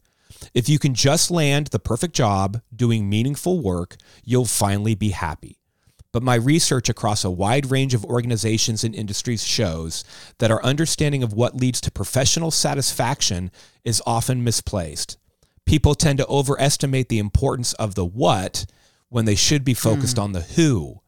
If 0.52 0.68
you 0.68 0.80
can 0.80 0.94
just 0.94 1.30
land 1.30 1.68
the 1.68 1.78
perfect 1.78 2.12
job 2.12 2.60
doing 2.74 3.08
meaningful 3.08 3.60
work, 3.60 3.94
you'll 4.24 4.46
finally 4.46 4.96
be 4.96 5.10
happy. 5.10 5.60
But 6.10 6.24
my 6.24 6.34
research 6.34 6.88
across 6.88 7.22
a 7.22 7.30
wide 7.30 7.70
range 7.70 7.94
of 7.94 8.04
organizations 8.04 8.82
and 8.82 8.96
industries 8.96 9.46
shows 9.46 10.02
that 10.38 10.50
our 10.50 10.62
understanding 10.64 11.22
of 11.22 11.32
what 11.32 11.54
leads 11.54 11.80
to 11.82 11.92
professional 11.92 12.50
satisfaction 12.50 13.52
is 13.84 14.02
often 14.04 14.42
misplaced. 14.42 15.18
People 15.66 15.94
tend 15.94 16.18
to 16.18 16.26
overestimate 16.26 17.08
the 17.08 17.20
importance 17.20 17.74
of 17.74 17.94
the 17.94 18.04
what 18.04 18.66
when 19.08 19.24
they 19.24 19.36
should 19.36 19.64
be 19.64 19.74
focused 19.74 20.16
hmm. 20.16 20.24
on 20.24 20.32
the 20.32 20.40
who. 20.40 21.00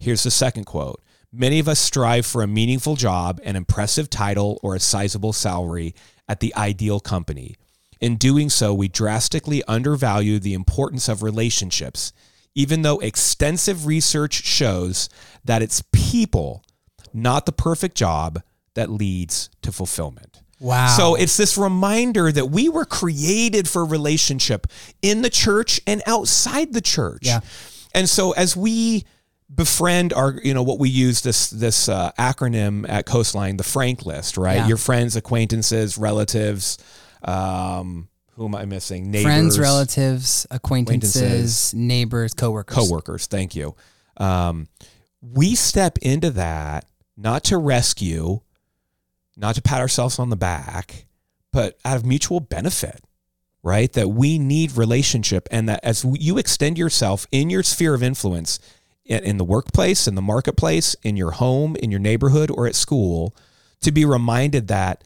Here's 0.00 0.22
the 0.22 0.30
second 0.30 0.64
quote 0.64 1.02
Many 1.32 1.58
of 1.58 1.68
us 1.68 1.78
strive 1.78 2.24
for 2.24 2.42
a 2.42 2.46
meaningful 2.46 2.96
job, 2.96 3.40
an 3.44 3.54
impressive 3.56 4.08
title, 4.08 4.58
or 4.62 4.74
a 4.74 4.80
sizable 4.80 5.32
salary 5.32 5.94
at 6.28 6.40
the 6.40 6.54
ideal 6.56 7.00
company. 7.00 7.56
In 8.00 8.16
doing 8.16 8.48
so, 8.48 8.72
we 8.72 8.88
drastically 8.88 9.62
undervalue 9.64 10.38
the 10.38 10.54
importance 10.54 11.08
of 11.08 11.22
relationships, 11.22 12.12
even 12.54 12.82
though 12.82 12.98
extensive 13.00 13.86
research 13.86 14.44
shows 14.44 15.08
that 15.44 15.62
it's 15.62 15.82
people, 15.92 16.64
not 17.12 17.44
the 17.44 17.52
perfect 17.52 17.96
job, 17.96 18.42
that 18.74 18.88
leads 18.88 19.50
to 19.62 19.72
fulfillment. 19.72 20.40
Wow. 20.60 20.88
So 20.96 21.14
it's 21.14 21.36
this 21.36 21.58
reminder 21.58 22.32
that 22.32 22.46
we 22.46 22.68
were 22.68 22.84
created 22.84 23.68
for 23.68 23.84
relationship 23.84 24.66
in 25.02 25.22
the 25.22 25.30
church 25.30 25.80
and 25.86 26.02
outside 26.06 26.72
the 26.72 26.80
church. 26.80 27.26
Yeah. 27.26 27.40
And 27.94 28.08
so 28.08 28.32
as 28.32 28.56
we 28.56 29.04
befriend 29.54 30.12
our, 30.12 30.38
you 30.42 30.52
know, 30.54 30.62
what 30.62 30.78
we 30.78 30.88
use 30.88 31.20
this 31.22 31.50
this 31.50 31.88
uh, 31.88 32.12
acronym 32.18 32.88
at 32.88 33.06
Coastline, 33.06 33.56
the 33.56 33.64
Frank 33.64 34.04
list, 34.04 34.36
right? 34.36 34.56
Yeah. 34.56 34.68
Your 34.68 34.76
friends, 34.76 35.16
acquaintances, 35.16 35.96
relatives. 35.98 36.78
Um, 37.22 38.08
who 38.34 38.44
am 38.46 38.54
I 38.54 38.66
missing? 38.66 39.10
Neighbors, 39.10 39.24
Friends, 39.24 39.58
relatives, 39.58 40.46
acquaintances, 40.50 41.16
Acquaintances. 41.16 41.74
neighbors, 41.74 42.34
coworkers. 42.34 42.76
coworkers. 42.76 43.26
Thank 43.26 43.56
you. 43.56 43.74
Um, 44.16 44.68
we 45.20 45.54
step 45.56 45.98
into 45.98 46.30
that 46.30 46.84
not 47.16 47.42
to 47.44 47.58
rescue, 47.58 48.40
not 49.36 49.56
to 49.56 49.62
pat 49.62 49.80
ourselves 49.80 50.20
on 50.20 50.30
the 50.30 50.36
back, 50.36 51.06
but 51.52 51.76
out 51.84 51.96
of 51.96 52.06
mutual 52.06 52.38
benefit, 52.38 53.00
right? 53.64 53.92
That 53.94 54.08
we 54.10 54.38
need 54.38 54.76
relationship, 54.76 55.48
and 55.50 55.68
that 55.68 55.80
as 55.82 56.04
you 56.08 56.38
extend 56.38 56.78
yourself 56.78 57.26
in 57.32 57.50
your 57.50 57.64
sphere 57.64 57.94
of 57.94 58.02
influence, 58.04 58.60
in, 59.08 59.38
the 59.38 59.44
workplace, 59.44 60.06
in 60.06 60.14
the 60.14 60.22
marketplace, 60.22 60.94
in 61.02 61.16
your 61.16 61.32
home, 61.32 61.76
in 61.76 61.90
your 61.90 62.00
neighborhood, 62.00 62.50
or 62.50 62.66
at 62.66 62.74
school, 62.74 63.34
to 63.80 63.90
be 63.90 64.04
reminded 64.04 64.68
that 64.68 65.02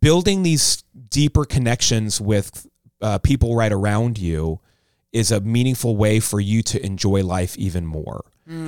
building 0.00 0.42
these 0.44 0.84
deeper 1.10 1.44
connections 1.44 2.20
with 2.20 2.66
uh, 3.02 3.18
people 3.18 3.56
right 3.56 3.72
around 3.72 4.18
you 4.18 4.60
is 5.12 5.32
a 5.32 5.40
meaningful 5.40 5.96
way 5.96 6.20
for 6.20 6.40
you 6.40 6.62
to 6.62 6.84
enjoy 6.84 7.24
life 7.24 7.56
even 7.56 7.84
more. 7.84 8.24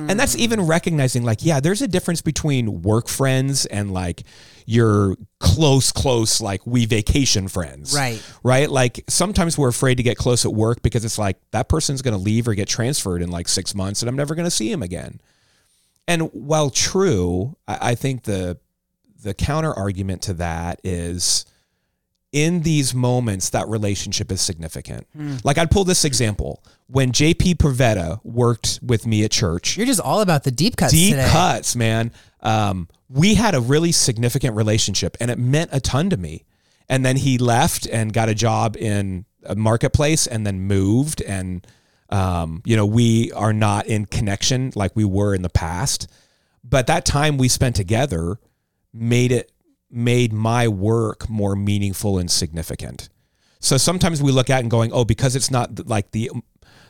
And 0.09 0.19
that's 0.19 0.35
even 0.35 0.61
recognizing, 0.61 1.23
like, 1.23 1.39
yeah, 1.43 1.59
there's 1.59 1.81
a 1.81 1.87
difference 1.87 2.21
between 2.21 2.83
work 2.83 3.07
friends 3.07 3.65
and 3.65 3.91
like 3.91 4.21
your 4.71 5.17
close, 5.39 5.91
close, 5.91 6.39
like 6.39 6.65
we 6.65 6.85
vacation 6.85 7.49
friends. 7.49 7.93
Right. 7.93 8.23
Right. 8.41 8.69
Like 8.69 9.03
sometimes 9.09 9.57
we're 9.57 9.67
afraid 9.67 9.95
to 9.95 10.03
get 10.03 10.17
close 10.17 10.45
at 10.45 10.53
work 10.53 10.81
because 10.81 11.03
it's 11.03 11.17
like 11.17 11.37
that 11.51 11.67
person's 11.67 12.01
going 12.01 12.13
to 12.13 12.17
leave 12.23 12.47
or 12.47 12.55
get 12.55 12.69
transferred 12.69 13.21
in 13.21 13.29
like 13.29 13.49
six 13.49 13.75
months 13.75 14.01
and 14.01 14.07
I'm 14.07 14.15
never 14.15 14.33
going 14.33 14.45
to 14.45 14.51
see 14.51 14.71
him 14.71 14.81
again. 14.81 15.19
And 16.07 16.23
while 16.31 16.69
true, 16.69 17.57
I, 17.67 17.91
I 17.91 17.95
think 17.95 18.23
the 18.23 18.59
the 19.21 19.33
counter 19.33 19.73
argument 19.73 20.23
to 20.23 20.33
that 20.35 20.79
is 20.85 21.45
in 22.31 22.61
these 22.61 22.93
moments 22.95 23.49
that 23.49 23.67
relationship 23.67 24.31
is 24.31 24.39
significant. 24.41 25.05
Like 25.43 25.57
I'd 25.57 25.69
pull 25.71 25.83
this 25.83 26.05
example. 26.05 26.63
When 26.87 27.11
JP 27.11 27.55
Pavetta 27.55 28.19
worked 28.23 28.79
with 28.81 29.05
me 29.05 29.23
at 29.23 29.31
church, 29.31 29.77
You're 29.77 29.85
just 29.85 29.99
all 30.01 30.21
about 30.21 30.43
the 30.43 30.51
deep 30.51 30.75
cuts 30.77 30.91
deep 30.93 31.11
today. 31.15 31.29
cuts, 31.29 31.75
man. 31.75 32.11
Um, 32.41 32.87
we 33.09 33.35
had 33.35 33.55
a 33.55 33.59
really 33.61 33.91
significant 33.91 34.55
relationship 34.55 35.17
and 35.19 35.29
it 35.31 35.37
meant 35.39 35.69
a 35.73 35.79
ton 35.79 36.09
to 36.09 36.17
me. 36.17 36.45
And 36.89 37.05
then 37.05 37.15
he 37.17 37.37
left 37.37 37.85
and 37.87 38.11
got 38.11 38.27
a 38.29 38.35
job 38.35 38.75
in 38.77 39.25
a 39.45 39.55
marketplace 39.55 40.27
and 40.27 40.45
then 40.45 40.61
moved. 40.61 41.21
And, 41.21 41.65
um, 42.09 42.61
you 42.65 42.75
know, 42.75 42.85
we 42.85 43.31
are 43.33 43.53
not 43.53 43.87
in 43.87 44.05
connection 44.05 44.71
like 44.75 44.91
we 44.95 45.05
were 45.05 45.33
in 45.33 45.41
the 45.41 45.49
past. 45.49 46.07
But 46.63 46.87
that 46.87 47.05
time 47.05 47.37
we 47.37 47.47
spent 47.47 47.75
together 47.77 48.37
made 48.93 49.31
it, 49.31 49.51
made 49.91 50.33
my 50.33 50.67
work 50.67 51.29
more 51.29 51.55
meaningful 51.55 52.17
and 52.17 52.29
significant. 52.29 53.09
So 53.59 53.77
sometimes 53.77 54.21
we 54.21 54.31
look 54.31 54.49
at 54.49 54.61
and 54.61 54.71
going, 54.71 54.91
oh, 54.91 55.05
because 55.05 55.35
it's 55.35 55.51
not 55.51 55.87
like 55.87 56.11
the 56.11 56.31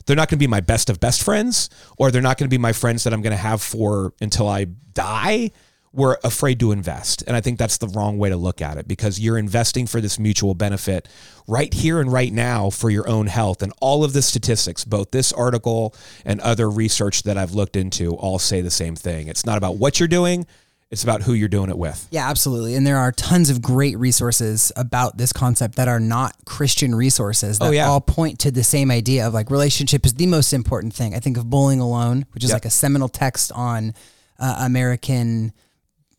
they're 0.06 0.16
not 0.16 0.30
going 0.30 0.38
to 0.38 0.44
be 0.44 0.48
my 0.48 0.62
best 0.62 0.90
of 0.90 1.00
best 1.00 1.22
friends 1.22 1.70
or 1.98 2.12
they're 2.12 2.22
not 2.22 2.38
going 2.38 2.50
to 2.50 2.54
be 2.54 2.58
my 2.58 2.74
friends 2.74 3.04
that 3.04 3.14
I'm 3.14 3.22
going 3.22 3.36
to 3.36 3.38
have 3.38 3.62
for 3.62 4.14
until 4.20 4.48
I 4.48 4.66
die. 4.66 5.52
We're 5.94 6.18
afraid 6.24 6.60
to 6.62 6.72
invest. 6.72 7.24
And 7.28 7.36
I 7.36 7.42
think 7.42 7.60
that's 7.60 7.78
the 7.78 7.90
wrong 7.90 8.18
way 8.18 8.30
to 8.30 8.38
look 8.38 8.62
at 8.62 8.78
it 8.78 8.88
because 8.88 9.20
you're 9.20 9.38
investing 9.38 9.86
for 9.86 10.00
this 10.00 10.18
mutual 10.18 10.54
benefit 10.56 11.10
right 11.48 11.74
here 11.74 12.00
and 12.00 12.12
right 12.12 12.32
now 12.32 12.70
for 12.70 12.90
your 12.90 13.08
own 13.10 13.28
health. 13.28 13.62
And 13.62 13.74
all 13.82 14.06
of 14.06 14.14
the 14.14 14.22
statistics, 14.22 14.86
both 14.86 15.12
this 15.12 15.34
article 15.34 15.94
and 16.24 16.40
other 16.40 16.70
research 16.70 17.24
that 17.24 17.38
I've 17.38 17.52
looked 17.52 17.76
into, 17.76 18.16
all 18.16 18.40
say 18.40 18.62
the 18.62 18.72
same 18.72 18.96
thing. 18.96 19.28
It's 19.28 19.46
not 19.46 19.58
about 19.58 19.78
what 19.78 20.00
you're 20.00 20.08
doing, 20.08 20.48
it's 20.92 21.04
about 21.04 21.22
who 21.24 21.34
you're 21.34 21.48
doing 21.48 21.70
it 21.70 21.78
with. 21.78 22.06
Yeah, 22.12 22.30
absolutely. 22.30 22.76
And 22.76 22.86
there 22.86 22.98
are 22.98 23.12
tons 23.14 23.50
of 23.50 23.62
great 23.62 23.98
resources 23.98 24.72
about 24.76 25.18
this 25.18 25.32
concept 25.32 25.78
that 25.78 25.88
are 25.88 26.00
not 26.02 26.36
Christian 26.46 26.94
resources 26.94 27.60
that 27.60 27.66
Oh, 27.68 27.72
yeah. 27.72 27.88
all 27.88 28.02
point 28.02 28.40
to 28.40 28.52
the 28.52 28.64
same 28.64 28.92
idea 28.92 29.26
of 29.26 29.34
like 29.34 29.50
relationship 29.50 30.06
is 30.06 30.14
the 30.16 30.28
most 30.28 30.52
important 30.54 30.94
thing. 30.94 31.16
I 31.16 31.20
think 31.20 31.38
of 31.38 31.50
Bowling 31.50 31.80
Alone, 31.80 32.26
which 32.34 32.44
is 32.44 32.50
Yep. 32.50 32.56
like 32.58 32.66
a 32.66 32.70
seminal 32.70 33.08
text 33.10 33.52
on 33.54 33.94
uh, 34.38 34.56
American 34.60 35.54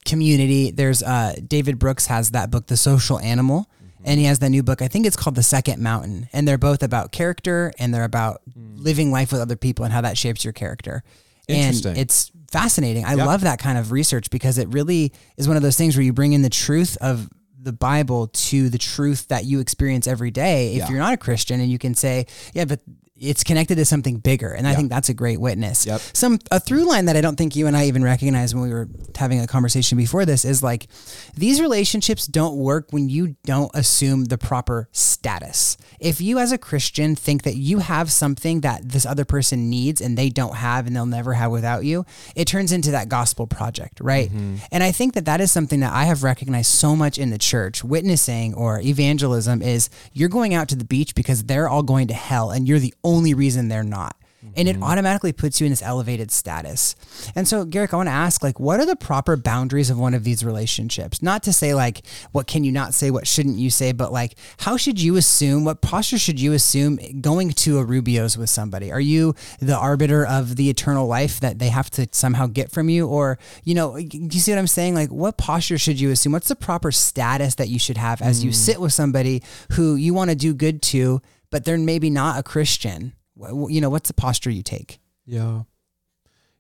community. 0.05 0.71
There's 0.71 1.03
uh, 1.03 1.35
David 1.47 1.79
Brooks 1.79 2.07
has 2.07 2.31
that 2.31 2.51
book, 2.51 2.67
The 2.67 2.77
Social 2.77 3.19
Animal. 3.21 3.61
Mm-hmm. 3.85 4.03
And 4.05 4.19
he 4.19 4.27
has 4.27 4.41
that 4.41 4.51
new 4.51 4.63
book. 4.63 4.83
I 4.83 4.89
think 4.89 5.07
it's 5.07 5.17
called 5.17 5.37
The 5.37 5.43
Second 5.45 5.81
Mountain. 5.83 6.29
And 6.33 6.47
they're 6.49 6.59
both 6.59 6.83
about 6.83 7.13
character 7.13 7.73
and 7.79 7.95
they're 7.95 8.05
about 8.05 8.41
living 8.57 9.13
life 9.13 9.31
with 9.33 9.41
other 9.41 9.57
people 9.57 9.85
and 9.85 9.93
how 9.95 10.01
that 10.01 10.19
shapes 10.19 10.45
your 10.45 10.53
character. 10.53 11.05
And 11.49 11.57
Mm. 11.59 11.61
Interesting. 11.67 11.97
it's 11.97 12.31
fascinating. 12.53 13.05
I 13.05 13.15
love 13.15 13.41
that 13.43 13.59
kind 13.59 13.79
of 13.79 13.91
research 13.93 14.31
because 14.31 14.59
it 14.59 14.69
really 14.69 15.13
is 15.37 15.49
one 15.49 15.57
of 15.57 15.63
those 15.63 15.77
things 15.77 15.97
where 15.97 16.05
you 16.05 16.13
bring 16.13 16.33
in 16.35 16.43
the 16.43 16.51
truth 16.51 16.97
of 17.01 17.29
the 17.59 17.73
Bible 17.73 18.27
to 18.29 18.69
the 18.69 18.79
truth 18.79 19.29
that 19.29 19.45
you 19.45 19.61
experience 19.61 20.07
every 20.07 20.31
day 20.31 20.73
if 20.73 20.79
Yeah. 20.79 20.89
you're 20.91 20.99
not 20.99 21.15
a 21.15 21.17
Christian 21.17 21.61
and 21.61 21.71
you 21.71 21.79
can 21.79 21.95
say, 21.95 22.27
yeah, 22.55 22.65
but 22.65 22.81
it's 23.23 23.45
connected 23.45 23.77
to 23.77 23.85
something 23.85 24.19
bigger. 24.19 24.51
And 24.53 24.67
I 24.67 24.71
Yeah. 24.73 24.77
think 24.77 24.91
that's 24.91 25.09
a 25.09 25.15
great 25.15 25.41
witness. 25.41 25.87
Yep. 25.87 26.01
Some 26.13 26.39
a 26.51 26.59
through 26.61 26.85
line 26.89 27.07
that 27.07 27.17
I 27.17 27.21
don't 27.21 27.37
think 27.37 27.55
you 27.57 27.67
and 27.67 27.77
I 27.77 27.87
even 27.87 28.03
recognized 28.03 28.55
when 28.55 28.65
we 28.65 28.71
were 28.71 28.89
having 29.17 29.41
a 29.41 29.47
conversation 29.47 29.97
before 29.97 30.25
this 30.27 30.45
is 30.45 30.63
like 30.63 30.89
these 31.37 31.61
relationships 31.61 32.27
don't 32.27 32.57
work 32.57 32.89
when 32.91 33.09
you 33.09 33.37
don't 33.45 33.71
assume 33.75 34.25
the 34.27 34.39
proper 34.39 34.89
status. 34.93 35.77
If 36.01 36.21
you 36.21 36.39
as 36.39 36.51
a 36.53 36.59
Christian 36.59 37.15
think 37.15 37.43
that 37.45 37.55
you 37.57 37.79
have 37.79 38.11
something 38.11 38.61
that 38.63 38.89
this 38.89 39.07
other 39.07 39.25
person 39.25 39.71
needs 39.71 40.01
and 40.01 40.19
they 40.19 40.29
don't 40.29 40.57
have 40.57 40.87
and 40.87 40.97
they'll 40.97 41.07
never 41.07 41.35
have 41.35 41.53
without 41.53 41.85
you, 41.85 42.05
it 42.35 42.47
turns 42.47 42.73
into 42.73 42.91
that 42.91 43.09
gospel 43.09 43.47
project, 43.47 44.01
right? 44.01 44.29
Mm-hmm. 44.29 44.57
And 44.73 44.83
I 44.83 44.91
think 44.91 45.15
that 45.15 45.27
that 45.27 45.41
is 45.41 45.53
something 45.53 45.81
that 45.81 45.93
I 45.93 46.05
have 46.05 46.25
recognized 46.25 46.71
so 46.73 46.97
much 46.97 47.19
in 47.19 47.31
the 47.31 47.39
church. 47.39 47.85
Witnessing 47.85 48.55
or 48.55 48.81
evangelism 48.81 49.63
is 49.63 49.89
you're 50.13 50.29
going 50.29 50.55
out 50.55 50.69
to 50.71 50.75
the 50.77 50.85
beach 50.85 51.15
because 51.15 51.45
they're 51.45 51.69
all 51.69 51.83
going 51.85 52.09
to 52.09 52.15
hell 52.15 52.51
and 52.51 52.67
you're 52.67 52.79
the 52.81 52.95
only 53.05 53.12
reason 53.21 53.69
they're 53.69 53.83
not 53.83 54.17
and 54.57 54.69
it 54.69 54.75
mm-hmm. 54.75 54.85
automatically 54.85 55.33
puts 55.33 55.61
you 55.61 55.67
in 55.67 55.73
this 55.73 55.83
elevated 55.83 56.31
status. 56.31 56.97
And 57.35 57.47
so, 57.47 57.65
Garrick, 57.65 57.95
I 57.95 57.97
want 57.97 58.09
to 58.09 58.13
ask, 58.13 58.43
like, 58.43 58.59
what 58.59 58.81
are 58.81 58.87
the 58.87 58.97
proper 58.97 59.37
boundaries 59.37 59.89
of 59.89 59.99
one 59.99 60.15
of 60.15 60.25
these 60.25 60.45
relationships? 60.45 61.23
Not 61.23 61.45
to 61.45 61.53
say 61.53 61.75
like, 61.75 62.05
what 62.33 62.47
can 62.47 62.65
you 62.65 62.73
not 62.73 62.93
say, 62.95 63.11
what 63.11 63.27
shouldn't 63.27 63.57
you 63.57 63.71
say, 63.71 63.93
but 63.93 64.13
like, 64.13 64.35
how 64.59 64.77
should 64.77 65.01
you 65.01 65.17
assume? 65.17 65.65
What 65.65 65.81
posture 65.81 66.19
should 66.19 66.41
you 66.41 66.53
assume 66.53 66.99
going 67.21 67.51
to 67.51 67.79
a 67.79 67.85
Rubio's 67.85 68.37
with 68.37 68.51
somebody? 68.51 68.91
Are 68.91 69.01
you 69.01 69.35
the 69.61 69.77
arbiter 69.77 70.27
of 70.27 70.57
the 70.57 70.69
eternal 70.69 71.07
life 71.07 71.41
that 71.41 71.59
they 71.59 71.69
have 71.69 71.91
to 71.91 72.09
somehow 72.13 72.47
get 72.47 72.71
from 72.71 72.89
you, 72.89 73.07
or 73.07 73.39
you 73.65 73.75
know, 73.75 73.97
do 73.97 74.19
you 74.19 74.41
see 74.41 74.53
what 74.53 74.59
I'm 74.59 74.67
saying? 74.67 74.95
Like, 74.95 75.11
what 75.11 75.37
posture 75.37 75.79
should 75.79 76.01
you 76.01 76.11
assume? 76.11 76.33
What's 76.33 76.49
the 76.49 76.57
proper 76.57 76.91
status 76.91 77.55
that 77.57 77.69
you 77.69 77.79
should 77.79 77.97
have 77.97 78.21
as 78.21 78.45
you 78.45 78.51
mm. 78.51 78.55
sit 78.55 78.81
with 78.81 78.93
somebody 78.93 79.43
who 79.73 79.95
you 79.95 80.15
want 80.15 80.31
to 80.31 80.37
do 80.37 80.53
good 80.53 80.83
to, 80.83 81.23
but 81.53 81.65
they're 81.65 81.79
maybe 81.79 82.11
not 82.11 82.41
a 82.41 82.43
Christian? 82.43 83.13
You 83.37 83.81
know, 83.81 83.91
what's 83.91 84.09
the 84.09 84.15
posture 84.15 84.51
you 84.51 84.65
take? 84.65 84.99
Yeah. 85.25 85.63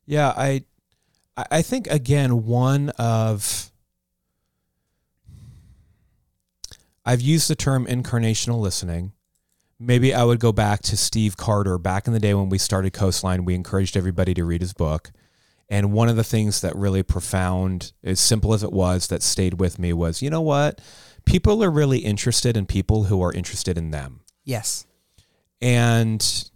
Yeah, 0.06 0.32
I 0.36 0.64
I 1.36 1.62
think 1.62 1.86
again 1.88 2.44
one 2.44 2.90
of 2.90 3.72
I've 7.04 7.20
used 7.20 7.48
the 7.48 7.56
term 7.56 7.86
incarnational 7.86 8.60
listening. 8.60 9.12
Maybe 9.80 10.14
I 10.14 10.22
would 10.22 10.38
go 10.38 10.52
back 10.52 10.82
to 10.82 10.96
Steve 10.96 11.36
Carter 11.36 11.78
back 11.78 12.06
in 12.06 12.12
the 12.12 12.20
day 12.20 12.34
when 12.34 12.48
we 12.48 12.58
started 12.58 12.92
Coastline, 12.92 13.44
we 13.44 13.56
encouraged 13.56 13.96
everybody 13.96 14.34
to 14.34 14.44
read 14.44 14.60
his 14.60 14.72
book. 14.72 15.10
And 15.68 15.90
one 15.90 16.08
of 16.08 16.16
the 16.16 16.22
things 16.22 16.60
that 16.60 16.76
really 16.76 17.02
profound, 17.02 17.92
as 18.04 18.20
simple 18.20 18.52
as 18.52 18.62
it 18.62 18.72
was, 18.72 19.08
that 19.08 19.22
stayed 19.22 19.54
with 19.54 19.78
me 19.78 19.92
was, 19.92 20.22
you 20.22 20.30
know 20.30 20.42
what? 20.42 20.80
People 21.24 21.64
are 21.64 21.70
really 21.70 22.00
interested 22.00 22.56
in 22.56 22.66
people 22.66 23.04
who 23.04 23.22
are 23.22 23.32
interested 23.32 23.76
in 23.78 23.90
them 23.90 24.21
Yes. 24.44 24.86
and 25.60 26.50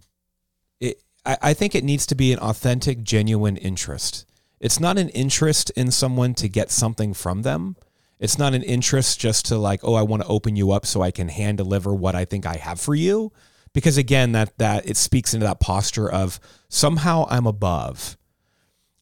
it 0.79 1.01
I, 1.25 1.37
I 1.41 1.53
think 1.53 1.75
it 1.75 1.83
needs 1.83 2.05
to 2.07 2.15
be 2.15 2.33
an 2.33 2.39
authentic 2.39 3.03
genuine 3.03 3.57
interest. 3.57 4.25
It's 4.59 4.79
not 4.79 4.97
an 4.97 5.09
interest 5.09 5.69
in 5.71 5.91
someone 5.91 6.33
to 6.35 6.49
get 6.49 6.71
something 6.71 7.13
from 7.13 7.43
them. 7.43 7.75
It's 8.19 8.39
not 8.39 8.53
an 8.55 8.63
interest 8.63 9.19
just 9.19 9.45
to 9.47 9.57
like 9.57 9.81
oh 9.83 9.93
i 9.93 10.01
want 10.01 10.23
to 10.23 10.27
open 10.27 10.55
you 10.55 10.71
up 10.71 10.85
so 10.85 11.01
i 11.01 11.11
can 11.11 11.29
hand 11.29 11.57
deliver 11.57 11.93
what 11.93 12.15
i 12.15 12.25
think 12.25 12.45
i 12.45 12.55
have 12.55 12.79
for 12.79 12.95
you. 12.95 13.31
Because 13.73 13.97
again 13.97 14.31
that 14.31 14.57
that 14.57 14.89
it 14.89 14.97
speaks 14.97 15.33
into 15.33 15.45
that 15.45 15.59
posture 15.59 16.11
of 16.11 16.39
somehow 16.67 17.25
i'm 17.29 17.45
above. 17.45 18.17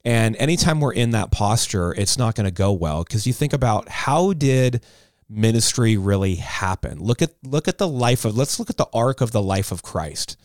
And 0.04 0.36
anytime 0.36 0.82
we're 0.82 0.94
in 0.94 1.12
that 1.12 1.32
posture 1.32 1.94
it's 1.94 2.18
not 2.18 2.36
going 2.36 2.46
to 2.46 2.52
go 2.52 2.74
well. 2.74 3.04
Because 3.04 3.26
you 3.26 3.34
think 3.34 3.54
about 3.54 3.88
how 3.90 4.34
did 4.34 4.84
ministry 5.30 5.98
really 5.98 6.36
happen. 6.36 7.00
Look 7.00 7.22
at 7.22 7.34
look 7.44 7.68
at 7.68 7.78
the 7.78 7.88
life 7.88 8.26
of 8.26 8.38
let's 8.38 8.60
look 8.60 8.70
at 8.70 8.78
the 8.78 8.88
arc 8.94 9.22
of 9.22 9.32
the 9.32 9.42
life 9.42 9.72
of 9.72 9.84
christ. 9.84 10.38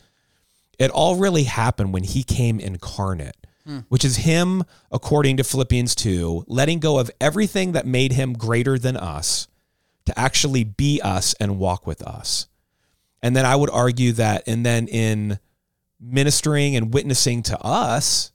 It 0.78 0.90
all 0.90 1.16
really 1.16 1.44
happened 1.44 1.92
when 1.92 2.04
he 2.04 2.22
came 2.22 2.58
incarnate 2.58 3.36
hmm. 3.64 3.80
which 3.88 4.04
is 4.04 4.18
him 4.18 4.64
according 4.90 5.36
to 5.36 5.44
philippians 5.44 5.94
2 5.94 6.44
letting 6.46 6.78
go 6.78 6.98
of 6.98 7.10
everything 7.20 7.72
that 7.72 7.86
made 7.86 8.12
him 8.12 8.32
greater 8.32 8.78
than 8.78 8.96
us 8.96 9.48
to 10.06 10.18
actually 10.18 10.64
be 10.64 11.00
us 11.02 11.34
and 11.34 11.58
walk 11.58 11.86
with 11.86 12.02
us. 12.02 12.48
And 13.22 13.36
then 13.36 13.44
i 13.44 13.54
would 13.54 13.70
argue 13.70 14.12
that 14.12 14.44
and 14.46 14.64
then 14.64 14.88
in 14.88 15.38
ministering 16.00 16.76
and 16.76 16.94
witnessing 16.94 17.42
to 17.42 17.60
us 17.60 18.32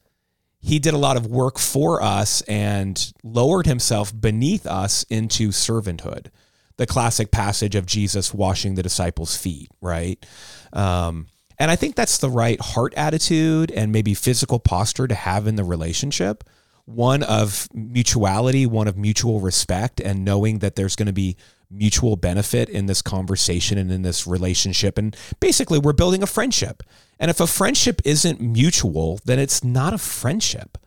he 0.65 0.79
did 0.79 0.95
a 0.95 0.97
lot 0.97 1.15
of 1.15 1.27
work 1.27 1.59
for 1.59 2.01
us 2.01 2.41
and 2.41 3.13
lowered 3.23 3.67
himself 3.67 4.11
beneath 4.19 4.65
us 4.65 5.03
into 5.11 5.49
servanthood. 5.49 6.31
The 6.77 6.87
classic 6.87 7.29
passage 7.29 7.75
of 7.75 7.85
Jesus 7.85 8.33
washing 8.33 8.73
the 8.73 8.81
disciples' 8.81 9.37
feet, 9.37 9.69
right? 9.79 10.25
Um, 10.73 11.27
and 11.59 11.69
I 11.69 11.75
think 11.75 11.93
that's 11.93 12.17
the 12.17 12.31
right 12.31 12.59
heart 12.59 12.95
attitude 12.97 13.69
and 13.69 13.91
maybe 13.91 14.15
physical 14.15 14.57
posture 14.57 15.07
to 15.07 15.13
have 15.13 15.45
in 15.45 15.55
the 15.55 15.63
relationship. 15.63 16.43
One 16.85 17.23
of 17.23 17.67
mutuality, 17.73 18.65
one 18.65 18.87
of 18.87 18.97
mutual 18.97 19.39
respect, 19.39 19.99
and 19.99 20.23
knowing 20.23 20.59
that 20.59 20.75
there's 20.75 20.95
going 20.95 21.07
to 21.07 21.13
be 21.13 21.35
mutual 21.69 22.15
benefit 22.15 22.69
in 22.69 22.85
this 22.85 23.01
conversation 23.01 23.77
and 23.77 23.91
in 23.91 24.03
this 24.03 24.27
relationship. 24.27 24.97
And 24.97 25.15
basically, 25.39 25.79
we're 25.79 25.93
building 25.93 26.21
a 26.21 26.27
friendship. 26.27 26.83
And 27.19 27.31
if 27.31 27.39
a 27.39 27.47
friendship 27.47 28.01
isn't 28.05 28.39
mutual, 28.39 29.19
then 29.25 29.39
it's 29.39 29.63
not 29.63 29.93
a 29.93 29.97
friendship. 29.97 30.77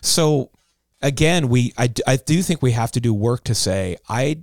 So 0.00 0.50
again, 1.02 1.48
we 1.48 1.72
I, 1.76 1.92
I 2.06 2.16
do 2.16 2.42
think 2.42 2.62
we 2.62 2.72
have 2.72 2.92
to 2.92 3.00
do 3.00 3.12
work 3.12 3.44
to 3.44 3.54
say 3.54 3.96
I 4.08 4.40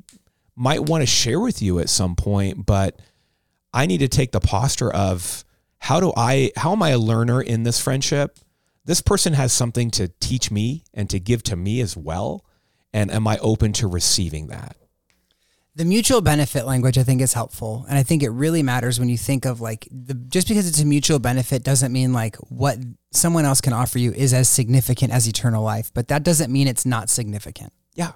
might 0.56 0.82
want 0.82 1.02
to 1.02 1.08
share 1.08 1.40
with 1.40 1.62
you 1.62 1.80
at 1.80 1.90
some 1.90 2.16
point, 2.16 2.66
but 2.66 3.00
I 3.74 3.86
need 3.86 4.00
to 4.00 4.08
take 4.08 4.32
the 4.32 4.40
posture 4.40 4.92
of 4.94 5.44
how 5.80 6.00
do 6.00 6.14
I 6.16 6.52
how 6.56 6.74
am 6.74 6.84
I 6.84 6.90
a 6.90 6.98
learner 6.98 7.42
in 7.42 7.64
this 7.64 7.80
friendship? 7.80 8.38
This 8.86 9.02
person 9.02 9.34
has 9.34 9.54
something 9.54 9.92
to 9.92 10.10
teach 10.20 10.52
me 10.52 10.84
and 10.94 11.10
to 11.10 11.20
give 11.20 11.44
to 11.44 11.56
me 11.56 11.80
as 11.80 11.96
well. 11.96 12.46
And 12.92 13.10
am 13.12 13.28
I 13.28 13.38
open 13.40 13.74
to 13.74 13.88
receiving 13.88 14.48
that? 14.48 14.76
The 15.76 15.86
mutual 15.86 16.22
benefit 16.22 16.68
language, 16.68 17.00
I 17.00 17.04
think, 17.04 17.20
is 17.20 17.34
helpful, 17.34 17.84
and 17.90 17.98
I 17.98 18.04
think 18.04 18.22
it 18.22 18.30
really 18.30 18.62
matters 18.62 19.00
when 19.00 19.10
you 19.10 19.18
think 19.18 19.44
of 19.46 19.60
like 19.60 19.88
the 19.90 20.14
just 20.14 20.48
because 20.48 20.68
it's 20.68 20.80
a 20.80 20.86
mutual 20.86 21.18
benefit 21.18 21.64
doesn't 21.64 21.92
mean 21.92 22.14
like 22.14 22.36
what 22.50 22.78
someone 23.10 23.44
else 23.44 23.60
can 23.60 23.74
offer 23.74 23.98
you 23.98 24.12
is 24.12 24.36
as 24.36 24.48
significant 24.48 25.12
as 25.12 25.28
eternal 25.28 25.64
life, 25.64 25.92
but 25.92 26.10
that 26.10 26.22
doesn't 26.22 26.54
mean 26.54 26.68
it's 26.68 26.86
not 26.86 27.10
significant. 27.10 27.74
Yeah. 27.96 28.12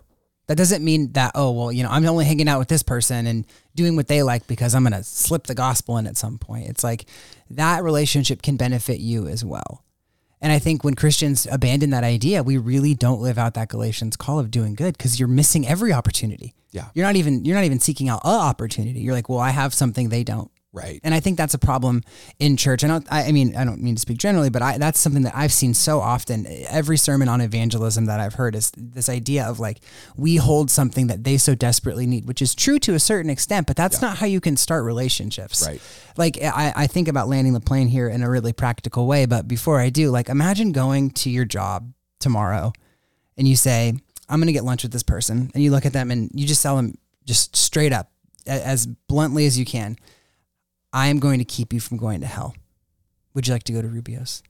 That 0.45 0.55
doesn't 0.55 0.85
mean 0.85 1.13
that 1.13 1.31
oh 1.33 1.51
well 1.51 1.71
you 1.71 1.81
know 1.81 1.89
I'm 1.89 2.05
only 2.05 2.25
hanging 2.25 2.47
out 2.47 2.59
with 2.59 2.67
this 2.67 2.83
person 2.83 3.25
and 3.25 3.43
doing 3.73 3.95
what 3.95 4.07
they 4.07 4.21
like 4.21 4.45
because 4.45 4.75
I'm 4.75 4.83
gonna 4.83 5.03
slip 5.03 5.47
the 5.47 5.55
gospel 5.55 5.97
in 5.97 6.05
at 6.05 6.15
some 6.15 6.37
point. 6.37 6.67
It's 6.67 6.83
like 6.83 7.05
that 7.49 7.83
relationship 7.83 8.43
can 8.43 8.55
benefit 8.57 8.99
you 8.99 9.27
as 9.27 9.43
well. 9.43 9.83
And 10.41 10.51
I 10.51 10.59
think 10.59 10.83
when 10.83 10.93
Christians 10.93 11.47
abandon 11.51 11.89
that 11.91 12.03
idea, 12.03 12.43
we 12.43 12.57
really 12.57 12.93
don't 12.93 13.21
live 13.21 13.37
out 13.37 13.55
that 13.55 13.69
Galatians 13.69 14.15
call 14.15 14.39
of 14.39 14.51
doing 14.51 14.75
good 14.75 14.97
because 14.97 15.19
you're 15.19 15.27
missing 15.27 15.67
every 15.67 15.91
opportunity. 15.91 16.53
Yeah. 16.71 16.89
You're 16.93 17.05
not 17.05 17.15
even 17.15 17.43
you're 17.43 17.55
not 17.55 17.63
even 17.63 17.79
seeking 17.79 18.07
out 18.09 18.21
a 18.23 18.27
opportunity. 18.27 18.99
You're 18.99 19.15
like, 19.15 19.29
well, 19.29 19.39
I 19.39 19.49
have 19.49 19.73
something 19.73 20.09
they 20.09 20.23
don't. 20.23 20.51
Right. 20.77 20.99
And 21.03 21.13
I 21.13 21.19
think 21.19 21.37
that's 21.37 21.53
a 21.53 21.59
problem 21.59 22.03
in 22.39 22.55
church. 22.55 22.83
I 22.83 22.87
don't, 22.87 23.05
I 23.11 23.27
I 23.27 23.31
mean, 23.31 23.55
I 23.55 23.65
don't 23.65 23.81
mean 23.81 23.95
to 23.95 24.01
speak 24.01 24.17
generally, 24.17 24.49
but 24.49 24.61
I, 24.61 24.77
that's 24.77 24.99
something 24.99 25.23
that 25.23 25.35
I've 25.35 25.51
seen 25.51 25.73
so 25.73 25.99
often. 25.99 26.45
Every 26.69 26.97
sermon 26.97 27.27
on 27.27 27.41
evangelism 27.41 28.05
that 28.05 28.19
I've 28.19 28.35
heard 28.35 28.55
is 28.55 28.71
this 28.77 29.09
idea 29.09 29.45
of 29.45 29.59
like, 29.59 29.79
we 30.15 30.37
hold 30.37 30.71
something 30.71 31.07
that 31.07 31.23
they 31.23 31.37
so 31.37 31.55
desperately 31.55 32.05
need, 32.05 32.27
which 32.27 32.41
is 32.41 32.55
true 32.55 32.79
to 32.79 32.93
a 32.93 32.99
certain 32.99 33.29
extent, 33.29 33.67
but 33.67 33.75
that's 33.75 34.01
not 34.01 34.17
how 34.17 34.25
you 34.25 34.39
can 34.39 34.55
start 34.55 34.85
relationships. 34.85 35.65
Right. 35.67 35.81
Like, 36.15 36.37
I, 36.41 36.73
I 36.75 36.87
think 36.87 37.07
about 37.07 37.27
landing 37.27 37.53
the 37.53 37.59
plane 37.59 37.87
here 37.87 38.07
in 38.07 38.23
a 38.23 38.29
really 38.29 38.53
practical 38.53 39.07
way. 39.07 39.25
But 39.25 39.47
before 39.47 39.79
I 39.79 39.89
do, 39.89 40.09
like, 40.11 40.29
imagine 40.29 40.71
going 40.71 41.11
to 41.11 41.29
your 41.29 41.45
job 41.45 41.91
tomorrow 42.19 42.71
and 43.37 43.47
you 43.47 43.55
say, 43.55 43.93
I'm 44.29 44.39
going 44.39 44.47
to 44.47 44.53
get 44.53 44.63
lunch 44.63 44.83
with 44.83 44.91
this 44.91 45.03
person. 45.03 45.51
And 45.53 45.63
you 45.63 45.71
look 45.71 45.85
at 45.85 45.93
them 45.93 46.11
and 46.11 46.29
you 46.33 46.47
just 46.47 46.61
tell 46.61 46.75
them 46.75 46.95
just 47.25 47.55
straight 47.55 47.93
up, 47.93 48.11
as 48.45 48.85
bluntly 48.85 49.45
as 49.45 49.59
you 49.59 49.65
can, 49.65 49.97
I 50.93 51.07
am 51.07 51.19
going 51.19 51.39
to 51.39 51.45
keep 51.45 51.73
you 51.73 51.79
from 51.79 51.97
going 51.97 52.21
to 52.21 52.27
hell. 52.27 52.55
Would 53.33 53.47
you 53.47 53.53
like 53.53 53.63
to 53.63 53.73
go 53.73 53.81
to 53.81 53.87
Rubio's? 53.87 54.41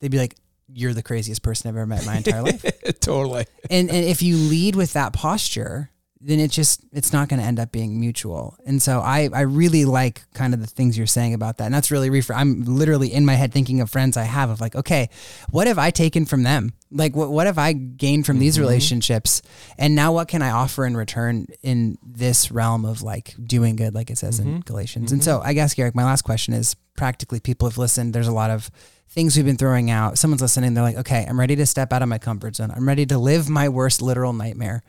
They'd 0.00 0.10
be 0.10 0.18
like, 0.18 0.36
You're 0.72 0.94
the 0.94 1.02
craziest 1.02 1.42
person 1.42 1.68
I've 1.68 1.76
ever 1.76 1.86
met 1.86 2.00
in 2.00 2.06
my 2.06 2.16
entire 2.18 2.42
life. 2.44 2.64
totally. 3.00 3.46
And 3.70 3.90
and 3.90 4.04
if 4.04 4.22
you 4.22 4.36
lead 4.36 4.76
with 4.76 4.92
that 4.92 5.12
posture, 5.12 5.90
then 6.20 6.40
it 6.40 6.50
just 6.50 6.80
it's 6.92 7.12
not 7.12 7.28
going 7.28 7.40
to 7.40 7.46
end 7.46 7.60
up 7.60 7.70
being 7.70 8.00
mutual. 8.00 8.56
And 8.64 8.80
so 8.80 9.00
I 9.00 9.28
I 9.32 9.42
really 9.42 9.84
like 9.84 10.22
kind 10.32 10.54
of 10.54 10.60
the 10.60 10.66
things 10.66 10.96
you're 10.96 11.06
saying 11.06 11.34
about 11.34 11.58
that. 11.58 11.66
And 11.66 11.74
that's 11.74 11.90
really 11.90 12.10
refer- 12.10 12.34
I'm 12.34 12.62
literally 12.64 13.12
in 13.12 13.26
my 13.26 13.34
head 13.34 13.52
thinking 13.52 13.80
of 13.80 13.90
friends 13.90 14.16
I 14.16 14.24
have 14.24 14.48
of 14.48 14.60
like, 14.60 14.74
okay, 14.74 15.10
what 15.50 15.66
have 15.66 15.78
I 15.78 15.90
taken 15.90 16.24
from 16.24 16.42
them? 16.42 16.72
Like 16.90 17.14
what 17.14 17.30
what 17.30 17.46
have 17.46 17.58
I 17.58 17.74
gained 17.74 18.24
from 18.24 18.38
these 18.38 18.54
mm-hmm. 18.54 18.62
relationships? 18.62 19.42
And 19.76 19.94
now 19.94 20.12
what 20.12 20.28
can 20.28 20.40
I 20.40 20.50
offer 20.50 20.86
in 20.86 20.96
return 20.96 21.48
in 21.62 21.98
this 22.02 22.50
realm 22.50 22.84
of 22.86 23.02
like 23.02 23.34
doing 23.42 23.76
good 23.76 23.94
like 23.94 24.10
it 24.10 24.18
says 24.18 24.38
in 24.38 24.46
mm-hmm. 24.46 24.60
Galatians. 24.60 25.12
And 25.12 25.20
mm-hmm. 25.20 25.30
so 25.30 25.42
I 25.44 25.52
guess 25.52 25.74
Garrick, 25.74 25.94
my 25.94 26.04
last 26.04 26.22
question 26.22 26.54
is 26.54 26.74
practically 26.96 27.40
people 27.40 27.68
have 27.68 27.76
listened. 27.76 28.14
There's 28.14 28.28
a 28.28 28.32
lot 28.32 28.50
of 28.50 28.70
things 29.10 29.36
we've 29.36 29.44
been 29.44 29.58
throwing 29.58 29.90
out. 29.90 30.18
Someone's 30.18 30.42
listening, 30.42 30.74
they're 30.74 30.82
like, 30.82 30.96
okay, 30.96 31.26
I'm 31.28 31.38
ready 31.38 31.56
to 31.56 31.66
step 31.66 31.92
out 31.92 32.02
of 32.02 32.08
my 32.08 32.18
comfort 32.18 32.56
zone. 32.56 32.72
I'm 32.74 32.88
ready 32.88 33.06
to 33.06 33.18
live 33.18 33.48
my 33.48 33.68
worst 33.68 34.00
literal 34.02 34.32
nightmare. 34.32 34.82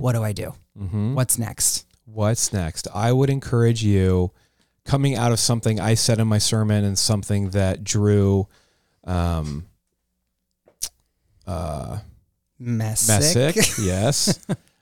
What 0.00 0.12
do 0.12 0.22
I 0.22 0.32
do? 0.32 0.54
What's 0.74 1.38
next? 1.38 1.86
What's 2.06 2.52
next? 2.52 2.88
I 2.94 3.12
would 3.12 3.30
encourage 3.30 3.82
you 3.84 4.32
coming 4.84 5.14
out 5.16 5.30
of 5.32 5.38
something 5.38 5.78
I 5.80 5.94
said 5.94 6.18
in 6.18 6.26
my 6.26 6.38
sermon 6.38 6.84
and 6.84 6.98
something 6.98 7.50
that 7.50 7.84
Drew 7.84 8.48
um 9.04 9.66
uh 11.46 11.98
Messick. 12.58 13.56
Messick, 13.56 13.56
yes. 13.84 14.38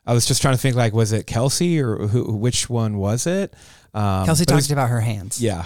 I 0.06 0.12
was 0.12 0.26
just 0.26 0.42
trying 0.42 0.54
to 0.54 0.60
think 0.60 0.76
like 0.76 0.92
was 0.92 1.12
it 1.12 1.26
Kelcy 1.26 1.78
or 1.80 2.06
who 2.08 2.32
which 2.32 2.68
one 2.68 2.96
was 2.98 3.26
it? 3.26 3.54
Um, 3.92 4.26
Kelcy 4.26 4.44
talked 4.46 4.56
was- 4.56 4.70
about 4.70 4.88
her 4.90 5.00
hands. 5.00 5.40
Yeah. 5.42 5.64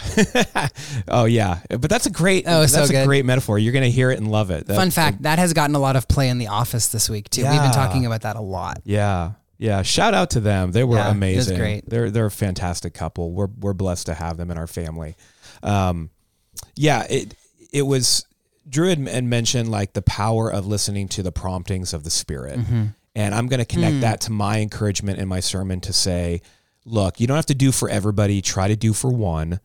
oh 1.09 1.25
yeah. 1.25 1.61
But 1.69 1.91
that's 1.91 2.07
a 2.07 2.11
great 2.11 2.45
Oh, 2.47 2.61
that's 2.61 2.73
so 2.75 2.85
a 2.85 2.89
good. 2.89 3.07
great 3.07 3.25
metaphor. 3.25 3.59
You're 3.59 3.73
gonna 3.73 3.89
hear 3.89 4.11
it 4.11 4.19
and 4.19 4.31
love 4.31 4.51
it. 4.51 4.67
That- 4.67 4.77
Fun 4.77 4.91
fact, 4.91 5.23
that 5.23 5.39
has 5.39 5.53
gotten 5.53 5.75
a 5.77 5.79
lot 5.81 5.97
of 5.97 6.09
play 6.09 6.29
in 6.29 6.39
the 6.39 6.47
office 6.49 6.89
this 6.89 7.09
week 7.11 7.29
too. 7.31 7.43
We've 7.43 7.61
been 7.61 7.73
talking 7.73 8.07
about 8.07 8.23
that 8.23 8.37
a 8.37 8.41
lot. 8.41 8.81
Yeah. 8.85 9.33
Yeah. 9.59 9.83
Shout 9.83 10.15
out 10.15 10.31
to 10.31 10.41
them. 10.41 10.73
They 10.73 10.85
were 10.85 10.97
Yeah, 10.97 11.11
amazing. 11.11 11.59
great. 11.59 11.89
They're 11.89 12.11
they're 12.11 12.27
a 12.27 12.31
fantastic 12.31 12.95
couple. 12.95 13.33
We're 13.33 13.49
we're 13.59 13.73
blessed 13.73 14.07
to 14.07 14.15
have 14.15 14.37
them 14.37 14.51
in 14.51 14.59
our 14.59 14.67
family. 14.67 15.17
Um 15.63 16.11
yeah, 16.77 17.07
it 17.09 17.35
it 17.73 17.83
was 17.83 18.27
Drew 18.69 18.89
had, 18.89 18.99
mentioned 18.99 19.71
like 19.71 19.93
the 19.93 20.03
power 20.03 20.51
of 20.51 20.67
listening 20.67 21.09
to 21.09 21.23
the 21.23 21.33
promptings 21.33 21.93
of 21.93 22.05
the 22.05 22.11
spirit. 22.11 22.59
Mm-hmm. 22.59 22.85
And 23.15 23.35
I'm 23.35 23.47
going 23.47 23.59
to 23.59 23.67
connect 23.67 24.01
that 24.01 24.23
to 24.23 24.33
my 24.33 24.61
encouragement 24.61 25.19
in 25.19 25.29
my 25.29 25.41
sermon 25.41 25.81
to 25.83 25.93
say, 25.93 26.41
look, 26.85 27.21
you 27.21 27.27
don't 27.27 27.37
have 27.37 27.47
to 27.47 27.55
do 27.55 27.71
for 27.71 27.89
everybody, 27.89 28.41
try 28.43 28.69
to 28.69 28.77
do 28.77 28.93
for 28.93 29.11
one. 29.11 29.61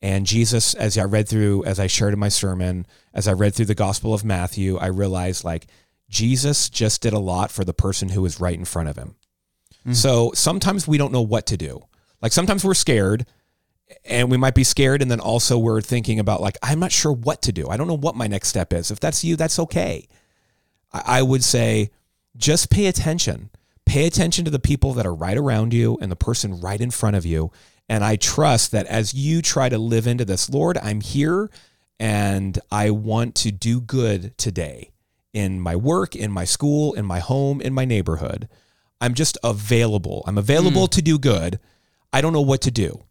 And 0.00 0.26
Jesus, 0.26 0.74
as 0.74 0.98
I 0.98 1.04
read 1.04 1.28
through, 1.28 1.64
as 1.64 1.80
I 1.80 1.86
shared 1.86 2.12
in 2.12 2.18
my 2.18 2.28
sermon, 2.28 2.86
as 3.14 3.26
I 3.26 3.32
read 3.32 3.54
through 3.54 3.64
the 3.66 3.74
Gospel 3.74 4.12
of 4.12 4.24
Matthew, 4.24 4.76
I 4.76 4.86
realized 4.88 5.42
like 5.44 5.66
Jesus 6.10 6.68
just 6.68 7.00
did 7.00 7.14
a 7.14 7.18
lot 7.18 7.50
for 7.50 7.64
the 7.64 7.72
person 7.72 8.10
who 8.10 8.22
was 8.22 8.38
right 8.38 8.56
in 8.56 8.66
front 8.66 8.90
of 8.90 8.96
him. 8.96 9.16
Mm-hmm. 9.84 9.92
So 9.92 10.32
sometimes 10.34 10.88
we 10.88 10.98
don't 10.98 11.12
know 11.12 11.22
what 11.22 11.46
to 11.46 11.56
do. 11.56 11.84
Like 12.22 12.32
sometimes 12.32 12.64
we're 12.64 12.74
scared 12.74 13.26
and 14.04 14.30
we 14.30 14.36
might 14.36 14.54
be 14.54 14.64
scared. 14.64 15.02
And 15.02 15.10
then 15.10 15.20
also 15.20 15.58
we're 15.58 15.82
thinking 15.82 16.18
about 16.18 16.40
like, 16.40 16.56
I'm 16.62 16.80
not 16.80 16.92
sure 16.92 17.12
what 17.12 17.42
to 17.42 17.52
do. 17.52 17.68
I 17.68 17.76
don't 17.76 17.86
know 17.86 17.96
what 17.96 18.16
my 18.16 18.26
next 18.26 18.48
step 18.48 18.72
is. 18.72 18.90
If 18.90 19.00
that's 19.00 19.22
you, 19.24 19.36
that's 19.36 19.58
okay. 19.58 20.08
I, 20.92 21.02
I 21.18 21.22
would 21.22 21.44
say 21.44 21.90
just 22.36 22.70
pay 22.70 22.86
attention. 22.86 23.50
Pay 23.86 24.06
attention 24.06 24.46
to 24.46 24.50
the 24.50 24.58
people 24.58 24.94
that 24.94 25.04
are 25.04 25.14
right 25.14 25.36
around 25.36 25.74
you 25.74 25.98
and 26.00 26.10
the 26.10 26.16
person 26.16 26.60
right 26.60 26.80
in 26.80 26.90
front 26.90 27.16
of 27.16 27.26
you. 27.26 27.52
And 27.88 28.02
I 28.02 28.16
trust 28.16 28.72
that 28.72 28.86
as 28.86 29.12
you 29.12 29.42
try 29.42 29.68
to 29.68 29.76
live 29.76 30.06
into 30.06 30.24
this, 30.24 30.48
Lord, 30.48 30.78
I'm 30.78 31.02
here 31.02 31.50
and 32.00 32.58
I 32.72 32.90
want 32.90 33.34
to 33.36 33.52
do 33.52 33.80
good 33.80 34.36
today 34.38 34.90
in 35.34 35.60
my 35.60 35.76
work, 35.76 36.16
in 36.16 36.30
my 36.30 36.44
school, 36.44 36.94
in 36.94 37.04
my 37.04 37.18
home, 37.18 37.60
in 37.60 37.74
my 37.74 37.84
neighborhood. 37.84 38.48
I'm 39.04 39.12
just 39.12 39.36
available. 39.44 40.24
I'm 40.26 40.38
available 40.38 40.88
mm. 40.88 40.90
to 40.92 41.02
do 41.02 41.18
good. 41.18 41.60
I 42.10 42.22
don't 42.22 42.32
know 42.32 42.40
what 42.40 42.62
to 42.62 42.70
do. 42.70 43.02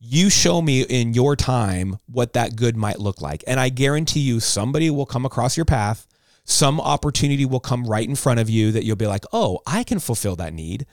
You 0.00 0.30
show 0.30 0.60
me 0.60 0.82
in 0.82 1.14
your 1.14 1.36
time 1.36 1.98
what 2.06 2.32
that 2.32 2.56
good 2.56 2.76
might 2.76 2.98
look 2.98 3.20
like. 3.20 3.44
And 3.46 3.60
I 3.60 3.68
guarantee 3.68 4.18
you, 4.18 4.40
somebody 4.40 4.90
will 4.90 5.06
come 5.06 5.24
across 5.24 5.56
your 5.56 5.64
path. 5.64 6.08
Some 6.42 6.80
opportunity 6.80 7.44
will 7.44 7.60
come 7.60 7.84
right 7.84 8.08
in 8.08 8.16
front 8.16 8.40
of 8.40 8.50
you 8.50 8.72
that 8.72 8.82
you'll 8.82 8.96
be 8.96 9.06
like, 9.06 9.24
oh, 9.32 9.60
I 9.64 9.84
can 9.84 10.00
fulfill 10.00 10.34
that 10.36 10.54
need. 10.54 10.86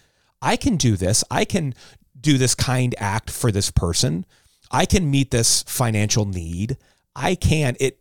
I 0.44 0.58
can 0.58 0.78
do 0.78 0.96
this. 0.96 1.24
I 1.32 1.44
can 1.44 1.74
do 2.22 2.38
this 2.38 2.54
kind 2.54 2.94
act 3.00 3.32
for 3.32 3.52
this 3.52 3.72
person. 3.72 4.28
I 4.70 4.86
can 4.86 5.10
meet 5.10 5.32
this 5.32 5.64
financial 5.64 6.26
need. 6.26 6.78
I 7.16 7.34
can. 7.34 7.76
It. 7.80 7.98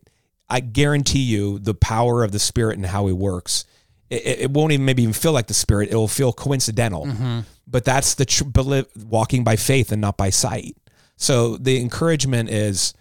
I 0.47 0.59
guarantee 0.59 1.23
you, 1.23 1.57
the 1.57 1.73
power 1.73 2.23
of 2.23 2.31
the 2.33 2.39
spirit 2.39 2.77
and 2.77 2.85
how 2.85 3.07
he 3.07 3.13
works. 3.13 3.65
It, 4.09 4.39
it- 4.41 4.51
won't 4.51 4.71
even 4.71 4.85
maybe 4.85 5.03
even 5.03 5.13
feel 5.13 5.31
like 5.33 5.47
the 5.47 5.53
spirit. 5.53 5.89
It 5.91 5.95
will 5.95 6.07
feel 6.07 6.33
coincidental. 6.33 7.05
Mm-hmm. 7.05 7.39
But 7.67 7.83
that's 7.83 8.13
the 8.15 8.25
tr- 8.25 8.45
walking 9.05 9.43
by 9.43 9.55
faith 9.57 9.91
and 9.91 9.99
not 10.01 10.15
by 10.17 10.29
sight. 10.29 10.77
So 11.17 11.57
the 11.57 11.79
encouragement 11.81 12.49
is 12.49 12.93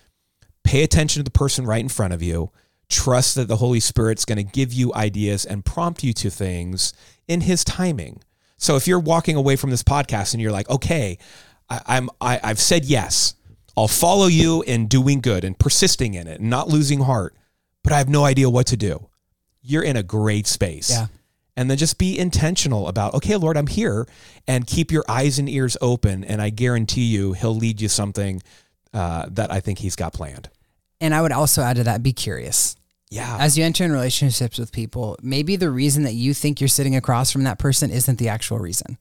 pay 0.65 0.83
attention 0.83 1.21
to 1.21 1.25
the 1.25 1.31
person 1.31 1.65
right 1.67 1.81
in 1.81 1.89
front 1.89 2.13
of 2.13 2.23
you. 2.23 2.51
Trust 2.89 3.35
that 3.37 3.47
the 3.49 3.57
Holy 3.57 3.81
Spirit's 3.81 4.25
going 4.25 4.39
to 4.39 4.45
give 4.45 4.73
you 4.73 4.93
ideas 4.95 5.45
and 5.45 5.65
prompt 5.65 6.03
you 6.03 6.13
to 6.15 6.31
things 6.31 6.93
in 7.29 7.43
His 7.43 7.63
timing. 7.65 8.21
So 8.59 8.77
if 8.77 8.87
you're 8.89 8.99
walking 9.01 9.37
away 9.37 9.57
from 9.57 9.71
this 9.71 9.83
podcast 9.83 10.33
and 10.35 10.41
you're 10.43 10.53
like, 10.53 10.69
okay, 10.71 11.19
I, 11.69 11.81
I'm 11.87 12.11
I, 12.21 12.41
I've 12.43 12.61
said 12.61 12.85
yes, 12.85 13.35
I'll 13.77 13.89
follow 13.89 14.27
you 14.27 14.63
in 14.63 14.87
doing 14.87 15.21
good 15.21 15.45
and 15.45 15.59
persisting 15.59 16.15
in 16.15 16.27
it 16.27 16.41
and 16.41 16.49
not 16.49 16.69
losing 16.69 17.01
heart, 17.01 17.35
but 17.83 17.93
I 17.93 17.99
have 17.99 18.09
no 18.09 18.25
idea 18.25 18.49
what 18.49 18.67
to 18.69 18.77
do. 18.77 19.09
You're 19.67 19.83
in 19.83 19.97
a 19.97 20.03
great 20.03 20.47
space. 20.47 20.91
Yeah. 20.91 21.07
And 21.57 21.71
then 21.71 21.79
just 21.79 21.99
be 21.99 22.19
intentional 22.19 22.87
about, 22.87 23.15
okay, 23.15 23.37
Lord, 23.37 23.57
I'm 23.57 23.67
here, 23.67 24.07
and 24.47 24.67
keep 24.67 24.93
your 24.93 25.05
eyes 25.09 25.39
and 25.39 25.49
ears 25.49 25.77
open. 25.81 26.23
And 26.23 26.43
I 26.43 26.51
guarantee 26.51 27.05
you, 27.05 27.33
He'll 27.33 27.55
lead 27.55 27.81
you 27.81 27.89
something 27.89 28.43
uh, 28.93 29.27
that 29.31 29.51
I 29.51 29.61
think 29.61 29.79
He's 29.79 29.97
got 29.97 30.13
planned. 30.13 30.51
And 31.01 31.15
I 31.15 31.23
would 31.23 31.33
also 31.33 31.63
add 31.63 31.77
to 31.77 31.85
that, 31.85 32.03
be 32.03 32.13
curious. 32.13 32.77
Yeah. 33.11 33.37
As 33.41 33.57
you 33.57 33.65
enter 33.65 33.85
in 33.85 33.93
relationships 33.93 34.59
with 34.59 34.73
people, 34.73 35.17
maybe 35.23 35.57
the 35.57 35.71
reason 35.71 36.03
that 36.03 36.15
you 36.15 36.35
think 36.35 36.61
you're 36.61 36.69
sitting 36.69 36.97
across 36.97 37.31
from 37.31 37.45
that 37.45 37.59
person 37.59 37.91
isn't 37.91 38.19
the 38.19 38.29
actual 38.29 38.59
reason. 38.59 38.99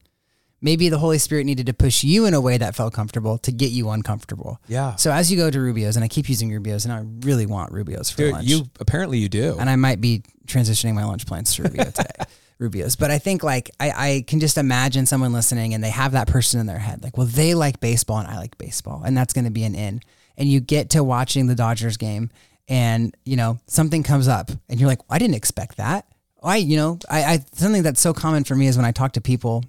Maybe 0.66 0.89
the 0.89 0.97
Holy 0.97 1.20
Spirit 1.20 1.45
needed 1.45 1.68
to 1.68 1.74
push 1.76 2.03
you 2.03 2.26
in 2.26 2.34
a 2.34 2.41
way 2.41 2.57
that 2.57 2.76
felt 2.76 2.91
comfortable 2.91 3.38
to 3.38 3.51
get 3.51 3.70
you 3.70 3.91
uncomfortable. 3.91 4.59
yeah. 4.68 4.95
So 4.95 5.11
as 5.11 5.32
you 5.32 5.38
go 5.38 5.51
to 5.51 5.59
Rubio's, 5.61 5.95
and 5.95 6.03
I 6.03 6.07
keep 6.07 6.28
using 6.28 6.49
Rubio's, 6.51 6.86
and 6.86 6.91
I 6.93 7.03
really 7.28 7.45
want 7.45 7.72
Rubio's 7.72 8.09
for 8.09 8.18
Dude, 8.18 8.34
lunch. 8.34 8.47
you 8.47 8.63
apparently 8.80 9.20
you 9.20 9.30
do. 9.30 9.57
and 9.59 9.70
I 9.70 9.76
might 9.76 10.01
be 10.01 10.24
transitioning 10.47 10.95
my 10.95 11.05
lunch 11.05 11.28
plans 11.28 11.53
to 11.53 11.63
Rubio 11.63 11.84
today. 11.86 12.09
Rubio's. 12.57 12.95
But 12.95 13.11
I 13.11 13.20
think 13.20 13.43
like 13.43 13.70
I, 13.80 13.91
I 13.91 14.24
can 14.26 14.39
just 14.39 14.57
imagine 14.57 15.05
someone 15.05 15.34
listening 15.34 15.76
and 15.76 15.84
they 15.84 15.91
have 15.91 16.13
that 16.13 16.28
person 16.28 16.59
in 16.59 16.66
their 16.66 16.80
head. 16.80 17.03
Like, 17.03 17.16
well, 17.16 17.28
they 17.28 17.53
like 17.53 17.80
baseball 17.80 18.18
and 18.18 18.28
I 18.28 18.38
like 18.38 18.57
baseball. 18.57 19.03
And 19.05 19.16
that's 19.16 19.34
gonna 19.34 19.51
be 19.51 19.66
an 19.66 19.76
in. 19.76 20.01
And 20.36 20.49
you 20.49 20.61
get 20.61 20.89
to 20.91 21.03
watching 21.03 21.45
the 21.45 21.53
Dodgers 21.53 21.97
game 21.97 22.32
and, 22.68 23.16
you 23.24 23.36
know, 23.36 23.59
something 23.68 24.01
comes 24.01 24.28
up 24.28 24.49
and 24.68 24.80
you're 24.80 24.89
like, 24.89 25.01
I 25.11 25.20
didn't 25.20 25.36
expect 25.36 25.78
that. 25.78 26.07
I, 26.41 26.57
you 26.57 26.78
know, 26.78 26.97
I, 27.07 27.24
I 27.24 27.39
something 27.53 27.84
that's 27.84 28.01
so 28.01 28.13
common 28.13 28.45
for 28.45 28.55
me 28.55 28.66
is 28.68 28.78
when 28.78 28.86
I 28.86 28.91
talk 28.91 29.13
to 29.13 29.22
people 29.22 29.63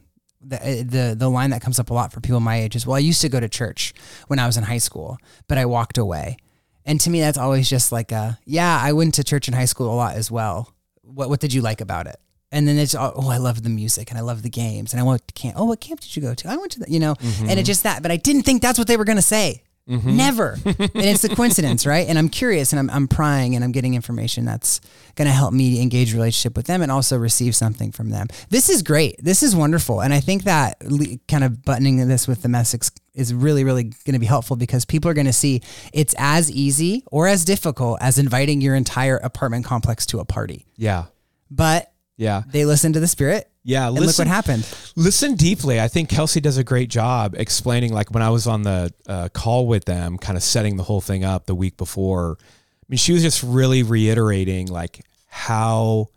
the, 0.48 0.66
eh, 0.66 0.82
the 0.84 1.14
the 1.18 1.28
line 1.28 1.50
that 1.50 1.62
comes 1.62 1.78
up 1.78 1.90
a 1.90 1.94
lot 1.94 2.12
for 2.12 2.20
people 2.20 2.40
my 2.40 2.56
age 2.56 2.76
is, 2.76 2.86
well, 2.86 2.96
I 2.96 3.00
used 3.00 3.20
to 3.22 3.28
go 3.28 3.40
to 3.40 3.48
church 3.48 3.92
when 4.28 4.38
I 4.38 4.46
was 4.46 4.56
in 4.56 4.64
high 4.64 4.78
school, 4.78 5.18
but 5.48 5.58
I 5.58 5.66
walked 5.66 5.98
away. 5.98 6.36
And 6.84 7.00
to 7.00 7.10
me, 7.10 7.20
that's 7.20 7.38
always 7.38 7.68
just 7.68 7.90
like 7.90 8.12
a, 8.12 8.38
yeah, 8.44 8.78
I 8.80 8.92
went 8.92 9.14
to 9.14 9.24
church 9.24 9.48
in 9.48 9.54
high 9.54 9.64
school 9.64 9.92
a 9.92 9.96
lot 9.96 10.14
as 10.14 10.30
well. 10.30 10.72
What 11.02 11.28
what 11.28 11.40
did 11.40 11.52
you 11.52 11.62
like 11.62 11.80
about 11.80 12.06
it? 12.06 12.16
And 12.52 12.66
then 12.66 12.78
it's 12.78 12.94
oh, 12.94 13.12
oh 13.16 13.28
I 13.28 13.38
love 13.38 13.62
the 13.62 13.68
music 13.68 14.10
and 14.10 14.18
I 14.18 14.22
love 14.22 14.42
the 14.42 14.50
games 14.50 14.92
and 14.92 15.00
I 15.00 15.02
went 15.02 15.26
to 15.26 15.34
camp. 15.34 15.56
Oh, 15.58 15.64
what 15.64 15.80
camp 15.80 16.00
did 16.00 16.14
you 16.14 16.22
go 16.22 16.34
to? 16.34 16.48
I 16.48 16.56
went 16.56 16.72
to 16.72 16.80
the, 16.80 16.90
you 16.90 17.00
know, 17.00 17.14
mm-hmm. 17.14 17.50
and 17.50 17.58
it's 17.58 17.66
just 17.66 17.82
that. 17.82 18.02
But 18.02 18.12
I 18.12 18.16
didn't 18.16 18.42
think 18.42 18.62
that's 18.62 18.78
what 18.78 18.86
they 18.86 18.96
were 18.96 19.04
gonna 19.04 19.22
say. 19.22 19.62
Mm-hmm. 19.88 20.16
Never. 20.16 20.58
and 20.64 20.90
it's 20.94 21.22
a 21.24 21.28
coincidence, 21.28 21.86
right? 21.86 22.08
And 22.08 22.18
I'm 22.18 22.28
curious 22.28 22.72
and 22.72 22.80
I'm, 22.80 22.90
I'm 22.90 23.06
prying 23.06 23.54
and 23.54 23.62
I'm 23.62 23.70
getting 23.72 23.94
information 23.94 24.44
that's 24.44 24.80
going 25.14 25.26
to 25.26 25.32
help 25.32 25.52
me 25.52 25.80
engage 25.80 26.12
relationship 26.12 26.56
with 26.56 26.66
them 26.66 26.82
and 26.82 26.90
also 26.90 27.16
receive 27.16 27.54
something 27.54 27.92
from 27.92 28.10
them. 28.10 28.26
This 28.50 28.68
is 28.68 28.82
great. 28.82 29.22
This 29.22 29.42
is 29.42 29.54
wonderful. 29.54 30.00
And 30.00 30.12
I 30.12 30.20
think 30.20 30.44
that 30.44 30.76
le- 30.84 31.18
kind 31.28 31.44
of 31.44 31.62
buttoning 31.62 32.06
this 32.08 32.26
with 32.26 32.42
the 32.42 32.48
message 32.48 32.88
is 33.14 33.32
really, 33.32 33.62
really 33.62 33.84
going 33.84 34.14
to 34.14 34.18
be 34.18 34.26
helpful 34.26 34.56
because 34.56 34.84
people 34.84 35.10
are 35.10 35.14
going 35.14 35.26
to 35.26 35.32
see 35.32 35.62
it's 35.92 36.14
as 36.18 36.50
easy 36.50 37.04
or 37.06 37.28
as 37.28 37.44
difficult 37.44 37.98
as 38.02 38.18
inviting 38.18 38.60
your 38.60 38.74
entire 38.74 39.16
apartment 39.18 39.64
complex 39.64 40.04
to 40.06 40.18
a 40.18 40.24
party. 40.24 40.66
Yeah. 40.76 41.06
But 41.50 41.92
Yeah. 42.16 42.42
they 42.50 42.64
listened 42.64 42.94
to 42.94 43.00
the 43.00 43.06
spirit 43.08 43.50
Yeah. 43.62 43.88
and 43.88 43.98
look 43.98 44.16
what 44.18 44.26
happened. 44.26 44.66
Listen 44.96 45.34
deeply. 45.34 45.80
I 45.80 45.88
think 45.88 46.08
Kelcy 46.08 46.40
does 46.40 46.56
a 46.56 46.64
great 46.64 46.88
job 46.88 47.34
explaining. 47.36 47.92
Like 47.92 48.10
when 48.12 48.22
I 48.22 48.30
was 48.30 48.46
on 48.46 48.62
the 48.62 48.92
uh, 49.06 49.28
call 49.32 49.66
with 49.66 49.84
them, 49.84 50.16
kind 50.18 50.36
of 50.36 50.42
setting 50.42 50.76
the 50.76 50.82
whole 50.82 51.00
thing 51.00 51.24
up 51.24 51.46
the 51.46 51.54
week 51.54 51.76
before. 51.76 52.38
I 52.40 52.84
mean, 52.88 52.98
she 52.98 53.12
was 53.12 53.22
just 53.22 53.42
really 53.42 53.82
reiterating 53.82 54.68
like 54.68 55.00
how 55.26 56.08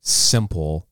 simple 0.00 0.86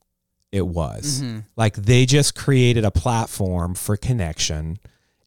it 0.51 0.67
was. 0.67 1.23
Like 1.57 1.75
they 1.75 2.05
just 2.07 2.35
created 2.35 2.85
a 2.85 2.91
platform 2.91 3.75
for 3.75 3.97
connection, 3.97 4.79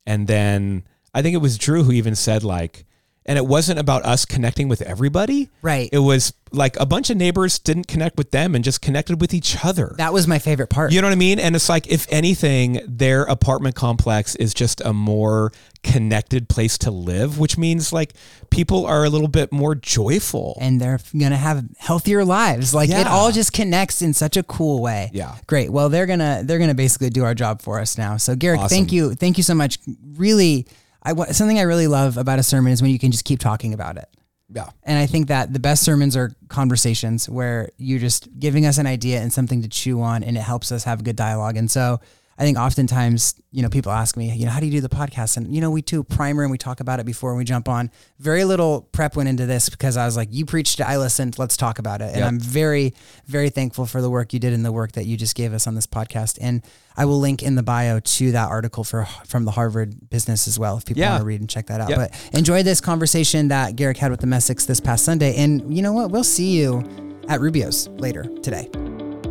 and 0.05 0.27
then 0.27 0.83
I 1.13 1.21
think 1.21 1.33
it 1.33 1.39
was 1.39 1.57
Drew 1.57 1.83
who 1.83 1.91
even 1.91 2.15
said 2.15 2.43
like, 2.43 2.85
and 3.25 3.37
it 3.37 3.45
wasn't 3.45 3.79
about 3.79 4.05
us 4.05 4.25
connecting 4.25 4.67
with 4.67 4.81
everybody. 4.81 5.49
Right. 5.61 5.89
It 5.91 5.99
was 5.99 6.33
like 6.51 6.79
a 6.79 6.85
bunch 6.85 7.09
of 7.09 7.17
neighbors 7.17 7.59
didn't 7.59 7.87
connect 7.87 8.17
with 8.17 8.31
them 8.31 8.55
and 8.55 8.63
just 8.63 8.81
connected 8.81 9.19
with 9.19 9.33
each 9.33 9.65
other. 9.65 9.93
That 9.97 10.13
was 10.13 10.27
my 10.27 10.39
favorite 10.39 10.69
part. 10.69 10.93
You 10.93 11.01
know 11.01 11.07
what 11.07 11.13
I 11.13 11.17
mean? 11.17 11.39
And 11.39 11.55
it's 11.55 11.67
like, 11.67 11.87
if 11.87 12.05
anything, 12.11 12.79
their 12.87 13.23
apartment 13.23 13.75
complex 13.75 14.35
is 14.35 14.53
just 14.53 14.79
a 14.81 14.93
more 14.93 15.51
connected 15.83 16.47
place 16.49 16.77
to 16.79 16.91
live, 16.91 17.37
which 17.39 17.57
means 17.57 17.91
like 17.93 18.13
people 18.49 18.85
are 18.85 19.03
a 19.03 19.09
little 19.09 19.27
bit 19.27 19.51
more 19.51 19.75
joyful. 19.75 20.57
and 20.61 20.79
they're 20.79 20.99
gonna 21.17 21.35
have 21.35 21.63
healthier 21.77 22.23
lives. 22.23 22.73
Like 22.73 22.89
it 22.89 23.05
all 23.07 23.31
just 23.31 23.53
connects 23.53 24.01
in 24.01 24.13
such 24.13 24.37
a 24.37 24.43
cool 24.43 24.81
way. 24.81 25.09
Yeah. 25.13 25.35
Great. 25.47 25.71
Well, 25.71 25.89
they're 25.89 26.05
gonna 26.07 26.41
they're 26.43 26.59
gonna 26.59 26.73
basically 26.75 27.09
do 27.09 27.23
our 27.23 27.33
job 27.35 27.61
for 27.61 27.79
us 27.79 27.97
now. 27.97 28.17
So 28.17 28.35
Garrick, 28.35 28.61
Awesome. 28.61 28.69
thank 28.75 28.91
you, 28.91 29.13
thank 29.15 29.37
you 29.37 29.43
so 29.43 29.53
much. 29.55 29.77
Really, 30.15 30.65
I 31.05 31.13
something 31.31 31.59
I 31.59 31.63
really 31.63 31.87
love 31.87 32.17
about 32.17 32.39
a 32.39 32.43
sermon 32.43 32.73
is 32.73 32.81
when 32.81 32.91
you 32.91 32.99
can 32.99 33.11
just 33.11 33.23
keep 33.23 33.39
talking 33.39 33.73
about 33.73 33.97
it. 33.97 34.09
yeah. 34.51 34.69
And 34.83 34.97
I 34.97 35.05
think 35.05 35.27
that 35.27 35.53
the 35.53 35.59
best 35.59 35.83
sermons 35.83 36.17
are 36.17 36.31
conversations 36.49 37.29
where 37.29 37.69
you're 37.77 37.99
just 37.99 38.27
giving 38.39 38.65
us 38.65 38.77
an 38.77 38.87
idea 38.87 39.21
and 39.21 39.31
something 39.31 39.61
to 39.61 39.69
chew 39.69 40.01
on, 40.01 40.23
and 40.23 40.35
it 40.35 40.41
helps 40.41 40.71
us 40.71 40.83
have 40.83 41.01
a 41.01 41.03
good 41.03 41.15
dialogue. 41.15 41.57
And 41.57 41.69
so 41.69 41.99
I 42.37 42.43
think 42.43 42.57
oftentimes, 42.57 43.35
you 43.51 43.61
know, 43.61 43.69
people 43.69 43.93
ask 43.93 44.17
me, 44.17 44.29
you 44.33 44.43
know, 44.45 44.51
how 44.51 44.59
do 44.59 44.65
you 44.65 44.71
do 44.73 44.81
the 44.81 44.89
podcast? 44.89 45.37
And, 45.37 45.55
you 45.55 45.61
know, 45.61 45.71
we 45.71 45.81
do 45.81 46.03
primer 46.03 46.43
and 46.43 46.51
we 46.51 46.57
talk 46.57 46.81
about 46.81 46.99
it 46.99 47.05
before 47.05 47.33
we 47.33 47.45
jump 47.45 47.69
on. 47.69 47.89
Very 48.19 48.43
little 48.43 48.81
prep 48.91 49.15
went 49.15 49.29
into 49.29 49.45
this 49.45 49.69
because 49.69 49.95
I 49.95 50.05
was 50.05 50.17
like, 50.17 50.27
you 50.31 50.45
preached 50.45 50.81
it, 50.81 50.83
I 50.83 50.97
listened, 50.97 51.39
let's 51.39 51.55
talk 51.55 51.79
about 51.79 52.01
it. 52.01 52.09
And 52.09 52.17
Yep. 52.17 52.27
I'm 52.27 52.39
very, 52.41 52.93
very 53.25 53.49
thankful 53.49 53.85
for 53.85 54.01
the 54.01 54.09
work 54.09 54.33
you 54.33 54.39
did 54.39 54.51
and 54.51 54.65
the 54.65 54.73
work 54.73 54.91
that 54.93 55.05
you 55.05 55.15
just 55.15 55.33
gave 55.33 55.53
us 55.53 55.65
on 55.65 55.75
this 55.75 55.87
podcast. 55.87 56.37
And 56.41 56.61
I 56.97 57.05
will 57.05 57.19
link 57.21 57.41
in 57.41 57.55
the 57.55 57.63
bio 57.63 58.01
to 58.01 58.31
that 58.33 58.49
article 58.49 58.83
for 58.83 59.05
from 59.25 59.45
the 59.45 59.51
Harvard 59.51 60.09
business 60.09 60.45
as 60.45 60.59
well 60.59 60.75
if 60.77 60.83
people 60.85 60.99
Yeah. 60.99 61.11
want 61.11 61.21
to 61.21 61.25
read 61.25 61.39
and 61.39 61.49
check 61.49 61.67
that 61.67 61.79
out. 61.79 61.89
Yep. 61.89 61.97
But 61.97 62.29
enjoy 62.37 62.63
this 62.63 62.81
conversation 62.81 63.47
that 63.47 63.77
Garrick 63.77 63.95
had 63.97 64.11
with 64.11 64.19
the 64.19 64.27
Messicks 64.27 64.65
this 64.65 64.81
past 64.81 65.05
Sunday. 65.05 65.35
And 65.37 65.73
you 65.73 65.81
know 65.81 65.93
what? 65.93 66.11
We'll 66.11 66.25
see 66.25 66.57
you 66.59 66.83
at 67.29 67.39
Rubio's 67.39 67.87
later 67.87 68.23
today. 68.43 68.69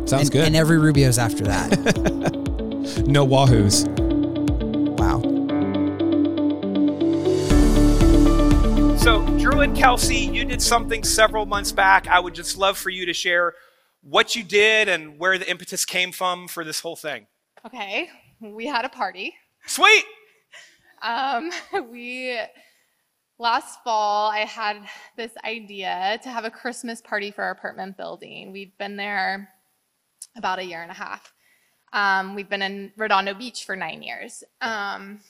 Sounds 0.05 0.13
and, 0.13 0.31
good. 0.31 0.45
And 0.47 0.55
every 0.55 0.79
Rubio's 0.79 1.19
after 1.19 1.43
that. 1.43 2.41
no 3.07 3.25
Wahoos. 3.25 3.87
wow. 4.97 5.21
So, 8.97 9.25
Drew 9.37 9.61
and 9.61 9.75
Kelcy, 9.75 10.33
you 10.33 10.45
did 10.45 10.61
something 10.61 11.03
several 11.03 11.45
months 11.45 11.71
back. 11.71 12.07
I 12.07 12.19
would 12.19 12.33
just 12.33 12.57
love 12.57 12.77
for 12.77 12.89
you 12.89 13.05
to 13.05 13.13
share 13.13 13.53
what 14.01 14.35
you 14.35 14.43
did 14.43 14.87
and 14.87 15.19
where 15.19 15.37
the 15.37 15.49
impetus 15.49 15.85
came 15.85 16.11
from 16.11 16.47
for 16.47 16.63
this 16.63 16.79
whole 16.79 16.95
thing. 16.95 17.27
Okay, 17.65 18.09
we 18.41 18.65
had 18.65 18.85
a 18.85 18.89
party. 18.89 19.35
Sweet! 19.65 20.05
Um, 21.03 21.51
we 21.91 22.39
last 23.37 23.83
fall 23.83 24.31
I 24.31 24.39
had 24.39 24.77
this 25.17 25.31
idea 25.43 26.19
to 26.23 26.29
have 26.29 26.45
a 26.45 26.51
Christmas 26.51 27.01
party 27.01 27.31
for 27.31 27.43
our 27.43 27.51
apartment 27.51 27.97
building. 27.97 28.51
We'd 28.51 28.77
been 28.77 28.95
there 28.95 29.49
about 30.35 30.59
a 30.59 30.63
year 30.63 30.81
and 30.81 30.91
a 30.91 30.95
half. 30.95 31.33
Um, 31.95 32.35
we've 32.35 32.49
been 32.49 32.61
in 32.61 32.91
Redondo 32.97 33.33
Beach 33.33 33.63
for 33.63 33.77
nine 33.77 34.03
years. 34.03 34.43
Um, 34.59 35.21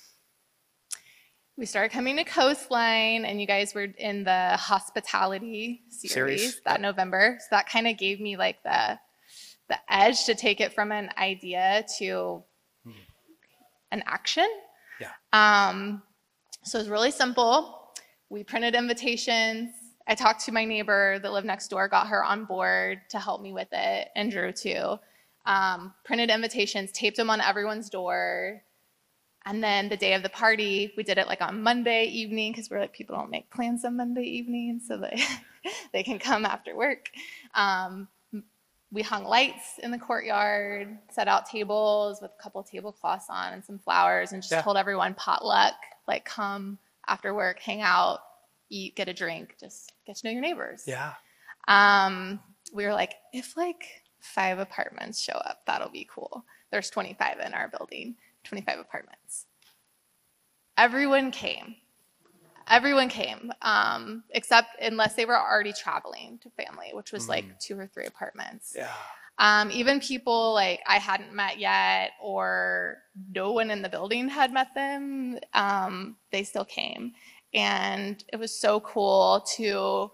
we 1.56 1.68
started 1.68 1.94
coming 1.94 2.18
to 2.18 2.24
Coastline, 2.24 3.24
and 3.24 3.40
you 3.40 3.46
guys 3.46 3.76
were 3.76 3.84
in 3.84 4.24
the 4.24 4.58
hospitality 4.58 5.84
series, 5.90 6.12
Series, 6.42 6.62
that 6.66 6.82
November. 6.82 7.38
So 7.40 7.48
that 7.52 7.70
kind 7.70 7.88
of 7.88 7.98
gave 7.98 8.20
me 8.20 8.36
like 8.36 8.62
the 8.64 9.00
the 9.70 9.78
edge 9.90 10.26
to 10.26 10.36
take 10.36 10.60
it 10.60 10.74
from 10.74 10.92
an 10.92 11.10
idea 11.18 11.86
to 12.00 12.44
an 13.92 14.04
action. 14.06 14.48
Yeah. 15.00 15.12
Um, 15.34 16.02
so 16.64 16.80
it 16.80 16.82
was 16.82 16.90
really 16.90 17.12
simple. 17.12 17.94
We 18.30 18.44
printed 18.44 18.76
invitations. 18.76 19.70
I 20.08 20.16
talked 20.16 20.46
to 20.46 20.52
my 20.52 20.66
neighbor 20.66 21.20
that 21.20 21.32
lived 21.32 21.48
next 21.48 21.68
door, 21.70 21.88
got 21.88 22.08
her 22.08 22.24
on 22.24 22.46
board 22.46 23.02
to 23.10 23.20
help 23.20 23.42
me 23.42 23.54
with 23.54 23.70
it, 23.72 24.10
and 24.16 24.32
Drew 24.32 24.52
too. 24.52 24.98
Um, 25.46 25.94
printed 26.04 26.30
invitations, 26.30 26.92
taped 26.92 27.18
them 27.18 27.30
on 27.30 27.40
everyone's 27.42 27.90
door. 27.90 28.64
And 29.46 29.64
then 29.64 29.90
the 29.90 29.98
day 29.98 30.14
of 30.14 30.24
the 30.24 30.30
party, 30.30 30.92
we 30.98 31.04
did 31.04 31.20
it 31.20 31.28
like 31.28 31.42
on 31.42 31.62
Monday 31.62 32.06
evening 32.06 32.52
because 32.52 32.70
we're 32.70 32.80
like, 32.80 32.94
people 32.94 33.16
don't 33.16 33.30
make 33.30 33.52
plans 33.52 33.86
on 33.86 33.96
Monday 33.96 34.24
evening, 34.24 34.82
so 34.84 34.98
they, 34.98 35.22
they 35.94 36.02
can 36.02 36.18
come 36.18 36.46
after 36.46 36.76
work. 36.76 37.10
Um, 37.54 38.08
we 38.92 39.04
hung 39.04 39.24
lights 39.26 39.78
in 39.84 39.92
the 39.92 40.00
courtyard, 40.00 40.98
set 41.12 41.28
out 41.28 41.46
tables 41.48 42.20
with 42.22 42.32
a 42.40 42.42
couple 42.42 42.64
tablecloths 42.64 43.26
on 43.30 43.54
and 43.54 43.64
some 43.64 43.78
flowers, 43.78 44.32
and 44.32 44.42
just 44.42 44.52
Yeah. 44.52 44.62
told 44.64 44.78
everyone 44.78 45.14
potluck, 45.14 45.74
like 46.08 46.26
come 46.26 46.80
after 47.08 47.34
work, 47.34 47.60
hang 47.60 47.82
out, 47.82 48.22
eat, 48.70 48.96
get 48.96 49.10
a 49.10 49.14
drink, 49.14 49.58
just 49.60 49.92
get 50.08 50.16
to 50.18 50.26
know 50.28 50.32
your 50.32 50.42
neighbors. 50.42 50.86
Yeah. 50.88 51.14
Um, 51.68 52.40
we 52.74 52.86
were 52.86 52.94
like, 52.94 53.14
if 53.34 53.56
like 53.58 53.84
five 54.20 54.60
apartments 54.60 55.22
show 55.22 55.34
up, 55.34 55.62
that'll 55.66 55.90
be 55.90 56.08
cool. 56.12 56.46
There's 56.72 56.90
25 56.90 57.40
in 57.40 57.54
our 57.54 57.70
building, 57.70 58.16
25 58.44 58.80
apartments. 58.80 59.46
Everyone 60.78 61.32
came. 61.32 61.76
Everyone 62.68 63.10
came, 63.10 63.52
um, 63.62 64.24
except 64.32 64.70
unless 64.82 65.14
they 65.14 65.26
were 65.26 65.38
already 65.38 65.72
traveling 65.72 66.40
to 66.42 66.50
family, 66.50 66.90
which 66.94 67.12
was 67.12 67.30
like 67.30 67.46
two 67.60 67.78
or 67.78 67.86
three 67.86 68.06
apartments. 68.06 68.74
Yeah. 68.76 68.92
Um, 69.38 69.70
even 69.72 70.00
people 70.00 70.54
like 70.54 70.82
I 70.88 70.98
hadn't 70.98 71.34
met 71.34 71.60
yet, 71.60 72.12
or 72.22 72.98
no 73.34 73.52
one 73.52 73.70
in 73.70 73.82
the 73.82 73.90
building 73.90 74.30
had 74.30 74.52
met 74.52 74.74
them, 74.74 75.38
um, 75.54 76.16
they 76.32 76.44
still 76.44 76.66
came, 76.66 77.14
and 77.54 78.24
it 78.32 78.38
was 78.38 78.60
so 78.60 78.80
cool 78.80 79.46
to. 79.58 80.12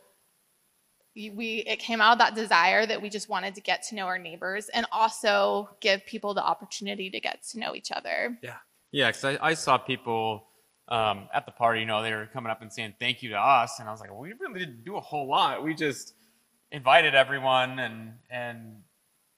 We 1.15 1.63
it 1.67 1.79
came 1.79 1.99
out 2.01 2.13
of 2.13 2.19
that 2.19 2.35
desire 2.35 2.85
that 2.85 3.01
we 3.01 3.09
just 3.09 3.27
wanted 3.27 3.55
to 3.55 3.61
get 3.61 3.83
to 3.89 3.95
know 3.95 4.05
our 4.05 4.17
neighbors 4.17 4.69
and 4.69 4.85
also 4.91 5.69
give 5.81 6.05
people 6.05 6.33
the 6.33 6.43
opportunity 6.43 7.09
to 7.09 7.19
get 7.19 7.43
to 7.51 7.59
know 7.59 7.75
each 7.75 7.91
other. 7.91 8.37
Yeah, 8.41 8.55
yeah 8.91 9.07
because 9.07 9.25
I, 9.25 9.37
I 9.41 9.53
saw 9.55 9.77
people 9.77 10.47
um, 10.87 11.27
at 11.33 11.45
the 11.45 11.51
party, 11.51 11.81
you 11.81 11.85
know, 11.85 12.01
they 12.01 12.13
were 12.13 12.27
coming 12.31 12.51
up 12.51 12.61
and 12.61 12.71
saying 12.71 12.95
thank 12.99 13.23
you 13.23 13.29
to 13.29 13.37
us, 13.39 13.79
and 13.79 13.87
I 13.87 13.91
was 13.91 14.01
like, 14.01 14.09
well, 14.11 14.19
we 14.21 14.33
really 14.39 14.59
didn't 14.59 14.83
do 14.83 14.95
a 14.97 15.01
whole 15.01 15.27
lot. 15.27 15.63
We 15.63 15.73
just 15.73 16.13
invited 16.71 17.13
everyone 17.15 17.79
and 17.79 18.13
and 18.29 18.77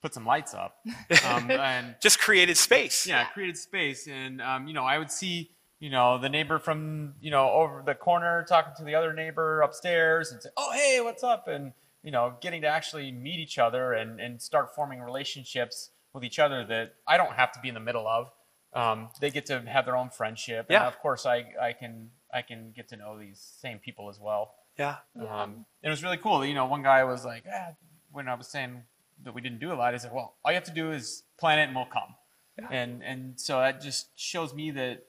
put 0.01 0.13
some 0.13 0.25
lights 0.25 0.53
up, 0.53 0.75
um, 1.25 1.49
and 1.49 1.95
Just 2.01 2.19
created 2.19 2.57
space. 2.57 3.07
yeah, 3.07 3.25
created 3.33 3.57
space. 3.57 4.07
And 4.07 4.41
um, 4.41 4.67
you 4.67 4.73
know, 4.73 4.83
I 4.83 4.97
would 4.99 5.11
see 5.11 5.49
you 5.83 5.89
know 5.89 6.17
the 6.17 6.29
neighbor 6.29 6.59
from 6.59 7.13
you 7.19 7.29
know 7.29 7.49
over 7.51 7.83
the 7.85 7.93
corner 7.93 8.45
talking 8.47 8.73
to 8.77 8.83
the 8.85 8.95
other 8.95 9.11
neighbor 9.13 9.59
upstairs 9.61 10.31
and 10.31 10.41
say, 10.41 10.49
oh 10.55 10.71
hey, 10.71 11.01
what's 11.01 11.23
up? 11.23 11.47
And 11.49 11.73
you 12.03 12.11
know, 12.11 12.35
getting 12.41 12.61
to 12.61 12.67
actually 12.67 13.11
meet 13.11 13.39
each 13.39 13.57
other 13.59 13.91
and 13.93 14.19
and 14.19 14.41
start 14.41 14.73
forming 14.75 15.01
relationships 15.01 15.89
with 16.13 16.23
each 16.23 16.39
other 16.39 16.63
that 16.65 16.95
I 17.05 17.17
don't 17.17 17.33
have 17.33 17.51
to 17.53 17.59
be 17.59 17.67
in 17.67 17.73
the 17.73 17.79
middle 17.89 18.07
of. 18.07 18.31
Um, 18.73 19.09
they 19.19 19.29
get 19.29 19.45
to 19.47 19.59
have 19.61 19.85
their 19.85 19.97
own 19.97 20.09
friendship, 20.09 20.67
and 20.69 20.73
Yeah. 20.75 20.87
of 20.87 20.97
course, 20.99 21.25
I 21.25 21.37
I 21.61 21.73
can 21.73 22.11
I 22.33 22.41
can 22.43 22.71
get 22.75 22.87
to 22.89 22.95
know 22.95 23.19
these 23.19 23.39
same 23.61 23.77
people 23.79 24.09
as 24.09 24.19
well. 24.19 24.55
Yeah. 24.77 24.95
Yeah. 25.21 25.41
Um, 25.43 25.65
it 25.83 25.89
was 25.89 26.01
really 26.01 26.17
cool. 26.17 26.45
You 26.45 26.55
know, 26.55 26.65
one 26.65 26.81
guy 26.81 27.03
was 27.03 27.25
like, 27.25 27.43
ah, 27.53 27.73
when 28.11 28.27
I 28.29 28.35
was 28.35 28.47
saying 28.47 28.83
that 29.23 29.33
we 29.35 29.41
didn't 29.41 29.59
do 29.59 29.71
a 29.73 29.75
lot, 29.75 29.93
he 29.93 29.99
said, 29.99 30.11
well, 30.13 30.33
all 30.43 30.51
you 30.51 30.55
have 30.55 30.63
to 30.63 30.71
do 30.83 30.91
is 30.91 31.23
plan 31.37 31.59
it 31.59 31.63
and 31.63 31.75
we'll 31.75 31.85
come. 31.99 32.15
Yeah. 32.57 32.67
And 32.71 33.03
and 33.03 33.39
so 33.39 33.59
that 33.59 33.81
just 33.81 34.07
shows 34.15 34.53
me 34.53 34.71
that, 34.71 35.03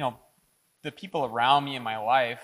you 0.00 0.06
know, 0.06 0.16
the 0.82 0.90
people 0.90 1.26
around 1.26 1.66
me 1.66 1.76
in 1.76 1.82
my 1.82 1.98
life, 1.98 2.40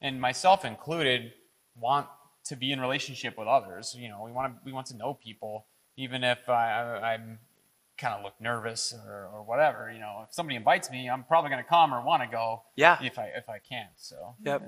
and 0.00 0.18
myself 0.18 0.64
included, 0.64 1.32
want 1.76 2.06
to 2.46 2.56
be 2.56 2.72
in 2.72 2.80
relationship 2.80 3.36
with 3.36 3.46
others. 3.46 3.94
You 3.98 4.08
know, 4.08 4.22
we 4.24 4.32
want 4.32 4.54
to 4.54 4.60
we 4.64 4.72
want 4.72 4.86
to 4.86 4.96
know 4.96 5.12
people, 5.12 5.66
even 5.98 6.24
if 6.24 6.48
I, 6.48 6.70
I, 6.70 7.12
I'm 7.12 7.40
kind 7.98 8.14
of 8.14 8.24
look 8.24 8.40
nervous 8.40 8.94
or, 9.06 9.28
or 9.34 9.42
whatever. 9.42 9.90
You 9.92 10.00
know, 10.00 10.24
if 10.26 10.32
somebody 10.32 10.56
invites 10.56 10.90
me, 10.90 11.10
I'm 11.10 11.24
probably 11.24 11.50
going 11.50 11.62
to 11.62 11.68
come 11.68 11.92
or 11.92 12.02
want 12.02 12.22
to 12.22 12.28
go. 12.28 12.62
Yeah. 12.74 12.96
If 13.02 13.18
I 13.18 13.26
if 13.36 13.50
I 13.50 13.58
can. 13.58 13.88
So. 13.96 14.36
Yep. 14.42 14.62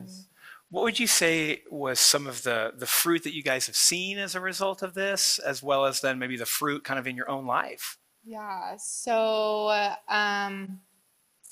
What 0.68 0.82
would 0.82 0.98
you 0.98 1.06
say 1.06 1.62
was 1.70 2.00
some 2.00 2.26
of 2.26 2.42
the 2.42 2.74
the 2.76 2.86
fruit 2.86 3.22
that 3.22 3.32
you 3.32 3.42
guys 3.42 3.66
have 3.66 3.76
seen 3.76 4.18
as 4.18 4.34
a 4.34 4.40
result 4.40 4.82
of 4.82 4.92
this, 4.92 5.38
as 5.38 5.62
well 5.62 5.86
as 5.86 6.02
then 6.02 6.18
maybe 6.18 6.36
the 6.36 6.44
fruit 6.44 6.84
kind 6.84 6.98
of 6.98 7.06
in 7.06 7.16
your 7.16 7.30
own 7.30 7.46
life? 7.46 7.96
Yeah. 8.26 8.76
So, 8.76 9.70
um, 10.08 10.80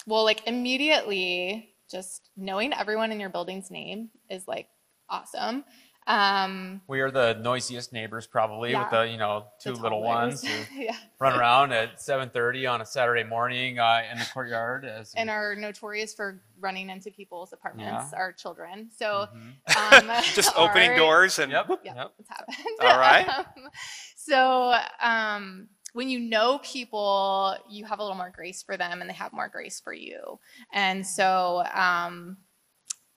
well, 0.06 0.24
like 0.24 0.46
immediately, 0.46 1.70
just 1.90 2.30
knowing 2.36 2.72
everyone 2.72 3.12
in 3.12 3.20
your 3.20 3.30
building's 3.30 3.70
name 3.70 4.10
is 4.30 4.46
like 4.48 4.68
awesome. 5.08 5.64
Um, 6.06 6.82
We 6.86 7.00
are 7.00 7.10
the 7.10 7.32
noisiest 7.40 7.90
neighbors 7.94 8.26
probably 8.26 8.74
with 8.76 8.90
the 8.90 9.08
you 9.08 9.16
know 9.16 9.46
two 9.58 9.72
little 9.72 10.02
ones 10.02 10.46
who 10.46 10.52
yeah. 10.82 10.94
run 11.18 11.32
around 11.38 11.72
at 11.72 11.96
7:30 11.98 12.70
on 12.70 12.80
a 12.82 12.86
Saturday 12.86 13.24
morning 13.24 13.78
uh, 13.78 14.02
in 14.12 14.18
the 14.18 14.26
courtyard 14.26 14.84
as 14.84 15.14
And 15.16 15.30
are 15.30 15.54
notorious 15.56 16.12
for 16.12 16.42
running 16.60 16.90
into 16.90 17.10
people's 17.10 17.54
apartments, 17.54 18.10
Yeah. 18.12 18.18
our 18.18 18.32
children. 18.34 18.90
So, 18.94 19.28
Mhm. 19.34 20.10
um, 20.10 20.22
Just 20.34 20.52
opening 20.58 20.90
our- 20.90 20.96
doors 20.98 21.38
and 21.38 21.50
Yep. 21.50 21.70
Yeah, 21.84 21.94
Yep. 21.94 22.12
it's 22.18 22.28
happened. 22.28 22.56
All 22.82 22.98
right. 22.98 23.26
Um, 23.28 23.70
so 24.16 24.74
um, 25.00 25.68
when 25.94 26.08
you 26.10 26.18
know 26.18 26.58
people, 26.62 27.56
you 27.70 27.84
have 27.86 28.00
a 28.00 28.02
little 28.02 28.16
more 28.16 28.32
grace 28.34 28.62
for 28.62 28.76
them, 28.76 29.00
and 29.00 29.08
they 29.08 29.14
have 29.14 29.32
more 29.32 29.48
grace 29.48 29.80
for 29.80 29.92
you. 29.94 30.38
And 30.72 31.06
so, 31.06 31.62
um, 31.72 32.36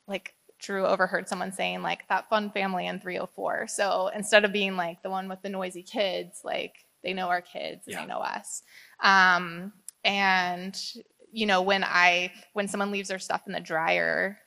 like 0.07 0.35
Drew 0.59 0.85
overheard 0.85 1.27
someone 1.27 1.51
saying 1.51 1.81
like 1.81 2.07
that 2.07 2.29
fun 2.29 2.51
family 2.51 2.87
in 2.87 2.99
304. 2.99 3.67
So 3.67 4.09
instead 4.15 4.45
of 4.45 4.53
being 4.53 4.75
like 4.75 5.01
the 5.03 5.09
one 5.09 5.27
with 5.27 5.41
the 5.41 5.49
noisy 5.49 5.83
kids, 5.83 6.41
like 6.43 6.75
they 7.03 7.13
know 7.13 7.27
our 7.29 7.41
kids 7.41 7.87
and 7.87 7.93
Yeah. 7.93 8.01
they 8.01 8.07
know 8.07 8.19
us. 8.19 8.61
Um, 9.01 9.73
and 10.03 10.79
you 11.31 11.45
know 11.45 11.61
when 11.61 11.83
I 11.83 12.31
when 12.53 12.67
someone 12.67 12.91
leaves 12.91 13.09
their 13.09 13.19
stuff 13.19 13.41
in 13.47 13.53
the 13.53 13.59
dryer, 13.59 14.39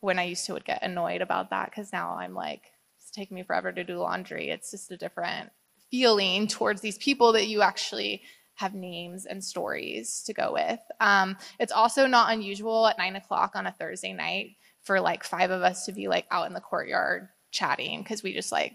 when 0.00 0.18
I 0.18 0.24
used 0.24 0.44
to 0.46 0.52
would 0.52 0.64
get 0.64 0.82
annoyed 0.82 1.22
about 1.22 1.50
that 1.50 1.70
because 1.70 1.92
now 1.92 2.16
I'm 2.16 2.34
like 2.34 2.62
it's 3.00 3.10
taking 3.10 3.36
me 3.36 3.42
forever 3.44 3.72
to 3.72 3.84
do 3.84 3.98
laundry. 3.98 4.50
It's 4.50 4.70
just 4.72 4.90
a 4.90 4.96
different 4.96 5.50
feeling 5.90 6.46
towards 6.46 6.80
these 6.80 6.98
people 6.98 7.32
that 7.32 7.46
you 7.46 7.62
actually 7.62 8.22
have 8.54 8.74
names 8.74 9.26
and 9.26 9.42
stories 9.44 10.22
to 10.26 10.32
go 10.32 10.52
with. 10.54 10.80
Um, 11.00 11.36
it's 11.60 11.72
also 11.72 12.06
not 12.06 12.32
unusual 12.32 12.86
at 12.86 12.98
nine 12.98 13.16
o'clock 13.16 13.52
on 13.54 13.66
a 13.66 13.72
Thursday 13.72 14.12
night 14.12 14.56
for 14.82 15.00
like 15.00 15.24
five 15.24 15.50
of 15.50 15.62
us 15.62 15.84
to 15.86 15.92
be 15.92 16.08
like 16.08 16.26
out 16.30 16.46
in 16.46 16.54
the 16.54 16.60
courtyard 16.60 17.28
chatting 17.50 18.02
because 18.02 18.22
we 18.22 18.32
just 18.32 18.52
like 18.52 18.74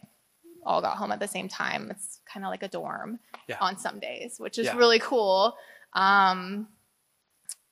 all 0.66 0.82
got 0.82 0.98
home 0.98 1.12
at 1.12 1.20
the 1.20 1.28
same 1.28 1.48
time. 1.48 1.90
It's 1.90 2.20
kind 2.32 2.46
of 2.46 2.52
like 2.52 2.62
a 2.64 2.68
dorm 2.68 3.20
Yeah. 3.48 3.58
on 3.60 3.78
some 3.78 4.00
days, 4.00 4.36
which 4.40 4.60
is 4.60 4.68
Yeah. 4.68 4.76
really 4.78 5.00
cool. 5.00 5.56
Um, 5.94 6.68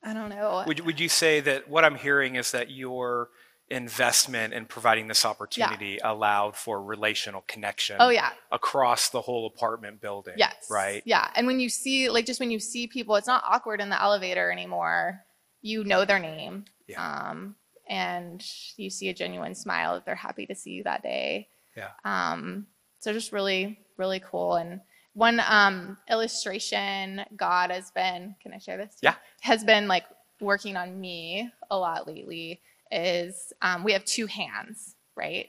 I 0.03 0.13
don't 0.13 0.29
know. 0.29 0.63
Would, 0.65 0.79
would 0.81 0.99
you 0.99 1.09
say 1.09 1.41
that 1.41 1.69
what 1.69 1.85
I'm 1.85 1.95
hearing 1.95 2.35
is 2.35 2.51
that 2.51 2.71
your 2.71 3.29
investment 3.71 4.53
in 4.53 4.65
providing 4.65 5.07
this 5.07 5.25
opportunity 5.25 5.99
allowed 6.03 6.55
for 6.55 6.81
relational 6.81 7.43
connection 7.47 7.97
oh 7.99 8.09
yeah, 8.09 8.31
across 8.51 9.09
the 9.09 9.21
whole 9.21 9.47
apartment 9.47 10.01
building? 10.01 10.33
Yes. 10.37 10.67
Right? 10.69 11.03
Yeah. 11.05 11.29
And 11.35 11.45
when 11.47 11.59
you 11.59 11.69
see, 11.69 12.09
like, 12.09 12.25
just 12.25 12.39
when 12.39 12.51
you 12.51 12.59
see 12.59 12.87
people, 12.87 13.15
it's 13.15 13.27
not 13.27 13.43
awkward 13.45 13.81
in 13.81 13.89
the 13.89 14.01
elevator 14.01 14.51
anymore. 14.51 15.21
You 15.61 15.83
know 15.83 16.05
their 16.05 16.19
name. 16.19 16.65
Yeah. 16.87 17.29
Um, 17.29 17.55
and 17.87 18.43
you 18.77 18.89
see 18.89 19.09
a 19.09 19.13
genuine 19.13 19.55
smile 19.55 19.95
that 19.95 20.05
they're 20.05 20.15
happy 20.15 20.45
to 20.47 20.55
see 20.55 20.71
you 20.71 20.83
that 20.83 21.03
day. 21.03 21.47
Yeah. 21.75 21.89
Um, 22.05 22.67
so 22.99 23.13
just 23.13 23.31
really, 23.31 23.79
really 23.97 24.19
cool. 24.19 24.55
And 24.55 24.81
one 25.13 25.41
um, 25.47 25.97
illustration 26.09 27.21
God 27.35 27.71
has 27.71 27.91
been, 27.91 28.35
can 28.41 28.53
I 28.53 28.57
share 28.57 28.77
this? 28.77 28.97
Yeah. 29.01 29.15
Has 29.41 29.63
been 29.63 29.87
like 29.87 30.05
working 30.39 30.77
on 30.77 30.99
me 30.99 31.51
a 31.69 31.77
lot 31.77 32.07
lately 32.07 32.61
is 32.91 33.53
um, 33.61 33.83
we 33.83 33.93
have 33.93 34.05
two 34.05 34.25
hands, 34.25 34.95
right? 35.15 35.47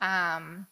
Um, 0.00 0.66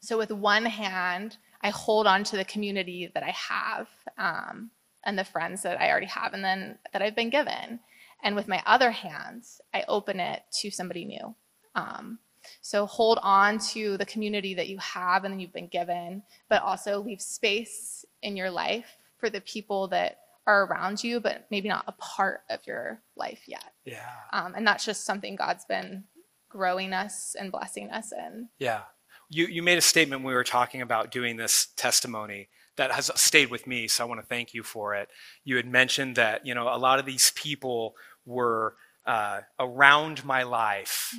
so 0.00 0.18
with 0.18 0.30
one 0.30 0.64
hand, 0.64 1.38
I 1.62 1.70
hold 1.70 2.06
on 2.06 2.24
to 2.24 2.36
the 2.36 2.44
community 2.44 3.10
that 3.14 3.22
I 3.22 3.30
have 3.30 3.88
um, 4.18 4.70
and 5.04 5.18
the 5.18 5.24
friends 5.24 5.62
that 5.62 5.80
I 5.80 5.90
already 5.90 6.06
have 6.06 6.34
and 6.34 6.44
then 6.44 6.78
that 6.92 7.02
I've 7.02 7.16
been 7.16 7.30
given. 7.30 7.80
And 8.22 8.36
with 8.36 8.48
my 8.48 8.62
other 8.66 8.90
hand, 8.90 9.44
I 9.72 9.84
open 9.88 10.20
it 10.20 10.42
to 10.60 10.70
somebody 10.70 11.04
new. 11.04 11.34
Um, 11.74 12.18
so 12.60 12.86
hold 12.86 13.18
on 13.22 13.58
to 13.70 13.96
the 13.96 14.06
community 14.06 14.54
that 14.54 14.68
you 14.68 14.78
have 14.78 15.24
and 15.24 15.40
you've 15.40 15.52
been 15.52 15.68
given, 15.68 16.22
but 16.48 16.62
also 16.62 17.00
leave 17.00 17.20
space 17.20 18.04
in 18.22 18.36
your 18.36 18.50
life 18.50 18.96
for 19.18 19.30
the 19.30 19.40
people 19.42 19.88
that 19.88 20.21
are 20.46 20.64
around 20.66 21.04
you, 21.04 21.20
but 21.20 21.46
maybe 21.50 21.68
not 21.68 21.84
a 21.86 21.92
part 21.92 22.40
of 22.50 22.60
your 22.66 23.00
life 23.16 23.42
yet. 23.46 23.72
Yeah. 23.84 24.10
Um, 24.32 24.54
and 24.56 24.66
that's 24.66 24.84
just 24.84 25.04
something 25.04 25.36
God's 25.36 25.64
been 25.64 26.04
growing 26.48 26.92
us 26.92 27.36
and 27.38 27.52
blessing 27.52 27.90
us 27.90 28.12
in. 28.12 28.48
Yeah. 28.58 28.82
You, 29.30 29.46
you 29.46 29.62
made 29.62 29.78
a 29.78 29.82
statement 29.82 30.22
when 30.22 30.28
we 30.28 30.34
were 30.34 30.44
talking 30.44 30.82
about 30.82 31.10
doing 31.10 31.36
this 31.36 31.68
testimony 31.76 32.48
that 32.76 32.90
has 32.90 33.10
stayed 33.14 33.50
with 33.50 33.66
me, 33.66 33.86
so 33.86 34.04
I 34.04 34.08
want 34.08 34.20
to 34.20 34.26
thank 34.26 34.52
you 34.54 34.62
for 34.62 34.94
it. 34.94 35.08
You 35.44 35.56
had 35.56 35.66
mentioned 35.66 36.16
that, 36.16 36.46
you 36.46 36.54
know, 36.54 36.74
a 36.74 36.76
lot 36.76 36.98
of 36.98 37.06
these 37.06 37.30
people 37.34 37.94
were 38.24 38.76
uh, 39.06 39.40
around 39.58 40.24
my 40.24 40.42
life, 40.42 41.14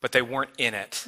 but 0.00 0.12
they 0.12 0.22
weren't 0.22 0.50
in 0.58 0.74
it, 0.74 1.06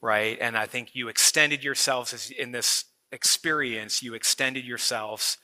right? 0.00 0.36
And 0.40 0.58
I 0.58 0.66
think 0.66 0.94
you 0.94 1.08
extended 1.08 1.64
yourselves 1.64 2.12
as, 2.12 2.30
in 2.30 2.52
this 2.52 2.84
experience, 3.12 4.02
you 4.02 4.14
extended 4.14 4.64
yourselves 4.64 5.38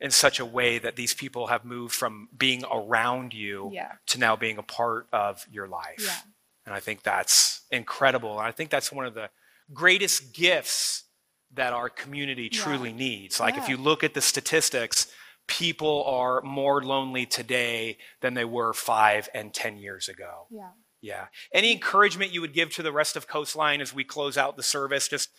in 0.00 0.10
such 0.10 0.38
a 0.38 0.44
way 0.46 0.78
that 0.78 0.96
these 0.96 1.12
people 1.14 1.48
have 1.48 1.64
moved 1.64 1.94
from 1.94 2.28
being 2.36 2.62
around 2.70 3.34
you 3.34 3.70
Yeah. 3.72 3.92
to 4.06 4.18
now 4.18 4.36
being 4.36 4.58
a 4.58 4.62
part 4.62 5.08
of 5.12 5.44
your 5.50 5.66
life. 5.66 5.98
Yeah. 5.98 6.18
And 6.66 6.74
I 6.74 6.80
think 6.80 7.02
that's 7.02 7.62
incredible. 7.70 8.38
And 8.38 8.46
I 8.46 8.52
think 8.52 8.70
that's 8.70 8.92
one 8.92 9.06
of 9.06 9.14
the 9.14 9.30
greatest 9.72 10.32
gifts 10.34 11.04
that 11.52 11.72
our 11.72 11.88
community 11.88 12.48
Yeah. 12.52 12.62
truly 12.62 12.92
needs. 12.92 13.40
Like 13.40 13.56
if 13.56 13.68
you 13.68 13.76
look 13.76 14.04
at 14.04 14.14
the 14.14 14.20
statistics, 14.20 15.06
people 15.46 16.04
are 16.04 16.42
more 16.42 16.82
lonely 16.84 17.24
today 17.26 17.98
than 18.20 18.34
they 18.34 18.44
were 18.44 18.72
five 18.74 19.28
and 19.34 19.52
10 19.54 19.78
years 19.78 20.08
ago. 20.08 20.46
Yeah. 20.50 20.70
Yeah. 21.00 21.26
Any 21.52 21.72
encouragement 21.72 22.32
you 22.32 22.40
would 22.42 22.52
give 22.52 22.72
to 22.74 22.82
the 22.82 22.92
rest 22.92 23.16
of 23.16 23.26
Coastline 23.26 23.80
as 23.80 23.94
we 23.94 24.04
close 24.04 24.36
out 24.36 24.56
the 24.56 24.62
service, 24.62 25.08
just 25.08 25.30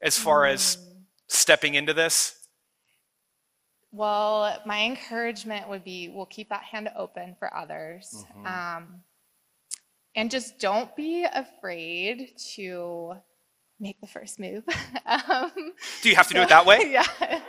as 0.00 0.16
far 0.18 0.44
as 0.46 0.76
Mm. 0.76 1.04
stepping 1.26 1.74
into 1.74 1.92
this? 1.94 2.45
Well, 3.96 4.60
my 4.66 4.84
encouragement 4.84 5.68
would 5.70 5.82
be 5.82 6.10
we'll 6.14 6.26
keep 6.26 6.50
that 6.50 6.62
hand 6.62 6.90
open 6.96 7.34
for 7.38 7.54
others. 7.56 8.24
Mm-hmm. 8.36 8.46
Um, 8.46 9.00
and 10.14 10.30
just 10.30 10.58
don't 10.58 10.94
be 10.96 11.24
afraid 11.24 12.32
to 12.54 13.14
make 13.80 13.98
the 14.00 14.06
first 14.06 14.38
move. 14.38 14.64
um, 15.06 15.50
Do 16.02 16.10
you 16.10 16.16
have 16.16 16.28
to 16.28 16.34
do 16.34 16.40
it 16.42 16.48
that 16.50 16.66
way? 16.66 16.80
yeah. 16.90 17.40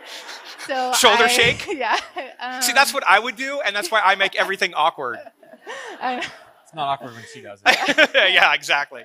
So 0.68 0.94
Shoulder 0.94 1.26
I- 1.26 1.28
shake? 1.28 1.68
Yeah. 1.78 1.98
Um, 2.40 2.62
See, 2.62 2.74
that's 2.74 2.94
what 2.94 3.04
I 3.06 3.20
would 3.20 3.36
do, 3.36 3.62
and 3.66 3.76
that's 3.76 3.92
why 3.92 4.02
I 4.04 4.16
make 4.16 4.36
everything 4.36 4.74
awkward. 4.74 5.18
I- 6.02 6.18
It's 6.64 6.74
not 6.74 6.88
awkward 6.88 7.14
when 7.14 7.24
she 7.34 7.42
does 7.42 7.62
it. 7.66 8.10
yeah, 8.34 8.54
exactly. 8.54 9.04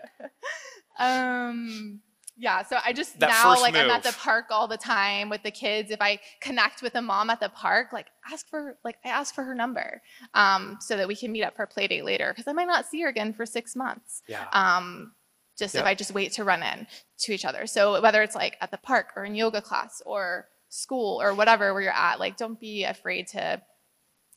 Um, 0.98 2.00
yeah, 2.42 2.62
so 2.64 2.76
I 2.84 2.92
just 2.92 3.20
That 3.20 3.28
now 3.28 3.50
first 3.50 3.62
like 3.62 3.76
I'm 3.76 3.88
at 3.88 4.02
the 4.02 4.08
move. 4.08 4.18
park 4.18 4.46
all 4.50 4.66
the 4.66 4.76
time 4.76 5.28
with 5.28 5.42
the 5.44 5.52
kids. 5.52 5.90
If 5.92 6.00
I 6.00 6.18
connect 6.40 6.82
with 6.82 6.94
a 6.96 7.00
mom 7.02 7.30
at 7.30 7.38
the 7.38 7.48
park, 7.50 7.92
like 7.92 8.08
ask 8.30 8.48
for 8.48 8.76
like 8.84 8.96
I 9.04 9.10
ask 9.10 9.32
for 9.32 9.44
her 9.44 9.54
number, 9.54 10.02
um, 10.34 10.76
so 10.80 10.96
that 10.96 11.06
we 11.06 11.14
can 11.14 11.30
meet 11.30 11.44
up 11.44 11.54
for 11.54 11.62
a 11.62 11.66
play 11.68 11.86
date 11.86 12.04
later 12.04 12.32
because 12.32 12.48
I 12.48 12.52
might 12.52 12.66
not 12.66 12.84
see 12.86 13.00
her 13.02 13.08
again 13.08 13.32
for 13.32 13.46
six 13.46 13.76
months. 13.76 14.22
Yeah. 14.28 14.46
Um, 14.52 15.12
just 15.56 15.74
Yep. 15.74 15.82
if 15.82 15.86
I 15.86 15.94
just 15.94 16.12
wait 16.14 16.32
to 16.32 16.44
run 16.44 16.62
in 16.64 16.86
to 17.20 17.32
each 17.32 17.44
other. 17.44 17.66
So 17.68 18.00
whether 18.02 18.22
it's 18.22 18.34
like 18.34 18.56
at 18.60 18.70
the 18.72 18.78
park 18.78 19.08
or 19.14 19.24
in 19.24 19.34
yoga 19.36 19.62
class 19.62 20.02
or 20.04 20.48
school 20.68 21.22
or 21.22 21.34
whatever 21.34 21.72
where 21.72 21.82
you're 21.82 21.92
at, 21.92 22.18
like 22.18 22.36
don't 22.36 22.58
be 22.58 22.82
afraid 22.84 23.28
to 23.28 23.62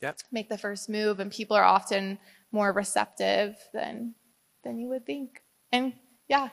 Yep. 0.02 0.18
make 0.30 0.48
the 0.50 0.58
first 0.58 0.88
move. 0.90 1.18
And 1.20 1.32
people 1.32 1.56
are 1.56 1.64
often 1.64 2.18
more 2.52 2.70
receptive 2.72 3.56
than 3.74 4.14
than 4.62 4.78
you 4.78 4.88
would 4.90 5.06
think. 5.06 5.42
And 5.72 5.94
yeah, 6.28 6.50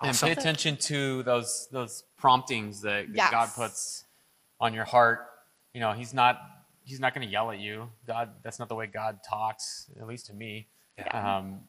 And 0.00 0.16
pay 0.18 0.32
attention 0.32 0.76
to 0.78 1.22
those 1.22 1.68
those 1.70 2.04
promptings 2.18 2.80
that, 2.82 3.06
that 3.08 3.16
Yes. 3.16 3.30
God 3.30 3.48
puts 3.54 4.04
on 4.60 4.74
your 4.74 4.84
heart. 4.84 5.26
You 5.72 5.80
know, 5.80 5.92
He's 5.92 6.12
not 6.14 6.40
He's 6.84 7.00
not 7.00 7.14
going 7.14 7.26
to 7.26 7.32
yell 7.32 7.50
at 7.50 7.58
you. 7.58 7.88
God, 8.06 8.30
that's 8.42 8.58
not 8.58 8.68
the 8.68 8.74
way 8.74 8.86
God 8.86 9.20
talks, 9.28 9.86
at 9.98 10.06
least 10.06 10.26
to 10.26 10.34
me. 10.34 10.66
Um, 11.12 11.60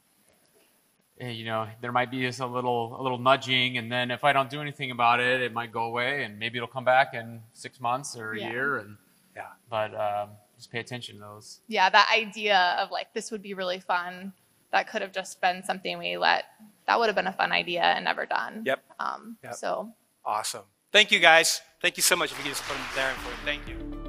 eh, 1.21 1.29
you 1.29 1.45
know, 1.45 1.67
there 1.81 1.91
might 1.93 2.11
be 2.11 2.21
just 2.21 2.39
a 2.41 2.45
little 2.45 2.99
a 2.99 3.01
little 3.01 3.17
nudging, 3.17 3.77
and 3.77 3.89
then 3.91 4.11
if 4.11 4.23
I 4.25 4.33
don't 4.33 4.49
do 4.49 4.59
anything 4.61 4.91
about 4.91 5.19
it, 5.21 5.41
it 5.41 5.53
might 5.53 5.71
go 5.71 5.83
away, 5.85 6.23
and 6.23 6.37
maybe 6.37 6.57
it'll 6.57 6.67
come 6.67 6.83
back 6.85 7.13
in 7.13 7.41
six 7.53 7.79
months 7.79 8.17
or 8.17 8.33
a 8.33 8.39
Yeah. 8.39 8.49
year. 8.51 8.77
And 8.79 8.97
Yeah. 9.35 9.47
but 9.69 9.93
um, 9.95 10.31
just 10.57 10.71
pay 10.71 10.79
attention 10.79 11.15
to 11.15 11.21
those. 11.21 11.61
yeah, 11.67 11.89
that 11.89 12.09
idea 12.13 12.75
of 12.79 12.91
like 12.91 13.13
this 13.13 13.31
would 13.31 13.41
be 13.41 13.53
really 13.53 13.79
fun. 13.79 14.33
That 14.71 14.89
could 14.89 15.01
have 15.01 15.11
just 15.13 15.39
been 15.39 15.63
something 15.63 15.97
we 15.97 16.17
let. 16.17 16.45
That 16.87 16.99
would 16.99 17.07
have 17.07 17.15
been 17.15 17.27
a 17.27 17.33
fun 17.33 17.51
idea 17.51 17.81
and 17.81 18.05
never 18.05 18.25
done. 18.25 18.63
Yep. 18.65 18.83
Um, 18.99 19.37
Yep. 19.43 19.55
So 19.55 19.91
Awesome. 20.23 20.63
Thank 20.91 21.11
you, 21.11 21.19
guys. 21.19 21.61
Thank 21.81 21.97
you 21.97 22.03
so 22.03 22.15
much. 22.15 22.31
If 22.31 22.37
you 22.37 22.43
could 22.43 22.49
just 22.51 22.63
put 22.63 22.75
them 22.77 22.85
there 22.95 23.13
for 23.13 23.45
Thank 23.45 23.67
you. 23.67 24.04